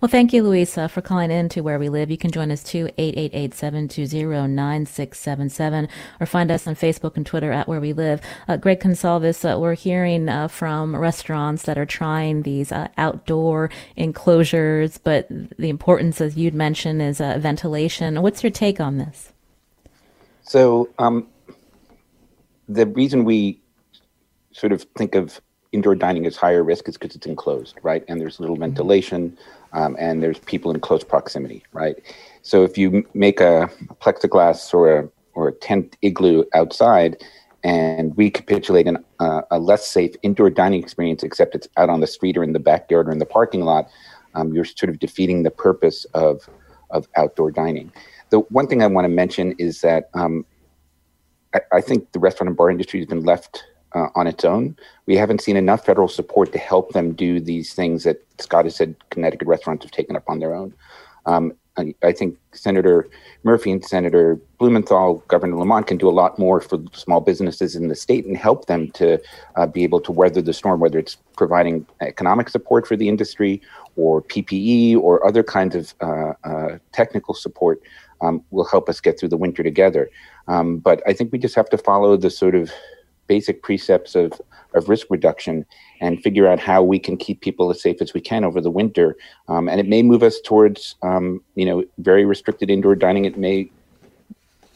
Well, 0.00 0.08
thank 0.08 0.32
you, 0.32 0.42
Louisa, 0.42 0.88
for 0.88 1.00
calling 1.00 1.30
in 1.30 1.48
to 1.50 1.60
Where 1.60 1.78
We 1.78 1.88
Live. 1.88 2.10
You 2.10 2.18
can 2.18 2.32
join 2.32 2.50
us 2.50 2.64
too, 2.64 2.88
888-720-9677, 2.98 5.88
or 6.18 6.26
find 6.26 6.50
us 6.50 6.66
on 6.66 6.74
Facebook 6.74 7.16
and 7.16 7.24
Twitter 7.24 7.52
at 7.52 7.68
Where 7.68 7.80
We 7.80 7.92
Live. 7.92 8.20
Uh, 8.48 8.56
Greg 8.56 8.80
Gonsalves, 8.80 9.44
uh, 9.44 9.56
we're 9.58 9.74
hearing 9.74 10.28
uh, 10.28 10.48
from 10.48 10.96
restaurants 10.96 11.62
that 11.64 11.78
are 11.78 11.86
trying 11.86 12.42
these 12.42 12.72
uh, 12.72 12.88
outdoor 12.98 13.70
enclosures, 13.96 14.98
but 14.98 15.28
the 15.28 15.68
importance, 15.68 16.20
as 16.20 16.36
you'd 16.36 16.54
mentioned, 16.54 17.00
is 17.00 17.20
uh, 17.20 17.38
ventilation. 17.38 18.20
What's 18.22 18.42
your 18.42 18.50
take 18.50 18.80
on 18.80 18.98
this? 18.98 19.32
So, 20.42 20.88
um, 20.98 21.28
the 22.68 22.86
reason 22.86 23.24
we 23.24 23.60
sort 24.52 24.72
of 24.72 24.82
think 24.96 25.14
of 25.14 25.40
indoor 25.72 25.94
dining 25.94 26.24
is 26.24 26.36
higher 26.36 26.64
risk 26.64 26.88
is 26.88 26.96
because 26.96 27.14
it's 27.14 27.26
enclosed, 27.26 27.78
right? 27.82 28.04
And 28.08 28.20
there's 28.20 28.40
little 28.40 28.56
mm-hmm. 28.56 28.64
ventilation 28.64 29.38
um, 29.72 29.96
and 29.98 30.22
there's 30.22 30.38
people 30.40 30.70
in 30.70 30.80
close 30.80 31.04
proximity, 31.04 31.62
right? 31.72 31.96
So 32.42 32.64
if 32.64 32.76
you 32.78 33.06
make 33.14 33.40
a, 33.40 33.70
plexiglass 34.00 34.72
or 34.72 34.98
a, 34.98 35.08
or 35.34 35.48
a 35.48 35.52
tent 35.52 35.96
igloo 36.02 36.44
outside 36.54 37.22
and 37.62 38.16
recapitulate 38.16 38.86
an, 38.86 39.04
uh, 39.18 39.42
a 39.50 39.58
less 39.58 39.86
safe 39.86 40.14
indoor 40.22 40.50
dining 40.50 40.82
experience, 40.82 41.22
except 41.22 41.54
it's 41.54 41.68
out 41.76 41.90
on 41.90 42.00
the 42.00 42.06
street 42.06 42.36
or 42.36 42.42
in 42.42 42.52
the 42.52 42.58
backyard 42.58 43.08
or 43.08 43.12
in 43.12 43.18
the 43.18 43.26
parking 43.26 43.64
lot, 43.64 43.88
um, 44.34 44.52
you're 44.52 44.64
sort 44.64 44.88
of 44.88 44.98
defeating 44.98 45.42
the 45.42 45.50
purpose 45.50 46.04
of, 46.14 46.48
of 46.90 47.08
outdoor 47.16 47.50
dining. 47.50 47.92
The 48.30 48.40
one 48.40 48.66
thing 48.66 48.82
I 48.82 48.86
want 48.86 49.04
to 49.04 49.08
mention 49.08 49.54
is 49.58 49.80
that 49.82 50.08
um, 50.14 50.46
I, 51.54 51.60
I 51.72 51.80
think 51.80 52.12
the 52.12 52.18
restaurant 52.18 52.48
and 52.48 52.56
bar 52.56 52.70
industry 52.70 53.00
has 53.00 53.06
been 53.06 53.24
left 53.24 53.64
uh, 53.94 54.08
on 54.14 54.26
its 54.26 54.44
own. 54.44 54.76
We 55.06 55.16
haven't 55.16 55.40
seen 55.40 55.56
enough 55.56 55.84
federal 55.84 56.08
support 56.08 56.52
to 56.52 56.58
help 56.58 56.92
them 56.92 57.12
do 57.12 57.40
these 57.40 57.74
things 57.74 58.04
that 58.04 58.24
Scott 58.38 58.64
has 58.64 58.76
said 58.76 58.96
Connecticut 59.10 59.48
restaurants 59.48 59.84
have 59.84 59.92
taken 59.92 60.16
up 60.16 60.24
on 60.28 60.38
their 60.38 60.54
own. 60.54 60.74
Um, 61.26 61.52
I, 62.02 62.12
think 62.12 62.36
Senator 62.52 63.08
Murphy 63.42 63.70
and 63.70 63.84
Senator 63.84 64.38
Blumenthal, 64.58 65.24
Governor 65.28 65.56
Lamont 65.56 65.86
can 65.86 65.96
do 65.96 66.08
a 66.08 66.10
lot 66.10 66.38
more 66.38 66.60
for 66.60 66.78
small 66.92 67.20
businesses 67.20 67.76
in 67.76 67.88
the 67.88 67.94
state 67.94 68.26
and 68.26 68.36
help 68.36 68.66
them 68.66 68.90
to 68.92 69.20
uh, 69.56 69.66
be 69.66 69.82
able 69.84 70.00
to 70.00 70.12
weather 70.12 70.42
the 70.42 70.52
storm, 70.52 70.80
whether 70.80 70.98
it's 70.98 71.16
providing 71.36 71.86
economic 72.00 72.48
support 72.48 72.86
for 72.86 72.96
the 72.96 73.08
industry 73.08 73.60
or 73.96 74.22
PPE 74.22 74.96
or 74.96 75.26
other 75.26 75.42
kinds 75.42 75.74
of 75.74 75.94
uh, 76.00 76.32
uh, 76.44 76.78
technical 76.92 77.34
support 77.34 77.80
um, 78.20 78.44
will 78.50 78.66
help 78.66 78.88
us 78.88 79.00
get 79.00 79.18
through 79.18 79.30
the 79.30 79.36
winter 79.36 79.62
together. 79.62 80.10
Um, 80.48 80.78
but 80.78 81.02
I 81.06 81.12
think 81.12 81.32
we 81.32 81.38
just 81.38 81.54
have 81.54 81.70
to 81.70 81.78
follow 81.78 82.16
the 82.16 82.30
sort 82.30 82.54
of 82.54 82.70
basic 83.30 83.62
precepts 83.62 84.12
of, 84.16 84.28
of 84.74 84.88
risk 84.88 85.06
reduction 85.08 85.64
and 86.00 86.20
figure 86.20 86.46
out 86.50 86.58
how 86.58 86.82
we 86.82 86.98
can 86.98 87.16
keep 87.16 87.40
people 87.40 87.70
as 87.70 87.80
safe 87.80 87.98
as 88.02 88.12
we 88.12 88.20
can 88.20 88.42
over 88.44 88.60
the 88.60 88.74
winter. 88.80 89.16
Um, 89.46 89.68
and 89.70 89.78
it 89.78 89.86
may 89.86 90.02
move 90.02 90.22
us 90.24 90.40
towards, 90.40 90.96
um, 91.02 91.24
you 91.54 91.64
know, 91.64 91.84
very 91.98 92.24
restricted 92.24 92.68
indoor 92.70 92.96
dining. 92.96 93.24
It 93.26 93.38
may 93.38 93.70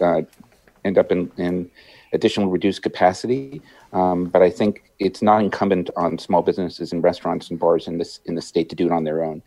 uh, 0.00 0.22
end 0.84 0.96
up 0.98 1.10
in, 1.10 1.32
in 1.36 1.68
additional 2.12 2.48
reduced 2.48 2.82
capacity. 2.82 3.60
Um, 3.92 4.26
but 4.26 4.40
I 4.40 4.50
think 4.50 4.72
it's 5.00 5.20
not 5.20 5.42
incumbent 5.42 5.90
on 5.96 6.18
small 6.18 6.42
businesses 6.42 6.92
and 6.92 7.02
restaurants 7.02 7.50
and 7.50 7.58
bars 7.58 7.88
in 7.88 7.98
this 7.98 8.20
in 8.26 8.34
the 8.36 8.42
state 8.42 8.68
to 8.70 8.76
do 8.76 8.86
it 8.86 8.92
on 8.92 9.04
their 9.04 9.24
own. 9.28 9.42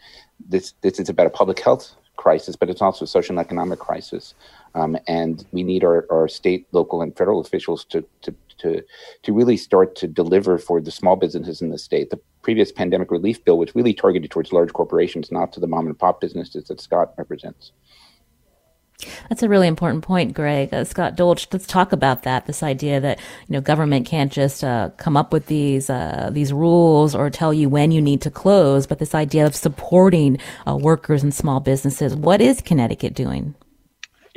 This 0.54 0.74
this 0.82 1.00
is 1.00 1.08
about 1.10 1.28
a 1.28 1.36
public 1.42 1.60
health 1.60 1.96
crisis, 2.18 2.56
but 2.56 2.70
it's 2.70 2.82
also 2.82 3.06
a 3.06 3.08
social 3.08 3.34
and 3.34 3.40
economic 3.40 3.80
crisis. 3.80 4.34
Um, 4.76 4.98
and 5.08 5.46
we 5.52 5.64
need 5.64 5.84
our, 5.84 6.06
our 6.12 6.28
state, 6.28 6.68
local, 6.72 7.02
and 7.02 7.16
federal 7.16 7.40
officials 7.40 7.86
to, 7.86 8.04
to 8.24 8.36
to 8.60 8.82
to 9.24 9.34
really 9.34 9.58
start 9.58 9.96
to 9.96 10.08
deliver 10.08 10.58
for 10.58 10.82
the 10.82 10.92
small 10.92 11.16
businesses 11.16 11.62
in 11.62 11.70
the 11.70 11.78
state. 11.78 12.10
The 12.10 12.20
previous 12.42 12.72
pandemic 12.72 13.12
relief 13.12 13.44
bill 13.46 13.58
was 13.58 13.76
really 13.76 13.94
targeted 13.94 14.32
towards 14.32 14.54
large 14.54 14.74
corporations, 14.74 15.32
not 15.32 15.54
to 15.54 15.60
the 15.60 15.68
mom 15.68 15.88
and 15.88 15.98
pop 15.98 16.22
businesses 16.22 16.66
that 16.66 16.82
Scott 16.82 17.14
represents. 17.18 17.72
That's 19.30 19.44
a 19.44 19.50
really 19.50 19.68
important 19.68 20.04
point, 20.04 20.34
Greg. 20.34 20.74
Uh, 20.74 20.84
Scott 20.84 21.16
Dolch, 21.16 21.48
let's 21.52 21.68
talk 21.68 21.92
about 21.92 22.24
that. 22.24 22.48
This 22.48 22.64
idea 22.64 23.00
that 23.00 23.20
you 23.48 23.54
know 23.54 23.62
government 23.62 24.08
can't 24.08 24.32
just 24.32 24.64
uh, 24.64 24.90
come 24.98 25.16
up 25.16 25.32
with 25.32 25.46
these 25.48 25.90
uh, 25.90 26.30
these 26.34 26.52
rules 26.52 27.14
or 27.14 27.30
tell 27.30 27.54
you 27.54 27.70
when 27.70 27.92
you 27.92 28.02
need 28.02 28.22
to 28.22 28.32
close, 28.32 28.88
but 28.88 29.00
this 29.00 29.14
idea 29.14 29.46
of 29.46 29.56
supporting 29.56 30.40
uh, 30.68 30.76
workers 30.76 31.22
and 31.24 31.34
small 31.34 31.60
businesses. 31.60 32.16
What 32.16 32.42
is 32.42 32.62
Connecticut 32.62 33.14
doing? 33.14 33.54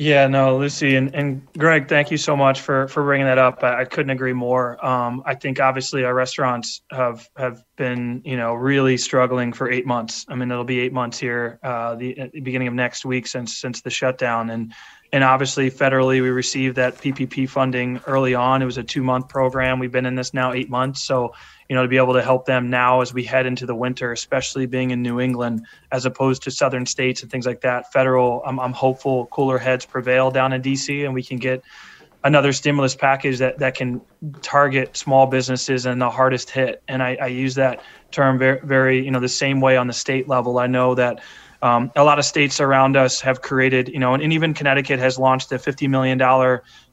Yeah, 0.01 0.29
no, 0.29 0.57
Lucy 0.57 0.97
and, 0.97 1.15
and 1.15 1.47
Greg, 1.59 1.87
thank 1.87 2.11
you 2.11 2.17
so 2.17 2.35
much 2.35 2.63
for 2.63 2.89
for 2.89 3.03
bringing 3.03 3.27
that 3.27 3.37
up. 3.37 3.63
I, 3.63 3.83
I 3.83 3.85
couldn't 3.85 4.09
agree 4.09 4.33
more. 4.33 4.83
Um, 4.83 5.23
I 5.27 5.35
think 5.35 5.61
obviously 5.61 6.05
our 6.05 6.15
restaurants 6.15 6.81
have 6.91 7.29
have 7.37 7.63
been 7.77 8.23
you 8.25 8.39
know 8.39 8.55
really 8.55 8.97
struggling 8.97 9.53
for 9.53 9.71
eight 9.71 9.87
months. 9.87 10.25
I 10.27 10.37
mean, 10.37 10.51
it'll 10.51 10.65
be 10.65 10.81
eight 10.81 10.95
months 10.95 11.19
here 11.19 11.59
uh, 11.63 11.97
the, 11.97 12.31
the 12.33 12.41
beginning 12.41 12.69
of 12.69 12.73
next 12.73 13.05
week 13.05 13.27
since 13.27 13.59
since 13.59 13.83
the 13.83 13.91
shutdown, 13.91 14.49
and 14.49 14.73
and 15.13 15.23
obviously 15.23 15.71
federally 15.71 16.23
we 16.23 16.31
received 16.31 16.77
that 16.77 16.97
PPP 16.97 17.47
funding 17.47 18.01
early 18.07 18.35
on. 18.35 18.63
It 18.63 18.65
was 18.65 18.79
a 18.79 18.83
two 18.83 19.03
month 19.03 19.29
program. 19.29 19.79
We've 19.79 19.93
been 19.93 20.07
in 20.07 20.15
this 20.15 20.33
now 20.33 20.55
eight 20.55 20.71
months, 20.71 21.03
so 21.03 21.35
you 21.71 21.77
know, 21.77 21.83
to 21.83 21.89
be 21.89 21.99
able 21.99 22.15
to 22.15 22.23
help 22.23 22.47
them 22.47 22.69
now 22.69 23.01
as 23.01 23.15
we 23.15 23.23
head 23.23 23.47
into 23.47 23.65
the 23.65 23.77
winter, 23.77 24.11
especially 24.11 24.67
being 24.67 24.91
in 24.91 25.03
New 25.03 25.21
England 25.21 25.65
as 25.93 26.05
opposed 26.05 26.43
to 26.43 26.51
southern 26.51 26.85
states 26.85 27.23
and 27.23 27.31
things 27.31 27.47
like 27.47 27.61
that. 27.61 27.93
Federal, 27.93 28.43
I'm, 28.45 28.59
I'm 28.59 28.73
hopeful 28.73 29.27
cooler 29.27 29.57
heads 29.57 29.87
prevail 29.87 30.33
down 30.33 30.53
in 30.53 30.63
DC 30.63 31.05
and 31.05 31.15
we 31.15 31.23
can 31.23 31.39
get 31.39 31.63
another 32.25 32.53
stimulus 32.53 32.97
package 32.97 33.39
that, 33.39 33.59
that 33.61 33.77
can 33.77 34.01
target 34.43 34.97
small 34.97 35.29
businesses 35.29 35.87
and 35.87 36.03
the 36.03 36.11
hardest 36.11 36.51
hit. 36.51 36.83
And 36.89 37.05
I, 37.05 37.17
I 37.23 37.27
use 37.29 37.55
that 37.55 37.85
term 38.11 38.37
very, 38.37 38.59
very, 38.65 39.05
you 39.05 39.13
know, 39.13 39.21
the 39.21 39.29
same 39.29 39.61
way 39.61 39.77
on 39.77 39.87
the 39.87 39.93
state 39.93 40.27
level. 40.27 40.59
I 40.59 40.67
know 40.67 40.97
that 40.97 41.23
um, 41.63 41.93
a 41.95 42.03
lot 42.03 42.19
of 42.19 42.25
states 42.25 42.61
around 42.61 42.97
us 42.97 43.21
have 43.21 43.43
created, 43.43 43.91
you 43.91 44.01
know, 44.01 44.15
and, 44.15 44.25
and 44.25 44.33
even 44.33 44.55
Connecticut 44.55 44.99
has 44.99 45.21
launched 45.21 45.53
a 45.53 45.55
$50 45.55 45.89
million 45.89 46.19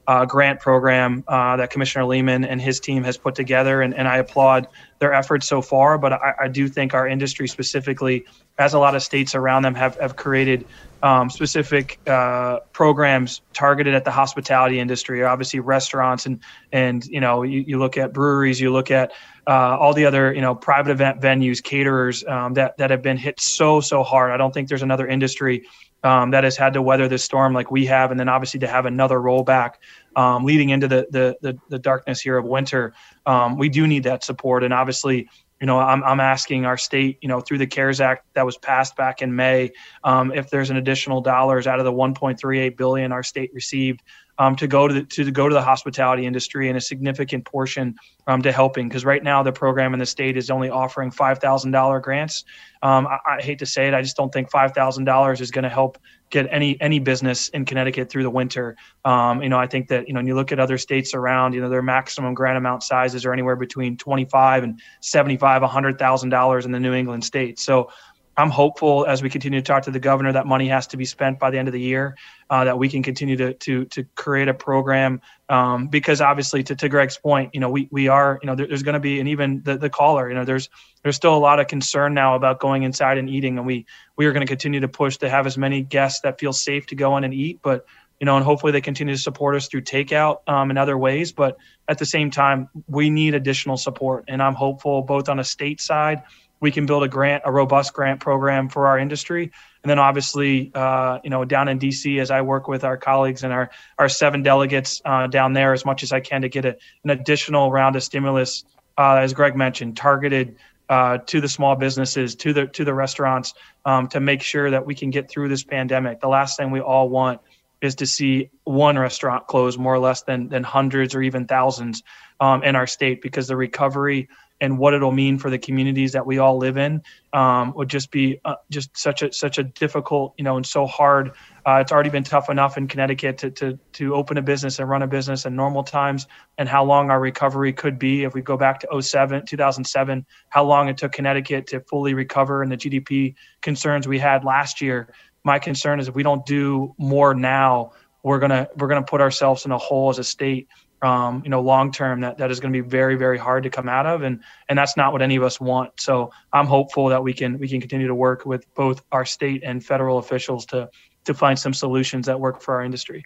uh, 0.07 0.25
grant 0.25 0.59
program 0.61 1.23
uh, 1.27 1.57
that 1.57 1.69
Commissioner 1.69 2.05
Lehman 2.05 2.45
and 2.45 2.61
his 2.61 2.79
team 2.79 3.03
has 3.03 3.17
put 3.17 3.35
together, 3.35 3.81
and, 3.81 3.93
and 3.93 4.07
I 4.07 4.17
applaud 4.17 4.67
their 4.99 5.13
efforts 5.13 5.47
so 5.47 5.61
far. 5.61 5.97
But 5.97 6.13
I, 6.13 6.33
I, 6.43 6.47
do 6.47 6.69
think 6.69 6.93
our 6.93 7.05
industry 7.05 7.47
specifically, 7.47 8.25
as 8.57 8.73
a 8.73 8.79
lot 8.79 8.95
of 8.95 9.03
states 9.03 9.35
around 9.35 9.63
them 9.63 9.75
have, 9.75 9.99
have 9.99 10.15
created 10.15 10.65
um, 11.03 11.29
specific 11.29 11.99
uh, 12.07 12.59
programs 12.71 13.41
targeted 13.51 13.93
at 13.93 14.05
the 14.05 14.11
hospitality 14.11 14.79
industry, 14.79 15.23
obviously 15.23 15.59
restaurants, 15.59 16.25
and 16.25 16.39
and 16.71 17.05
you 17.07 17.19
know 17.19 17.43
you, 17.43 17.65
you 17.67 17.77
look 17.77 17.97
at 17.97 18.13
breweries, 18.13 18.61
you 18.61 18.71
look 18.71 18.89
at 18.89 19.11
uh, 19.45 19.77
all 19.77 19.93
the 19.93 20.05
other 20.05 20.33
you 20.33 20.41
know 20.41 20.55
private 20.55 20.91
event 20.91 21.19
venues, 21.19 21.61
caterers 21.61 22.23
um, 22.25 22.53
that 22.53 22.77
that 22.77 22.91
have 22.91 23.01
been 23.01 23.17
hit 23.17 23.41
so 23.41 23.81
so 23.81 24.03
hard. 24.03 24.31
I 24.31 24.37
don't 24.37 24.53
think 24.53 24.69
there's 24.69 24.83
another 24.83 25.05
industry 25.05 25.65
um, 26.03 26.31
that 26.31 26.43
has 26.43 26.57
had 26.57 26.73
to 26.73 26.81
weather 26.81 27.07
this 27.07 27.23
storm 27.23 27.53
like 27.53 27.71
we 27.71 27.85
have, 27.85 28.11
and 28.11 28.19
then 28.19 28.29
obviously 28.29 28.59
to 28.61 28.67
have 28.67 28.85
another 28.85 29.17
rollback 29.17 29.75
um, 30.15 30.45
leading 30.45 30.69
into 30.69 30.87
the, 30.87 31.07
the, 31.11 31.37
the 31.41 31.57
the 31.69 31.79
darkness 31.79 32.21
here 32.21 32.37
of 32.37 32.45
winter. 32.45 32.93
Um, 33.25 33.57
we 33.57 33.69
do 33.69 33.87
need 33.87 34.03
that 34.03 34.23
support, 34.23 34.63
and 34.63 34.73
obviously, 34.73 35.29
you 35.59 35.67
know, 35.67 35.79
I'm 35.79 36.03
I'm 36.03 36.19
asking 36.19 36.65
our 36.65 36.77
state, 36.77 37.17
you 37.21 37.27
know, 37.27 37.41
through 37.41 37.57
the 37.57 37.67
CARES 37.67 37.99
Act 38.01 38.25
that 38.33 38.45
was 38.45 38.57
passed 38.57 38.95
back 38.95 39.21
in 39.21 39.35
May, 39.35 39.71
um, 40.03 40.31
if 40.33 40.49
there's 40.49 40.69
an 40.69 40.77
additional 40.77 41.21
dollars 41.21 41.67
out 41.67 41.79
of 41.79 41.85
the 41.85 41.93
1.38 41.93 42.77
billion 42.77 43.11
our 43.11 43.23
state 43.23 43.51
received 43.53 44.01
um, 44.39 44.55
to 44.55 44.67
go 44.67 44.87
to 44.87 44.93
the, 44.93 45.03
to 45.03 45.31
go 45.31 45.47
to 45.47 45.53
the 45.53 45.61
hospitality 45.61 46.25
industry 46.25 46.69
and 46.69 46.77
a 46.77 46.81
significant 46.81 47.45
portion 47.45 47.95
um, 48.27 48.41
to 48.41 48.51
helping 48.51 48.87
because 48.87 49.05
right 49.05 49.23
now 49.23 49.43
the 49.43 49.51
program 49.51 49.93
in 49.93 49.99
the 49.99 50.05
state 50.05 50.37
is 50.37 50.49
only 50.49 50.69
offering 50.69 51.11
five 51.11 51.39
thousand 51.39 51.71
dollar 51.71 51.99
grants. 51.99 52.43
Um, 52.83 53.07
I, 53.07 53.17
I, 53.25 53.41
hate 53.41 53.59
to 53.59 53.65
say 53.65 53.87
it, 53.87 53.93
I 53.93 54.01
just 54.01 54.15
don't 54.15 54.31
think 54.31 54.51
five 54.51 54.73
thousand 54.73 55.05
dollars 55.05 55.41
is 55.41 55.49
going 55.49 55.63
to 55.63 55.69
help 55.69 55.97
get 56.29 56.47
any 56.51 56.79
any 56.81 56.99
business 56.99 57.49
in 57.49 57.65
Connecticut 57.65 58.09
through 58.09 58.23
the 58.23 58.29
winter. 58.29 58.75
Um, 59.05 59.41
you 59.41 59.49
know, 59.49 59.57
I 59.57 59.67
think 59.67 59.87
that 59.87 60.07
you 60.07 60.13
know 60.13 60.19
when 60.19 60.27
you 60.27 60.35
look 60.35 60.51
at 60.51 60.59
other 60.59 60.77
states 60.77 61.13
around, 61.13 61.53
you 61.53 61.61
know, 61.61 61.69
their 61.69 61.81
maximum 61.81 62.33
grant 62.33 62.57
amount 62.57 62.83
sizes 62.83 63.25
are 63.25 63.33
anywhere 63.33 63.55
between 63.55 63.97
twenty 63.97 64.25
five 64.25 64.63
and 64.63 64.79
seventy 65.01 65.37
five, 65.37 65.61
hundred 65.63 65.97
thousand 65.97 66.29
dollars 66.29 66.65
in 66.65 66.71
the 66.71 66.79
New 66.79 66.93
England 66.93 67.23
states. 67.23 67.63
So 67.63 67.89
I'm 68.37 68.51
hopeful 68.51 69.05
as 69.07 69.23
we 69.23 69.31
continue 69.31 69.59
to 69.59 69.65
talk 69.65 69.83
to 69.83 69.91
the 69.91 69.99
governor 69.99 70.31
that 70.33 70.45
money 70.45 70.67
has 70.67 70.85
to 70.87 70.97
be 70.97 71.05
spent 71.05 71.39
by 71.39 71.49
the 71.49 71.57
end 71.57 71.67
of 71.67 71.73
the 71.73 71.81
year, 71.81 72.15
uh, 72.51 72.65
that 72.65 72.77
we 72.77 72.87
can 72.87 73.01
continue 73.01 73.35
to 73.37 73.53
to 73.55 73.85
to 73.85 74.03
create 74.15 74.47
a 74.47 74.53
program 74.53 75.21
um, 75.49 75.87
because 75.87 76.21
obviously 76.21 76.61
to, 76.63 76.75
to 76.75 76.87
Greg's 76.87 77.17
point, 77.17 77.55
you 77.55 77.59
know 77.59 77.71
we 77.71 77.87
we 77.91 78.07
are 78.07 78.37
you 78.43 78.47
know 78.47 78.53
there, 78.53 78.67
there's 78.67 78.83
going 78.83 78.93
to 78.93 78.99
be 78.99 79.19
and 79.19 79.27
even 79.27 79.63
the, 79.63 79.77
the 79.77 79.89
caller 79.89 80.29
you 80.29 80.35
know 80.35 80.45
there's 80.45 80.69
there's 81.01 81.15
still 81.15 81.35
a 81.35 81.39
lot 81.39 81.59
of 81.59 81.67
concern 81.67 82.13
now 82.13 82.35
about 82.35 82.59
going 82.59 82.83
inside 82.83 83.17
and 83.17 83.27
eating 83.27 83.57
and 83.57 83.65
we 83.65 83.87
we 84.17 84.27
are 84.27 84.33
going 84.33 84.45
to 84.45 84.49
continue 84.49 84.81
to 84.81 84.87
push 84.87 85.17
to 85.17 85.29
have 85.29 85.47
as 85.47 85.57
many 85.57 85.81
guests 85.81 86.21
that 86.21 86.39
feel 86.39 86.53
safe 86.53 86.85
to 86.87 86.95
go 86.95 87.17
in 87.17 87.23
and 87.23 87.33
eat, 87.33 87.59
but 87.63 87.85
you 88.19 88.25
know, 88.25 88.35
and 88.35 88.43
hopefully 88.43 88.71
they 88.71 88.81
continue 88.81 89.13
to 89.13 89.21
support 89.21 89.55
us 89.55 89.67
through 89.67 89.81
takeout 89.81 90.37
um, 90.47 90.71
and 90.71 90.79
other 90.79 90.97
ways. 90.97 91.31
But 91.31 91.57
at 91.87 91.99
the 91.99 92.05
same 92.05 92.31
time, 92.31 92.67
we 92.87 93.11
need 93.11 93.35
additional 93.35 93.77
support, 93.77 94.25
and 94.27 94.41
I'm 94.41 94.55
hopeful 94.55 95.03
both 95.03 95.29
on 95.29 95.39
a 95.39 95.43
state 95.43 95.79
side 95.79 96.23
we 96.59 96.71
can 96.71 96.85
build 96.85 97.03
a 97.03 97.07
grant, 97.07 97.43
a 97.45 97.51
robust 97.51 97.93
grant 97.93 98.19
program 98.19 98.69
for 98.69 98.87
our 98.87 98.97
industry. 98.97 99.51
And 99.83 99.89
then 99.89 99.99
obviously, 99.99 100.71
uh, 100.73 101.19
you 101.23 101.29
know, 101.29 101.45
down 101.45 101.67
in 101.67 101.79
DC, 101.79 102.19
as 102.19 102.31
I 102.31 102.41
work 102.41 102.67
with 102.67 102.83
our 102.83 102.97
colleagues 102.97 103.43
and 103.43 103.53
our, 103.53 103.69
our 103.97 104.09
seven 104.09 104.43
delegates 104.43 105.01
uh, 105.05 105.27
down 105.27 105.53
there 105.53 105.73
as 105.73 105.85
much 105.85 106.03
as 106.03 106.11
I 106.11 106.19
can 106.19 106.41
to 106.41 106.49
get 106.49 106.65
a, 106.65 106.77
an 107.03 107.11
additional 107.11 107.71
round 107.71 107.95
of 107.95 108.03
stimulus, 108.03 108.63
uh, 108.97 109.15
as 109.15 109.33
Greg 109.33 109.55
mentioned, 109.55 109.97
targeted 109.97 110.55
uh, 110.89 111.19
to 111.19 111.41
the 111.41 111.49
small 111.49 111.75
businesses, 111.75 112.35
to 112.35 112.53
the 112.53 112.67
to 112.67 112.85
the 112.85 112.93
restaurants, 112.93 113.53
um, 113.85 114.07
to 114.07 114.19
make 114.19 114.41
sure 114.41 114.71
that 114.71 114.85
we 114.85 114.95
can 114.95 115.09
get 115.09 115.29
through 115.29 115.49
this 115.49 115.63
pandemic. 115.63 116.21
The 116.21 116.29
last 116.29 116.57
thing 116.57 116.71
we 116.71 116.79
all 116.79 117.09
want 117.09 117.41
is 117.81 117.95
to 117.95 118.05
see 118.05 118.49
one 118.63 118.97
restaurant 118.97 119.47
close 119.47 119.77
more 119.77 119.93
or 119.93 119.99
less 119.99 120.23
than 120.23 120.47
than 120.49 120.63
hundreds 120.63 121.13
or 121.13 121.21
even 121.21 121.45
thousands 121.45 122.03
um, 122.39 122.63
in 122.63 122.75
our 122.75 122.87
state 122.87 123.21
because 123.21 123.47
the 123.47 123.55
recovery 123.55 124.29
and 124.59 124.77
what 124.77 124.93
it'll 124.93 125.11
mean 125.11 125.37
for 125.37 125.49
the 125.49 125.57
communities 125.57 126.13
that 126.13 126.25
we 126.25 126.39
all 126.39 126.57
live 126.57 126.77
in 126.77 127.01
um, 127.33 127.73
would 127.75 127.89
just 127.89 128.11
be 128.11 128.39
uh, 128.45 128.55
just 128.69 128.95
such 128.97 129.21
a 129.21 129.31
such 129.31 129.57
a 129.57 129.63
difficult 129.63 130.33
you 130.37 130.43
know 130.43 130.55
and 130.57 130.65
so 130.65 130.85
hard. 130.85 131.31
Uh, 131.65 131.79
it's 131.81 131.91
already 131.91 132.09
been 132.09 132.23
tough 132.23 132.49
enough 132.49 132.77
in 132.77 132.87
connecticut 132.87 133.37
to, 133.37 133.51
to 133.51 133.77
to 133.93 134.15
open 134.15 134.37
a 134.37 134.41
business 134.41 134.79
and 134.79 134.89
run 134.89 135.03
a 135.03 135.07
business 135.07 135.45
in 135.45 135.55
normal 135.55 135.83
times 135.83 136.27
and 136.57 136.67
how 136.67 136.83
long 136.83 137.11
our 137.11 137.19
recovery 137.19 137.73
could 137.73 137.99
be. 137.99 138.23
If 138.23 138.33
we 138.33 138.41
go 138.41 138.57
back 138.57 138.79
to 138.81 139.01
07 139.01 139.45
2007 139.45 140.25
how 140.49 140.63
long 140.63 140.89
it 140.89 140.97
took 140.97 141.11
connecticut 141.11 141.67
to 141.67 141.79
fully 141.81 142.13
recover 142.13 142.63
and 142.63 142.71
the 142.71 142.77
gdp 142.77 143.35
concerns 143.61 144.07
we 144.07 144.19
had 144.19 144.43
last 144.43 144.81
year. 144.81 145.09
My 145.43 145.59
concern 145.59 145.99
is 145.99 146.07
if 146.07 146.15
we 146.15 146.23
don't 146.23 146.45
do 146.45 146.93
more 146.97 147.33
now 147.33 147.91
we're 148.23 148.39
gonna 148.39 148.67
we're 148.77 148.87
gonna 148.87 149.03
put 149.03 149.21
ourselves 149.21 149.65
in 149.65 149.71
a 149.71 149.77
hole 149.77 150.09
as 150.09 150.19
a 150.19 150.23
state 150.23 150.67
um, 151.01 151.41
you 151.43 151.49
know, 151.49 151.61
long 151.61 151.91
term 151.91 152.21
that, 152.21 152.37
that 152.37 152.51
is 152.51 152.59
going 152.59 152.73
to 152.73 152.81
be 152.81 152.87
very, 152.87 153.15
very 153.15 153.37
hard 153.37 153.63
to 153.63 153.69
come 153.69 153.87
out 153.87 154.05
of. 154.05 154.23
And, 154.23 154.41
and 154.69 154.77
that's 154.77 154.97
not 154.97 155.11
what 155.11 155.21
any 155.21 155.35
of 155.35 155.43
us 155.43 155.59
want. 155.59 155.99
So 155.99 156.31
I'm 156.51 156.65
hopeful 156.65 157.09
that 157.09 157.23
we 157.23 157.33
can, 157.33 157.59
we 157.59 157.67
can 157.67 157.79
continue 157.79 158.07
to 158.07 158.15
work 158.15 158.45
with 158.45 158.65
both 158.73 159.03
our 159.11 159.25
state 159.25 159.61
and 159.63 159.83
federal 159.83 160.17
officials 160.17 160.65
to, 160.67 160.89
to 161.25 161.33
find 161.33 161.57
some 161.57 161.73
solutions 161.73 162.25
that 162.25 162.39
work 162.39 162.61
for 162.61 162.75
our 162.75 162.83
industry. 162.83 163.23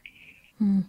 Hmm. 0.62 0.82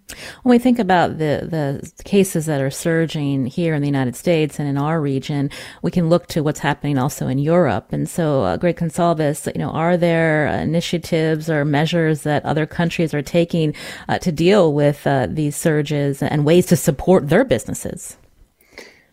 When 0.43 0.51
we 0.51 0.59
think 0.59 0.79
about 0.79 1.16
the, 1.16 1.49
the 1.49 2.05
cases 2.05 2.45
that 2.45 2.61
are 2.61 2.70
surging 2.70 3.47
here 3.47 3.75
in 3.75 3.81
the 3.81 3.89
United 3.89 4.14
States 4.14 4.59
and 4.59 4.68
in 4.68 4.77
our 4.77 5.01
region, 5.01 5.49
we 5.81 5.91
can 5.91 6.11
look 6.11 6.27
to 6.27 6.43
what's 6.43 6.59
happening 6.59 6.99
also 6.99 7.27
in 7.27 7.39
Europe. 7.39 7.91
And 7.91 8.07
so, 8.07 8.43
uh, 8.43 8.59
Greg 8.59 8.77
Gonsalves, 8.77 9.51
you 9.55 9.59
know, 9.59 9.70
are 9.70 9.97
there 9.97 10.47
initiatives 10.47 11.49
or 11.49 11.64
measures 11.64 12.20
that 12.25 12.45
other 12.45 12.66
countries 12.66 13.14
are 13.14 13.23
taking 13.23 13.75
uh, 14.11 14.18
to 14.18 14.31
deal 14.31 14.75
with 14.75 15.07
uh, 15.07 15.27
these 15.31 15.57
surges 15.57 16.23
and 16.23 16.45
ways 16.45 16.66
to 16.66 16.77
support 16.77 17.31
their 17.31 17.43
businesses? 17.43 18.18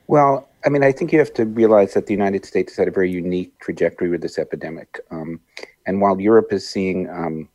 Well, 0.07 0.49
I 0.66 0.70
mean, 0.70 0.84
I 0.84 0.91
think 0.91 1.14
you 1.14 1.20
have 1.20 1.34
to 1.36 1.45
realize 1.45 1.93
that 1.93 2.07
the 2.07 2.14
United 2.14 2.43
States 2.43 2.74
has 2.74 2.80
had 2.80 2.89
a 2.89 2.91
very 2.91 3.10
unique 3.10 3.57
trajectory 3.60 4.10
with 4.10 4.22
this 4.22 4.38
epidemic. 4.38 4.99
Um, 5.10 5.39
and 5.86 6.01
while 6.01 6.20
Europe 6.20 6.51
is 6.51 6.68
seeing 6.68 7.10
um, 7.10 7.47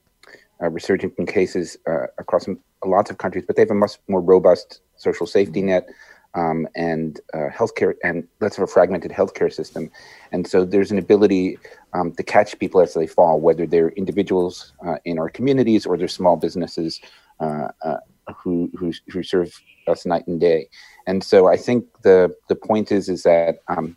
resurgence 0.60 1.14
in 1.18 1.26
cases 1.26 1.76
uh, 1.86 2.06
across 2.18 2.46
lots 2.84 3.10
of 3.10 3.18
countries, 3.18 3.44
but 3.46 3.56
they 3.56 3.62
have 3.62 3.70
a 3.70 3.74
much 3.74 3.98
more 4.08 4.20
robust 4.20 4.80
social 4.96 5.26
safety 5.26 5.60
mm-hmm. 5.60 5.68
net 5.68 5.88
um, 6.34 6.66
and 6.74 7.20
uh, 7.32 7.48
healthcare 7.52 7.94
and 8.02 8.26
less 8.40 8.58
of 8.58 8.64
a 8.64 8.66
fragmented 8.66 9.10
healthcare 9.10 9.52
system. 9.52 9.90
And 10.32 10.46
so 10.46 10.64
there's 10.64 10.90
an 10.90 10.98
ability 10.98 11.58
um, 11.92 12.12
to 12.12 12.22
catch 12.22 12.58
people 12.58 12.80
as 12.80 12.94
they 12.94 13.06
fall, 13.06 13.40
whether 13.40 13.66
they're 13.66 13.90
individuals 13.90 14.72
uh, 14.84 14.96
in 15.04 15.18
our 15.18 15.28
communities 15.28 15.86
or 15.86 15.96
they're 15.96 16.08
small 16.08 16.36
businesses 16.36 17.00
uh, 17.40 17.68
uh 17.82 17.96
who, 18.42 18.70
who, 18.78 18.90
who 19.10 19.22
serve 19.22 19.52
us 19.86 20.06
night 20.06 20.26
and 20.26 20.40
day. 20.40 20.66
And 21.06 21.22
so 21.22 21.46
I 21.46 21.56
think 21.56 21.84
the 22.02 22.34
the 22.48 22.54
point 22.54 22.90
is 22.90 23.08
is 23.08 23.22
that 23.24 23.58
um, 23.68 23.96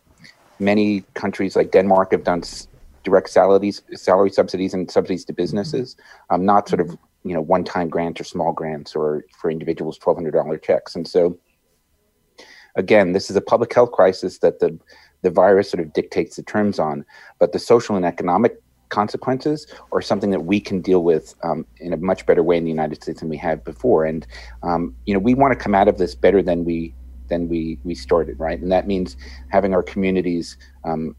many 0.58 1.02
countries 1.14 1.56
like 1.56 1.70
Denmark 1.70 2.12
have 2.12 2.24
done 2.24 2.42
direct 3.04 3.30
salaries, 3.30 3.82
salary 3.94 4.30
subsidies, 4.30 4.74
and 4.74 4.90
subsidies 4.90 5.24
to 5.26 5.32
businesses, 5.32 5.96
um, 6.30 6.44
not 6.44 6.68
sort 6.68 6.80
of 6.80 6.96
you 7.24 7.34
know 7.34 7.40
one-time 7.40 7.88
grants 7.88 8.20
or 8.20 8.24
small 8.24 8.52
grants 8.52 8.94
or 8.94 9.24
for 9.38 9.50
individuals 9.50 9.98
$1200 9.98 10.62
checks. 10.62 10.94
And 10.94 11.06
so 11.06 11.38
again 12.76 13.12
this 13.12 13.28
is 13.28 13.36
a 13.36 13.40
public 13.40 13.74
health 13.74 13.92
crisis 13.92 14.38
that 14.38 14.60
the 14.60 14.78
the 15.22 15.30
virus 15.30 15.70
sort 15.70 15.82
of 15.84 15.92
dictates 15.92 16.36
the 16.36 16.42
terms 16.42 16.78
on 16.78 17.04
but 17.38 17.52
the 17.52 17.58
social 17.58 17.96
and 17.96 18.04
economic 18.04 18.62
consequences 18.88 19.66
are 19.92 20.00
something 20.00 20.30
that 20.30 20.44
we 20.44 20.60
can 20.60 20.80
deal 20.80 21.02
with 21.02 21.34
um, 21.42 21.66
in 21.78 21.92
a 21.92 21.96
much 21.96 22.24
better 22.24 22.42
way 22.42 22.56
in 22.56 22.64
the 22.64 22.70
united 22.70 23.02
states 23.02 23.20
than 23.20 23.28
we 23.28 23.36
have 23.36 23.62
before. 23.64 24.04
And 24.04 24.26
um, 24.62 24.94
you 25.04 25.12
know 25.12 25.20
we 25.20 25.34
want 25.34 25.52
to 25.52 25.58
come 25.58 25.74
out 25.74 25.88
of 25.88 25.98
this 25.98 26.14
better 26.14 26.42
than 26.42 26.64
we 26.64 26.94
than 27.28 27.48
we 27.48 27.78
we 27.84 27.94
started 27.94 28.38
right? 28.38 28.58
And 28.58 28.72
that 28.72 28.86
means 28.86 29.16
having 29.50 29.74
our 29.74 29.82
communities 29.82 30.56
um, 30.84 31.14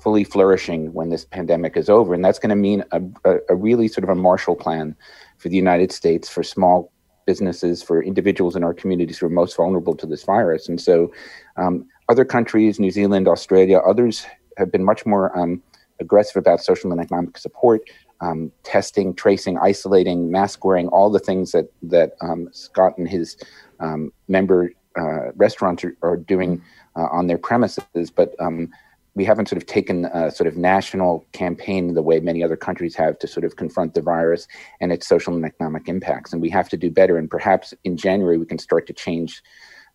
fully 0.00 0.24
flourishing 0.24 0.92
when 0.92 1.10
this 1.10 1.24
pandemic 1.24 1.76
is 1.76 1.88
over. 1.88 2.14
And 2.14 2.24
that's 2.24 2.38
going 2.38 2.50
to 2.50 2.56
mean 2.56 2.84
a, 2.92 3.02
a, 3.24 3.36
a, 3.50 3.54
really 3.54 3.88
sort 3.88 4.04
of 4.04 4.10
a 4.10 4.14
Marshall 4.14 4.56
Plan 4.56 4.96
for 5.38 5.48
the 5.48 5.56
United 5.56 5.92
States 5.92 6.28
for 6.28 6.42
small 6.42 6.90
businesses, 7.26 7.82
for 7.82 8.02
individuals 8.02 8.56
in 8.56 8.64
our 8.64 8.74
communities 8.74 9.18
who 9.18 9.26
are 9.26 9.30
most 9.30 9.56
vulnerable 9.56 9.94
to 9.94 10.06
this 10.06 10.24
virus. 10.24 10.68
And 10.68 10.80
so, 10.80 11.12
um, 11.56 11.86
other 12.08 12.24
countries, 12.24 12.80
New 12.80 12.90
Zealand, 12.90 13.28
Australia, 13.28 13.78
others 13.78 14.26
have 14.56 14.72
been 14.72 14.84
much 14.84 15.06
more 15.06 15.36
um, 15.38 15.62
aggressive 16.00 16.36
about 16.36 16.60
social 16.60 16.90
and 16.90 17.00
economic 17.00 17.38
support. 17.38 17.82
Um, 18.22 18.52
testing, 18.64 19.14
tracing, 19.14 19.56
isolating, 19.56 20.30
mask 20.30 20.62
wearing, 20.62 20.88
all 20.88 21.08
the 21.08 21.18
things 21.18 21.52
that 21.52 21.72
that 21.80 22.16
um, 22.20 22.50
Scott 22.52 22.98
and 22.98 23.08
his 23.08 23.38
um, 23.78 24.12
member 24.28 24.74
uh, 24.98 25.32
restaurants 25.36 25.84
are, 25.84 25.96
are 26.02 26.18
doing 26.18 26.62
uh, 26.96 27.08
on 27.10 27.28
their 27.28 27.38
premises. 27.38 28.10
But 28.10 28.34
um, 28.38 28.70
we 29.14 29.24
haven't 29.24 29.48
sort 29.48 29.60
of 29.60 29.66
taken 29.66 30.04
a 30.06 30.30
sort 30.30 30.46
of 30.46 30.56
national 30.56 31.26
campaign 31.32 31.94
the 31.94 32.02
way 32.02 32.20
many 32.20 32.44
other 32.44 32.56
countries 32.56 32.94
have 32.94 33.18
to 33.18 33.26
sort 33.26 33.44
of 33.44 33.56
confront 33.56 33.94
the 33.94 34.02
virus 34.02 34.46
and 34.80 34.92
its 34.92 35.06
social 35.06 35.34
and 35.34 35.44
economic 35.44 35.88
impacts. 35.88 36.32
And 36.32 36.40
we 36.40 36.50
have 36.50 36.68
to 36.68 36.76
do 36.76 36.90
better. 36.90 37.18
And 37.18 37.28
perhaps 37.30 37.74
in 37.84 37.96
January 37.96 38.38
we 38.38 38.46
can 38.46 38.58
start 38.58 38.86
to 38.86 38.92
change 38.92 39.42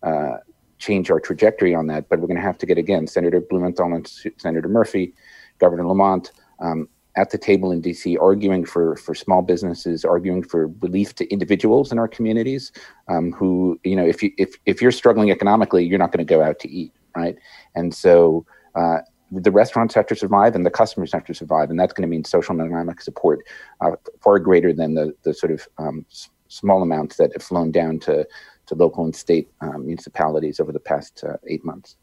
uh, 0.02 0.36
change 0.78 1.10
our 1.10 1.18
trajectory 1.18 1.74
on 1.74 1.86
that. 1.86 2.08
But 2.08 2.20
we're 2.20 2.26
going 2.26 2.36
to 2.36 2.42
have 2.42 2.58
to 2.58 2.66
get 2.66 2.76
again 2.76 3.06
Senator 3.06 3.40
Blumenthal 3.40 3.94
and 3.94 4.06
Senator 4.36 4.68
Murphy, 4.68 5.14
Governor 5.58 5.86
Lamont. 5.86 6.32
Um, 6.60 6.88
at 7.16 7.30
the 7.30 7.38
table 7.38 7.72
in 7.72 7.80
DC, 7.80 8.20
arguing 8.20 8.64
for 8.64 8.94
for 8.96 9.14
small 9.14 9.40
businesses, 9.40 10.04
arguing 10.04 10.42
for 10.42 10.68
relief 10.80 11.14
to 11.14 11.26
individuals 11.32 11.90
in 11.90 11.98
our 11.98 12.06
communities, 12.06 12.72
um, 13.08 13.32
who 13.32 13.80
you 13.84 13.96
know, 13.96 14.06
if 14.06 14.22
you 14.22 14.30
if 14.36 14.54
if 14.66 14.82
you're 14.82 14.92
struggling 14.92 15.30
economically, 15.30 15.84
you're 15.84 15.98
not 15.98 16.12
going 16.12 16.24
to 16.24 16.30
go 16.30 16.42
out 16.42 16.58
to 16.60 16.70
eat, 16.70 16.92
right? 17.16 17.36
And 17.74 17.94
so 17.94 18.44
uh, 18.76 18.98
the 19.32 19.50
restaurants 19.50 19.94
have 19.94 20.06
to 20.06 20.14
survive 20.14 20.54
and 20.54 20.64
the 20.64 20.70
customers 20.70 21.12
have 21.12 21.24
to 21.24 21.34
survive. 21.34 21.70
And 21.70 21.78
that's 21.80 21.92
going 21.92 22.02
to 22.02 22.08
mean 22.08 22.24
social 22.24 22.52
and 22.52 22.60
economic 22.60 23.00
support 23.00 23.40
uh, 23.80 23.92
far 24.22 24.38
greater 24.38 24.72
than 24.72 24.94
the, 24.94 25.14
the 25.24 25.34
sort 25.34 25.52
of 25.52 25.66
um, 25.78 26.06
s- 26.10 26.30
small 26.48 26.82
amounts 26.82 27.16
that 27.16 27.32
have 27.32 27.42
flown 27.42 27.72
down 27.72 27.98
to, 28.00 28.26
to 28.66 28.74
local 28.74 29.04
and 29.04 29.16
state 29.16 29.50
um, 29.60 29.86
municipalities 29.86 30.60
over 30.60 30.72
the 30.72 30.80
past 30.80 31.24
uh, 31.24 31.36
eight 31.48 31.64
months. 31.64 31.96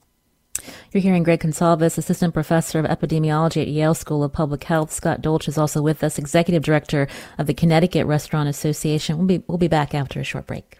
You're 0.91 1.01
hearing 1.01 1.23
Greg 1.23 1.39
Gonsalves, 1.39 1.97
Assistant 1.97 2.33
Professor 2.33 2.79
of 2.79 2.85
Epidemiology 2.85 3.63
at 3.63 3.67
Yale 3.69 3.95
School 3.95 4.23
of 4.23 4.33
Public 4.33 4.63
Health. 4.65 4.91
Scott 4.91 5.21
Dolch 5.21 5.47
is 5.47 5.57
also 5.57 5.81
with 5.81 6.03
us, 6.03 6.19
Executive 6.19 6.61
Director 6.61 7.07
of 7.39 7.47
the 7.47 7.55
Connecticut 7.55 8.05
Restaurant 8.05 8.47
Association. 8.47 9.17
We'll 9.17 9.27
be, 9.27 9.43
we'll 9.47 9.57
be 9.57 9.67
back 9.67 9.95
after 9.95 10.19
a 10.19 10.23
short 10.23 10.45
break. 10.45 10.77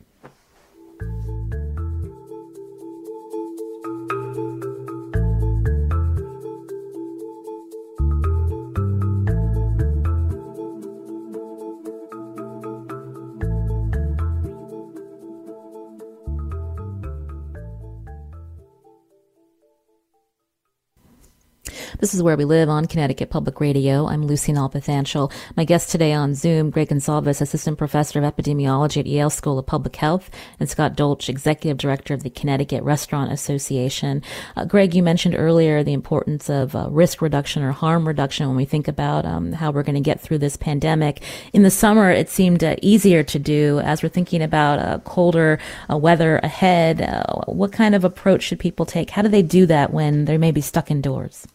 This 22.14 22.20
is 22.20 22.24
Where 22.24 22.38
We 22.38 22.46
Live 22.46 22.70
on 22.70 22.86
Connecticut 22.86 23.32
Public 23.32 23.60
Radio. 23.60 24.06
I'm 24.06 24.28
Lucy 24.28 24.54
Nalpathanchel. 24.54 25.32
My 25.58 25.66
guest 25.66 25.90
today 25.90 26.14
on 26.14 26.36
Zoom, 26.36 26.70
Greg 26.70 26.90
Gonsalves, 26.90 27.42
Assistant 27.42 27.76
Professor 27.76 28.24
of 28.24 28.36
Epidemiology 28.36 28.98
at 28.98 29.08
Yale 29.08 29.32
School 29.32 29.58
of 29.58 29.66
Public 29.66 29.96
Health, 29.96 30.30
and 30.60 30.70
Scott 30.70 30.96
Dolch, 30.96 31.28
Executive 31.28 31.80
Director 31.80 32.14
of 32.14 32.22
the 32.22 32.30
Connecticut 32.30 32.84
Restaurant 32.84 33.32
Association. 33.32 34.22
Uh, 34.56 34.64
Greg, 34.64 34.94
you 34.94 35.02
mentioned 35.02 35.34
earlier 35.36 35.84
the 35.84 35.94
importance 35.94 36.52
of 36.52 36.76
uh, 36.76 36.88
risk 36.92 37.20
reduction 37.20 37.64
or 37.64 37.72
harm 37.72 38.08
reduction 38.08 38.46
when 38.46 38.58
we 38.58 38.66
think 38.66 38.88
about 38.88 39.26
um, 39.26 39.52
how 39.52 39.72
we're 39.72 39.82
going 39.82 39.96
to 39.96 40.00
get 40.00 40.22
through 40.22 40.38
this 40.38 40.56
pandemic. 40.56 41.24
In 41.52 41.64
the 41.64 41.72
summer, 41.72 42.12
it 42.12 42.30
seemed 42.30 42.64
uh, 42.64 42.76
easier 42.84 43.24
to 43.24 43.40
do 43.40 43.80
as 43.80 44.04
we're 44.04 44.10
thinking 44.10 44.44
about 44.44 44.78
uh, 44.78 45.00
colder 45.00 45.58
uh, 45.90 45.98
weather 45.98 46.38
ahead. 46.44 47.02
Uh, 47.02 47.42
what 47.48 47.72
kind 47.72 47.96
of 47.96 48.04
approach 48.04 48.44
should 48.44 48.60
people 48.60 48.86
take? 48.86 49.10
How 49.10 49.24
do 49.24 49.30
they 49.30 49.42
do 49.42 49.66
that 49.66 49.92
when 49.92 50.26
they 50.26 50.38
may 50.38 50.52
be 50.52 50.62
stuck 50.62 50.92
indoors? 50.92 51.48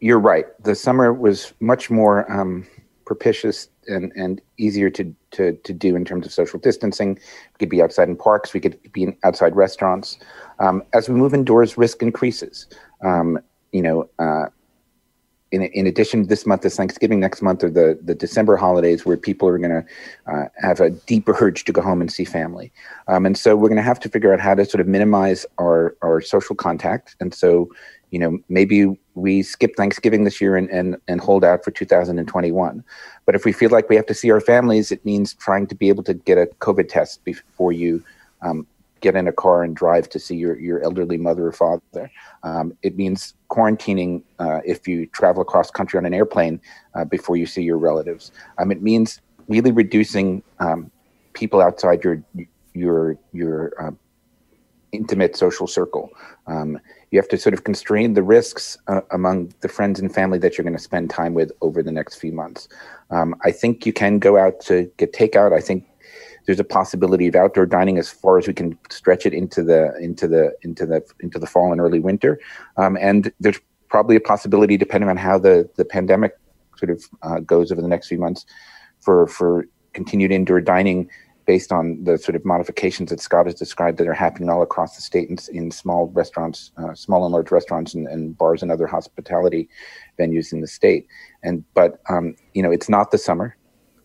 You're 0.00 0.18
right. 0.18 0.46
The 0.62 0.74
summer 0.74 1.12
was 1.12 1.52
much 1.60 1.90
more 1.90 2.30
um, 2.30 2.66
propitious 3.04 3.68
and, 3.86 4.12
and 4.16 4.40
easier 4.56 4.88
to, 4.90 5.14
to, 5.32 5.52
to 5.52 5.72
do 5.72 5.96
in 5.96 6.04
terms 6.04 6.26
of 6.26 6.32
social 6.32 6.58
distancing. 6.58 7.14
We 7.14 7.58
could 7.58 7.68
be 7.68 7.82
outside 7.82 8.08
in 8.08 8.16
parks, 8.16 8.54
we 8.54 8.60
could 8.60 8.78
be 8.92 9.04
in 9.04 9.16
outside 9.24 9.56
restaurants. 9.56 10.18
Um, 10.58 10.82
as 10.92 11.08
we 11.08 11.14
move 11.14 11.34
indoors, 11.34 11.76
risk 11.76 12.02
increases. 12.02 12.66
Um, 13.04 13.38
you 13.72 13.82
know, 13.82 14.08
uh, 14.18 14.46
in, 15.52 15.62
in 15.62 15.86
addition, 15.86 16.28
this 16.28 16.46
month 16.46 16.64
is 16.64 16.76
Thanksgiving. 16.76 17.18
Next 17.18 17.42
month 17.42 17.64
are 17.64 17.70
the, 17.70 17.98
the 18.02 18.14
December 18.14 18.56
holidays 18.56 19.04
where 19.04 19.16
people 19.16 19.48
are 19.48 19.58
going 19.58 19.70
to 19.70 20.32
uh, 20.32 20.44
have 20.58 20.80
a 20.80 20.90
deeper 20.90 21.36
urge 21.40 21.64
to 21.64 21.72
go 21.72 21.82
home 21.82 22.00
and 22.00 22.12
see 22.12 22.24
family. 22.24 22.72
Um, 23.08 23.26
and 23.26 23.36
so 23.36 23.56
we're 23.56 23.68
going 23.68 23.76
to 23.76 23.82
have 23.82 24.00
to 24.00 24.08
figure 24.08 24.32
out 24.32 24.40
how 24.40 24.54
to 24.54 24.64
sort 24.64 24.80
of 24.80 24.86
minimize 24.86 25.44
our, 25.58 25.96
our 26.02 26.20
social 26.20 26.54
contact. 26.54 27.16
And 27.20 27.34
so, 27.34 27.68
you 28.10 28.18
know, 28.18 28.38
maybe 28.48 28.98
we 29.14 29.42
skip 29.42 29.76
Thanksgiving 29.76 30.24
this 30.24 30.40
year 30.40 30.56
and, 30.56 30.68
and, 30.70 30.96
and 31.08 31.20
hold 31.20 31.44
out 31.44 31.64
for 31.64 31.70
2021. 31.70 32.84
But 33.26 33.34
if 33.34 33.44
we 33.44 33.52
feel 33.52 33.70
like 33.70 33.88
we 33.88 33.96
have 33.96 34.06
to 34.06 34.14
see 34.14 34.30
our 34.30 34.40
families, 34.40 34.90
it 34.90 35.04
means 35.04 35.34
trying 35.34 35.66
to 35.68 35.74
be 35.74 35.88
able 35.88 36.02
to 36.04 36.14
get 36.14 36.38
a 36.38 36.46
COVID 36.60 36.88
test 36.88 37.24
before 37.24 37.72
you 37.72 38.02
um, 38.42 38.66
get 39.00 39.16
in 39.16 39.28
a 39.28 39.32
car 39.32 39.62
and 39.62 39.74
drive 39.74 40.08
to 40.10 40.18
see 40.18 40.36
your, 40.36 40.58
your 40.58 40.82
elderly 40.82 41.16
mother 41.16 41.46
or 41.46 41.52
father. 41.52 42.10
Um, 42.42 42.76
it 42.82 42.96
means 42.96 43.34
quarantining 43.50 44.22
uh, 44.38 44.60
if 44.64 44.86
you 44.86 45.06
travel 45.06 45.42
across 45.42 45.70
country 45.70 45.98
on 45.98 46.06
an 46.06 46.14
airplane 46.14 46.60
uh, 46.94 47.04
before 47.04 47.36
you 47.36 47.46
see 47.46 47.62
your 47.62 47.78
relatives. 47.78 48.32
Um, 48.58 48.70
it 48.70 48.82
means 48.82 49.20
really 49.48 49.72
reducing 49.72 50.42
um, 50.58 50.90
people 51.32 51.60
outside 51.60 52.04
your 52.04 52.22
your 52.74 53.16
your 53.32 53.72
uh, 53.82 53.90
intimate 54.92 55.36
social 55.36 55.66
circle. 55.66 56.10
Um, 56.46 56.78
you 57.10 57.18
have 57.18 57.28
to 57.28 57.38
sort 57.38 57.54
of 57.54 57.64
constrain 57.64 58.14
the 58.14 58.22
risks 58.22 58.78
uh, 58.86 59.00
among 59.10 59.52
the 59.60 59.68
friends 59.68 60.00
and 60.00 60.14
family 60.14 60.38
that 60.38 60.56
you're 60.56 60.64
going 60.64 60.76
to 60.76 60.82
spend 60.82 61.10
time 61.10 61.34
with 61.34 61.52
over 61.60 61.82
the 61.82 61.92
next 61.92 62.16
few 62.16 62.32
months. 62.32 62.68
Um, 63.10 63.34
I 63.44 63.50
think 63.50 63.86
you 63.86 63.92
can 63.92 64.18
go 64.18 64.38
out 64.38 64.60
to 64.62 64.90
get 64.96 65.12
takeout. 65.12 65.52
I 65.52 65.60
think 65.60 65.86
there's 66.46 66.60
a 66.60 66.64
possibility 66.64 67.26
of 67.28 67.34
outdoor 67.34 67.66
dining 67.66 67.98
as 67.98 68.08
far 68.08 68.38
as 68.38 68.46
we 68.46 68.54
can 68.54 68.78
stretch 68.90 69.26
it 69.26 69.34
into 69.34 69.62
the 69.62 69.96
into 70.00 70.26
the 70.26 70.56
into 70.62 70.86
the 70.86 71.02
into 71.20 71.38
the 71.38 71.46
fall 71.46 71.72
and 71.72 71.80
early 71.80 72.00
winter. 72.00 72.40
Um, 72.76 72.96
and 73.00 73.32
there's 73.40 73.60
probably 73.88 74.16
a 74.16 74.20
possibility, 74.20 74.76
depending 74.76 75.10
on 75.10 75.16
how 75.16 75.38
the 75.38 75.68
the 75.76 75.84
pandemic 75.84 76.36
sort 76.76 76.90
of 76.90 77.04
uh, 77.22 77.40
goes 77.40 77.70
over 77.70 77.82
the 77.82 77.88
next 77.88 78.08
few 78.08 78.18
months, 78.18 78.46
for 79.00 79.26
for 79.26 79.66
continued 79.92 80.32
indoor 80.32 80.60
dining 80.60 81.10
based 81.46 81.72
on 81.72 82.02
the 82.04 82.18
sort 82.18 82.36
of 82.36 82.44
modifications 82.44 83.10
that 83.10 83.20
Scott 83.20 83.46
has 83.46 83.54
described 83.54 83.98
that 83.98 84.06
are 84.06 84.14
happening 84.14 84.48
all 84.48 84.62
across 84.62 84.96
the 84.96 85.02
state 85.02 85.28
in, 85.28 85.38
in 85.52 85.70
small 85.70 86.08
restaurants, 86.08 86.72
uh, 86.76 86.94
small 86.94 87.24
and 87.24 87.32
large 87.32 87.50
restaurants 87.50 87.94
and, 87.94 88.06
and, 88.06 88.36
bars 88.36 88.62
and 88.62 88.70
other 88.70 88.86
hospitality 88.86 89.68
venues 90.18 90.52
in 90.52 90.60
the 90.60 90.66
state. 90.66 91.06
And 91.42 91.64
but 91.74 92.00
um, 92.08 92.36
you 92.54 92.62
know, 92.62 92.70
it's 92.70 92.88
not 92.88 93.10
the 93.10 93.18
summer. 93.18 93.56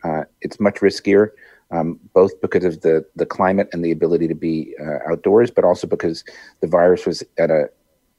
Uh, 0.03 0.23
it's 0.41 0.59
much 0.59 0.75
riskier, 0.75 1.29
um, 1.71 1.99
both 2.13 2.39
because 2.41 2.63
of 2.63 2.81
the 2.81 3.05
the 3.15 3.25
climate 3.25 3.69
and 3.73 3.83
the 3.83 3.91
ability 3.91 4.27
to 4.27 4.35
be 4.35 4.75
uh, 4.79 5.11
outdoors, 5.11 5.51
but 5.51 5.63
also 5.63 5.87
because 5.87 6.23
the 6.61 6.67
virus 6.67 7.05
was 7.05 7.23
at 7.37 7.49
a 7.49 7.69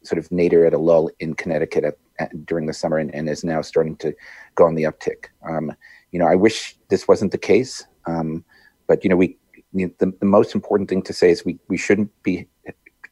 sort 0.02 0.18
of 0.18 0.30
nadir 0.30 0.64
at 0.64 0.74
a 0.74 0.78
lull 0.78 1.10
in 1.20 1.34
Connecticut 1.34 1.84
at, 1.84 1.98
at, 2.18 2.46
during 2.46 2.66
the 2.66 2.72
summer 2.72 2.98
and, 2.98 3.12
and, 3.14 3.28
is 3.28 3.44
now 3.44 3.60
starting 3.60 3.96
to 3.96 4.14
go 4.54 4.64
on 4.64 4.76
the 4.76 4.84
uptick. 4.84 5.26
Um, 5.48 5.72
you 6.12 6.18
know, 6.18 6.26
I 6.26 6.36
wish 6.36 6.76
this 6.88 7.08
wasn't 7.08 7.32
the 7.32 7.38
case. 7.38 7.84
Um, 8.06 8.44
but 8.86 9.04
you 9.04 9.10
know, 9.10 9.16
we 9.16 9.36
the, 9.72 10.12
the 10.20 10.26
most 10.26 10.54
important 10.54 10.88
thing 10.88 11.02
to 11.02 11.12
say 11.12 11.30
is 11.30 11.44
we 11.44 11.58
we 11.68 11.76
shouldn't 11.76 12.10
be 12.22 12.46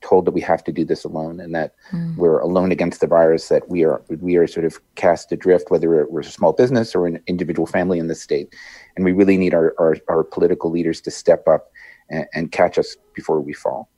told 0.04 0.26
that 0.26 0.32
we 0.32 0.40
have 0.40 0.62
to 0.62 0.72
do 0.72 0.84
this 0.84 1.02
alone 1.04 1.40
and 1.40 1.54
that 1.54 1.74
mm. 1.90 2.14
we're 2.16 2.38
alone 2.38 2.70
against 2.70 3.00
the 3.00 3.06
virus 3.06 3.48
that 3.48 3.68
we 3.68 3.84
are 3.84 4.02
we 4.20 4.36
are 4.36 4.46
sort 4.46 4.66
of 4.66 4.78
cast 4.94 5.32
adrift 5.32 5.70
whether 5.70 6.06
we're, 6.10 6.20
a 6.20 6.24
small 6.24 6.52
business 6.52 6.94
or 6.94 7.06
an 7.06 7.20
individual 7.26 7.66
family 7.66 7.98
in 7.98 8.06
the 8.06 8.14
state 8.14 8.54
and 8.96 9.04
we 9.04 9.12
really 9.12 9.38
need 9.38 9.54
our, 9.54 9.74
our, 9.78 9.96
our 10.08 10.22
political 10.22 10.70
leaders 10.70 11.00
to 11.00 11.10
step 11.10 11.48
up 11.48 11.70
and, 12.10 12.26
and 12.34 12.52
catch 12.52 12.78
us 12.78 12.96
before 13.14 13.40
we 13.40 13.52
fall 13.52 13.88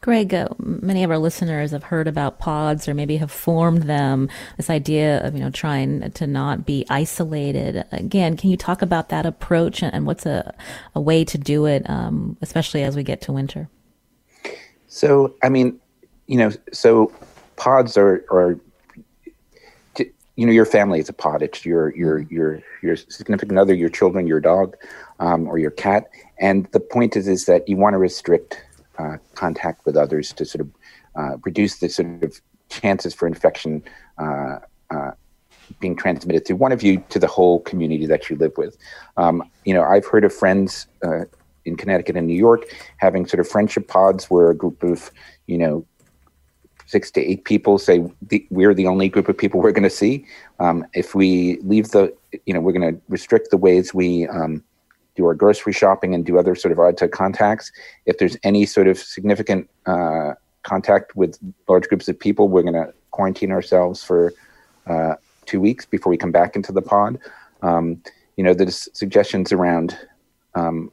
Greg, 0.00 0.32
uh, 0.32 0.48
many 0.58 1.02
of 1.02 1.10
our 1.10 1.18
listeners 1.18 1.72
have 1.72 1.84
heard 1.84 2.06
about 2.06 2.38
pods 2.38 2.88
or 2.88 2.94
maybe 2.94 3.16
have 3.16 3.30
formed 3.30 3.84
them. 3.84 4.28
This 4.56 4.70
idea 4.70 5.26
of, 5.26 5.34
you 5.34 5.40
know, 5.40 5.50
trying 5.50 6.10
to 6.12 6.26
not 6.26 6.64
be 6.64 6.86
isolated. 6.88 7.84
Again, 7.92 8.36
can 8.36 8.50
you 8.50 8.56
talk 8.56 8.82
about 8.82 9.08
that 9.08 9.26
approach 9.26 9.82
and, 9.82 10.06
what's 10.06 10.26
a, 10.26 10.54
a 10.94 11.00
way 11.00 11.24
to 11.24 11.38
do 11.38 11.66
it, 11.66 11.88
um, 11.90 12.36
especially 12.42 12.84
as 12.84 12.94
we 12.94 13.02
get 13.02 13.20
to 13.22 13.32
winter? 13.32 13.68
So, 14.86 15.34
I 15.42 15.48
mean, 15.48 15.80
you 16.26 16.38
know, 16.38 16.52
so 16.72 17.12
pods 17.56 17.96
are, 17.96 18.24
are 18.30 18.58
you 20.36 20.46
know, 20.46 20.52
your 20.52 20.66
family 20.66 21.00
is 21.00 21.08
a 21.08 21.14
pod. 21.14 21.42
It's 21.42 21.64
your 21.64 21.96
your 21.96 22.20
your 22.20 22.62
your 22.82 22.96
significant 22.96 23.58
other, 23.58 23.74
your 23.74 23.88
children, 23.88 24.26
your 24.26 24.40
dog, 24.40 24.76
um, 25.18 25.48
or 25.48 25.58
your 25.58 25.70
cat. 25.70 26.08
And 26.38 26.66
the 26.72 26.80
point 26.80 27.16
is, 27.16 27.26
is 27.26 27.46
that 27.46 27.66
you 27.68 27.76
want 27.78 27.94
to 27.94 27.98
restrict 27.98 28.62
uh, 28.98 29.16
contact 29.34 29.84
with 29.86 29.96
others 29.96 30.32
to 30.34 30.44
sort 30.44 30.60
of 30.60 30.70
uh, 31.16 31.36
reduce 31.44 31.78
the 31.78 31.88
sort 31.88 32.22
of 32.22 32.40
chances 32.68 33.14
for 33.14 33.26
infection 33.26 33.82
uh, 34.18 34.58
uh, 34.90 35.10
being 35.80 35.96
transmitted 35.96 36.46
through 36.46 36.56
one 36.56 36.72
of 36.72 36.82
you 36.82 37.02
to 37.08 37.18
the 37.18 37.26
whole 37.26 37.60
community 37.60 38.06
that 38.06 38.30
you 38.30 38.36
live 38.36 38.52
with. 38.56 38.76
Um, 39.16 39.42
you 39.64 39.74
know, 39.74 39.82
I've 39.82 40.06
heard 40.06 40.24
of 40.24 40.32
friends 40.32 40.86
in 41.64 41.76
Connecticut 41.76 42.16
and 42.16 42.26
New 42.26 42.36
York 42.36 42.64
having 42.98 43.26
sort 43.26 43.40
of 43.40 43.48
friendship 43.48 43.88
pods 43.88 44.30
where 44.30 44.50
a 44.50 44.54
group 44.54 44.82
of, 44.82 45.10
you 45.46 45.58
know, 45.58 45.84
six 46.86 47.10
to 47.10 47.20
eight 47.20 47.44
people 47.44 47.78
say 47.78 48.08
we're 48.50 48.72
the 48.72 48.86
only 48.86 49.08
group 49.08 49.28
of 49.28 49.36
people 49.36 49.60
we're 49.60 49.72
going 49.72 49.82
to 49.82 49.90
see. 49.90 50.24
Um, 50.60 50.86
if 50.94 51.14
we 51.14 51.58
leave 51.62 51.90
the, 51.90 52.14
you 52.46 52.54
know, 52.54 52.60
we're 52.60 52.72
going 52.72 52.94
to 52.94 53.00
restrict 53.08 53.50
the 53.50 53.56
ways 53.56 53.92
we 53.92 54.26
um, 54.28 54.62
do 55.16 55.24
our 55.26 55.34
grocery 55.34 55.72
shopping 55.72 56.14
and 56.14 56.24
do 56.24 56.38
other 56.38 56.54
sort 56.54 56.72
of 56.72 56.78
odd 56.78 56.96
to 56.98 57.08
contacts. 57.08 57.72
If 58.04 58.18
there's 58.18 58.36
any 58.42 58.66
sort 58.66 58.86
of 58.86 58.98
significant 58.98 59.68
uh, 59.86 60.34
contact 60.62 61.16
with 61.16 61.38
large 61.68 61.88
groups 61.88 62.08
of 62.08 62.18
people, 62.18 62.48
we're 62.48 62.62
going 62.62 62.74
to 62.74 62.92
quarantine 63.10 63.50
ourselves 63.50 64.04
for 64.04 64.34
uh, 64.86 65.14
two 65.46 65.60
weeks 65.60 65.86
before 65.86 66.10
we 66.10 66.16
come 66.16 66.32
back 66.32 66.54
into 66.54 66.72
the 66.72 66.82
pod. 66.82 67.18
Um, 67.62 68.02
you 68.36 68.44
know, 68.44 68.52
the 68.52 68.70
suggestions 68.70 69.52
around 69.52 69.98
um, 70.54 70.92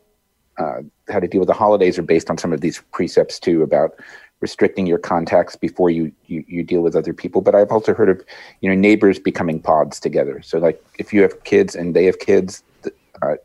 uh, 0.58 0.82
how 1.10 1.20
to 1.20 1.28
deal 1.28 1.40
with 1.40 1.48
the 1.48 1.54
holidays 1.54 2.00
are 2.00 2.04
based 2.04 2.30
on 2.30 2.38
some 2.38 2.54
of 2.54 2.62
these 2.62 2.82
precepts 2.92 3.40
too 3.40 3.64
about 3.64 4.00
restricting 4.40 4.86
your 4.86 4.98
contacts 4.98 5.56
before 5.56 5.90
you, 5.90 6.12
you, 6.28 6.44
you 6.48 6.64
deal 6.64 6.82
with 6.82 6.96
other 6.96 7.14
people. 7.14 7.42
But 7.42 7.56
I've 7.56 7.72
also 7.72 7.94
heard 7.94 8.10
of, 8.10 8.22
you 8.62 8.70
know, 8.70 8.76
neighbors 8.76 9.18
becoming 9.18 9.60
pods 9.60 10.00
together. 10.00 10.42
So 10.42 10.60
like 10.60 10.84
if 11.00 11.14
you 11.14 11.22
have 11.22 11.44
kids 11.44 11.76
and 11.76 11.96
they 11.96 12.06
have 12.06 12.20
kids, 12.20 12.64
uh, 13.22 13.36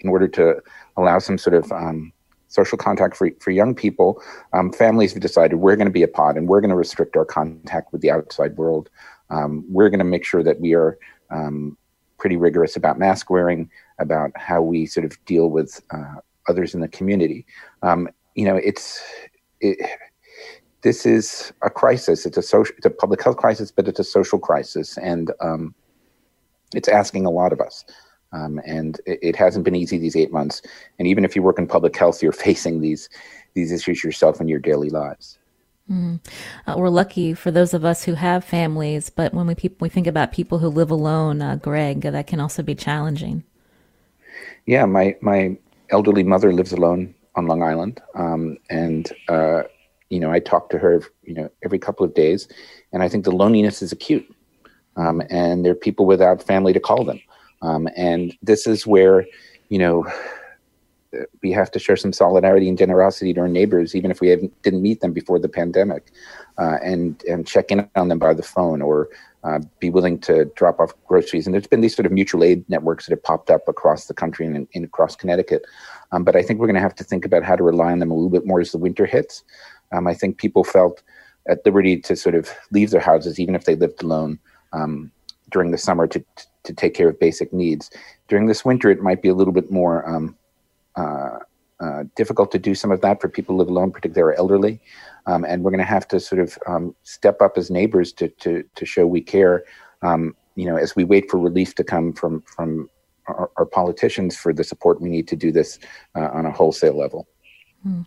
in 0.00 0.08
order 0.08 0.28
to 0.28 0.60
allow 0.96 1.18
some 1.18 1.38
sort 1.38 1.54
of 1.54 1.70
um, 1.72 2.12
social 2.48 2.78
contact 2.78 3.16
for, 3.16 3.30
for 3.40 3.50
young 3.50 3.74
people, 3.74 4.22
um, 4.52 4.72
families 4.72 5.12
have 5.12 5.22
decided 5.22 5.56
we're 5.56 5.76
going 5.76 5.86
to 5.86 5.92
be 5.92 6.02
a 6.02 6.08
pod 6.08 6.36
and 6.36 6.48
we're 6.48 6.60
going 6.60 6.70
to 6.70 6.76
restrict 6.76 7.16
our 7.16 7.24
contact 7.24 7.92
with 7.92 8.00
the 8.00 8.10
outside 8.10 8.56
world. 8.56 8.88
Um, 9.30 9.64
we're 9.68 9.88
going 9.88 9.98
to 9.98 10.04
make 10.04 10.24
sure 10.24 10.42
that 10.42 10.60
we 10.60 10.74
are 10.74 10.98
um, 11.30 11.76
pretty 12.18 12.36
rigorous 12.36 12.76
about 12.76 12.98
mask 12.98 13.30
wearing, 13.30 13.70
about 13.98 14.30
how 14.36 14.62
we 14.62 14.86
sort 14.86 15.04
of 15.04 15.22
deal 15.24 15.50
with 15.50 15.80
uh, 15.90 16.14
others 16.48 16.74
in 16.74 16.80
the 16.80 16.88
community. 16.88 17.44
Um, 17.82 18.08
you 18.34 18.44
know, 18.44 18.56
it's 18.56 19.02
it, 19.60 19.78
this 20.82 21.04
is 21.04 21.52
a 21.62 21.70
crisis. 21.70 22.26
It's 22.26 22.36
a 22.36 22.42
social, 22.42 22.74
it's 22.76 22.86
a 22.86 22.90
public 22.90 23.22
health 23.22 23.38
crisis, 23.38 23.72
but 23.72 23.88
it's 23.88 23.98
a 23.98 24.04
social 24.04 24.38
crisis, 24.38 24.96
and 24.98 25.32
um, 25.40 25.74
it's 26.74 26.88
asking 26.88 27.26
a 27.26 27.30
lot 27.30 27.52
of 27.52 27.60
us. 27.60 27.84
Um, 28.36 28.60
and 28.66 29.00
it, 29.06 29.18
it, 29.22 29.36
hasn't 29.36 29.64
been 29.64 29.74
easy 29.74 29.98
these 29.98 30.16
eight 30.16 30.32
months. 30.32 30.60
And 30.98 31.08
even 31.08 31.24
if 31.24 31.34
you 31.34 31.42
work 31.42 31.58
in 31.58 31.66
public 31.66 31.96
health, 31.96 32.22
you're 32.22 32.32
facing 32.48 32.80
these 32.80 33.08
these 33.54 33.72
issues 33.72 34.04
yourself 34.04 34.40
in 34.40 34.48
your 34.48 34.58
daily 34.58 34.90
lives. 34.90 35.38
Mm. 35.90 36.20
Uh, 36.66 36.74
we're 36.76 36.90
lucky 36.90 37.32
for 37.32 37.50
those 37.50 37.72
of 37.72 37.84
us 37.84 38.04
who 38.04 38.14
have 38.14 38.44
families, 38.44 39.08
but 39.08 39.32
when 39.32 39.46
we 39.46 39.54
pe- 39.54 39.80
we 39.80 39.88
think 39.88 40.06
about 40.06 40.32
people 40.32 40.58
who 40.58 40.68
live 40.68 40.90
alone, 40.90 41.40
uh, 41.40 41.56
Greg, 41.56 42.00
that 42.02 42.26
can 42.26 42.40
also 42.40 42.62
be 42.62 42.74
challenging. 42.74 43.44
Yeah, 44.66 44.84
my 44.84 45.16
my 45.20 45.56
elderly 45.90 46.24
mother 46.24 46.52
lives 46.52 46.72
alone 46.72 47.14
on 47.36 47.46
Long 47.46 47.62
Island, 47.62 48.02
um, 48.14 48.58
and 48.68 49.10
uh, 49.28 49.62
you 50.10 50.20
know 50.20 50.30
I 50.30 50.40
talk 50.40 50.70
to 50.70 50.78
her, 50.78 51.02
you 51.22 51.34
know, 51.34 51.48
every 51.64 51.78
couple 51.78 52.04
of 52.04 52.14
days, 52.14 52.48
and 52.92 53.02
I 53.02 53.08
think 53.08 53.24
the 53.24 53.30
loneliness 53.42 53.80
is 53.80 53.92
acute, 53.92 54.26
um, 54.96 55.22
and 55.30 55.64
there 55.64 55.72
are 55.72 55.82
people 55.86 56.04
without 56.04 56.42
family 56.42 56.72
to 56.72 56.80
call 56.80 57.04
them. 57.04 57.20
Um, 57.62 57.88
and 57.96 58.36
this 58.42 58.66
is 58.66 58.86
where, 58.86 59.26
you 59.68 59.78
know, 59.78 60.06
we 61.42 61.50
have 61.52 61.70
to 61.70 61.78
show 61.78 61.94
some 61.94 62.12
solidarity 62.12 62.68
and 62.68 62.76
generosity 62.76 63.32
to 63.32 63.40
our 63.40 63.48
neighbors, 63.48 63.94
even 63.94 64.10
if 64.10 64.20
we 64.20 64.50
didn't 64.62 64.82
meet 64.82 65.00
them 65.00 65.12
before 65.12 65.38
the 65.38 65.48
pandemic, 65.48 66.12
uh, 66.58 66.78
and 66.82 67.22
and 67.28 67.46
check 67.46 67.70
in 67.70 67.88
on 67.94 68.08
them 68.08 68.18
by 68.18 68.34
the 68.34 68.42
phone 68.42 68.82
or 68.82 69.08
uh, 69.44 69.60
be 69.78 69.88
willing 69.88 70.18
to 70.18 70.44
drop 70.56 70.80
off 70.80 70.92
groceries. 71.06 71.46
And 71.46 71.54
there's 71.54 71.66
been 71.66 71.80
these 71.80 71.94
sort 71.94 72.06
of 72.06 72.12
mutual 72.12 72.44
aid 72.44 72.68
networks 72.68 73.06
that 73.06 73.12
have 73.12 73.22
popped 73.22 73.50
up 73.50 73.68
across 73.68 74.06
the 74.06 74.14
country 74.14 74.44
and, 74.46 74.66
in 74.72 74.84
across 74.84 75.16
Connecticut. 75.16 75.64
Um, 76.12 76.24
but 76.24 76.36
I 76.36 76.42
think 76.42 76.58
we're 76.58 76.66
going 76.66 76.74
to 76.74 76.80
have 76.80 76.94
to 76.96 77.04
think 77.04 77.24
about 77.24 77.44
how 77.44 77.56
to 77.56 77.62
rely 77.62 77.92
on 77.92 78.00
them 78.00 78.10
a 78.10 78.14
little 78.14 78.30
bit 78.30 78.46
more 78.46 78.60
as 78.60 78.72
the 78.72 78.78
winter 78.78 79.06
hits. 79.06 79.44
Um, 79.92 80.06
I 80.06 80.14
think 80.14 80.38
people 80.38 80.64
felt 80.64 81.02
at 81.48 81.64
liberty 81.64 81.96
to 81.98 82.16
sort 82.16 82.34
of 82.34 82.50
leave 82.72 82.90
their 82.90 83.00
houses, 83.00 83.38
even 83.38 83.54
if 83.54 83.64
they 83.64 83.76
lived 83.76 84.02
alone, 84.02 84.38
um, 84.72 85.12
during 85.50 85.70
the 85.70 85.78
summer 85.78 86.06
to, 86.06 86.24
to 86.64 86.72
take 86.72 86.94
care 86.94 87.08
of 87.08 87.18
basic 87.18 87.52
needs. 87.52 87.90
During 88.28 88.46
this 88.46 88.64
winter, 88.64 88.90
it 88.90 89.00
might 89.00 89.22
be 89.22 89.28
a 89.28 89.34
little 89.34 89.52
bit 89.52 89.70
more 89.70 90.08
um, 90.08 90.36
uh, 90.96 91.38
uh, 91.78 92.04
difficult 92.14 92.50
to 92.52 92.58
do 92.58 92.74
some 92.74 92.90
of 92.90 93.00
that 93.02 93.20
for 93.20 93.28
people 93.28 93.54
who 93.54 93.58
live 93.58 93.68
alone, 93.68 93.92
particularly 93.92 94.32
our 94.32 94.38
elderly. 94.38 94.80
Um, 95.26 95.44
and 95.44 95.62
we're 95.62 95.70
going 95.70 95.78
to 95.78 95.84
have 95.84 96.08
to 96.08 96.20
sort 96.20 96.40
of 96.40 96.58
um, 96.66 96.94
step 97.02 97.42
up 97.42 97.58
as 97.58 97.70
neighbors 97.70 98.12
to, 98.14 98.28
to, 98.28 98.64
to 98.74 98.86
show 98.86 99.06
we 99.06 99.20
care. 99.20 99.64
Um, 100.02 100.34
you 100.54 100.64
know, 100.64 100.76
as 100.76 100.96
we 100.96 101.04
wait 101.04 101.30
for 101.30 101.38
relief 101.38 101.74
to 101.74 101.84
come 101.84 102.12
from 102.12 102.42
from 102.42 102.88
our, 103.28 103.50
our 103.56 103.66
politicians 103.66 104.36
for 104.36 104.52
the 104.52 104.64
support 104.64 105.00
we 105.00 105.08
need 105.08 105.28
to 105.28 105.36
do 105.36 105.52
this 105.52 105.78
uh, 106.14 106.30
on 106.32 106.46
a 106.46 106.50
wholesale 106.50 106.96
level. 106.96 107.26
Hmm. 107.82 108.02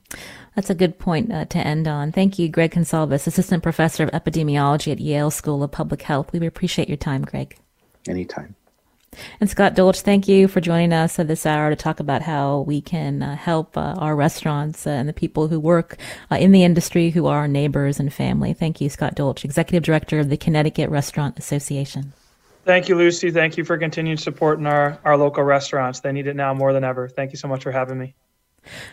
That's 0.55 0.69
a 0.69 0.75
good 0.75 0.99
point 0.99 1.31
uh, 1.31 1.45
to 1.45 1.57
end 1.57 1.87
on. 1.87 2.11
Thank 2.11 2.37
you, 2.37 2.49
Greg 2.49 2.71
Gonsalves, 2.71 3.27
Assistant 3.27 3.63
Professor 3.63 4.03
of 4.03 4.11
Epidemiology 4.11 4.91
at 4.91 4.99
Yale 4.99 5.31
School 5.31 5.63
of 5.63 5.71
Public 5.71 6.01
Health. 6.01 6.33
We 6.33 6.45
appreciate 6.45 6.89
your 6.89 6.97
time, 6.97 7.23
Greg. 7.23 7.57
Anytime. 8.07 8.55
And 9.39 9.49
Scott 9.49 9.75
Dolch, 9.75 10.01
thank 10.01 10.27
you 10.27 10.47
for 10.47 10.61
joining 10.61 10.93
us 10.93 11.17
at 11.19 11.27
this 11.27 11.45
hour 11.45 11.69
to 11.69 11.75
talk 11.75 11.99
about 11.99 12.21
how 12.21 12.59
we 12.59 12.81
can 12.81 13.23
uh, 13.23 13.35
help 13.35 13.75
uh, 13.75 13.95
our 13.97 14.15
restaurants 14.15 14.85
uh, 14.85 14.91
and 14.91 15.09
the 15.09 15.13
people 15.13 15.47
who 15.47 15.59
work 15.59 15.97
uh, 16.31 16.35
in 16.35 16.51
the 16.51 16.63
industry 16.63 17.09
who 17.09 17.25
are 17.25 17.39
our 17.39 17.47
neighbors 17.47 17.99
and 17.99 18.13
family. 18.13 18.53
Thank 18.53 18.81
you, 18.81 18.89
Scott 18.89 19.15
Dolch, 19.15 19.43
Executive 19.43 19.83
Director 19.83 20.19
of 20.19 20.29
the 20.29 20.37
Connecticut 20.37 20.89
Restaurant 20.89 21.39
Association. 21.39 22.13
Thank 22.65 22.87
you, 22.87 22.95
Lucy. 22.95 23.31
Thank 23.31 23.57
you 23.57 23.63
for 23.63 23.77
continued 23.77 24.19
support 24.19 24.59
in 24.59 24.67
our, 24.67 24.99
our 25.03 25.17
local 25.17 25.43
restaurants. 25.43 26.01
They 26.01 26.11
need 26.11 26.27
it 26.27 26.35
now 26.35 26.53
more 26.53 26.73
than 26.73 26.83
ever. 26.83 27.07
Thank 27.07 27.31
you 27.31 27.37
so 27.37 27.47
much 27.47 27.63
for 27.63 27.71
having 27.71 27.97
me. 27.97 28.15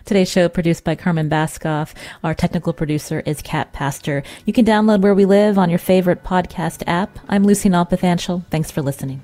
Today's 0.05 0.31
show 0.31 0.49
produced 0.49 0.85
by 0.85 0.95
Carmen 0.95 1.29
Baskauf. 1.29 1.95
Our 2.25 2.35
technical 2.35 2.73
producer 2.73 3.21
is 3.27 3.43
Kat 3.43 3.73
Pastor. 3.73 4.23
You 4.45 4.53
can 4.53 4.65
download 4.65 5.01
Where 5.01 5.15
We 5.15 5.25
Live 5.25 5.59
on 5.59 5.71
your 5.71 5.79
favorite 5.79 6.25
podcast 6.25 6.83
app. 6.87 7.19
I'm 7.29 7.45
Lucy 7.45 7.69
Nalpathanchel. 7.69 8.47
Thanks 8.51 8.71
for 8.71 8.83
listening. 8.83 9.23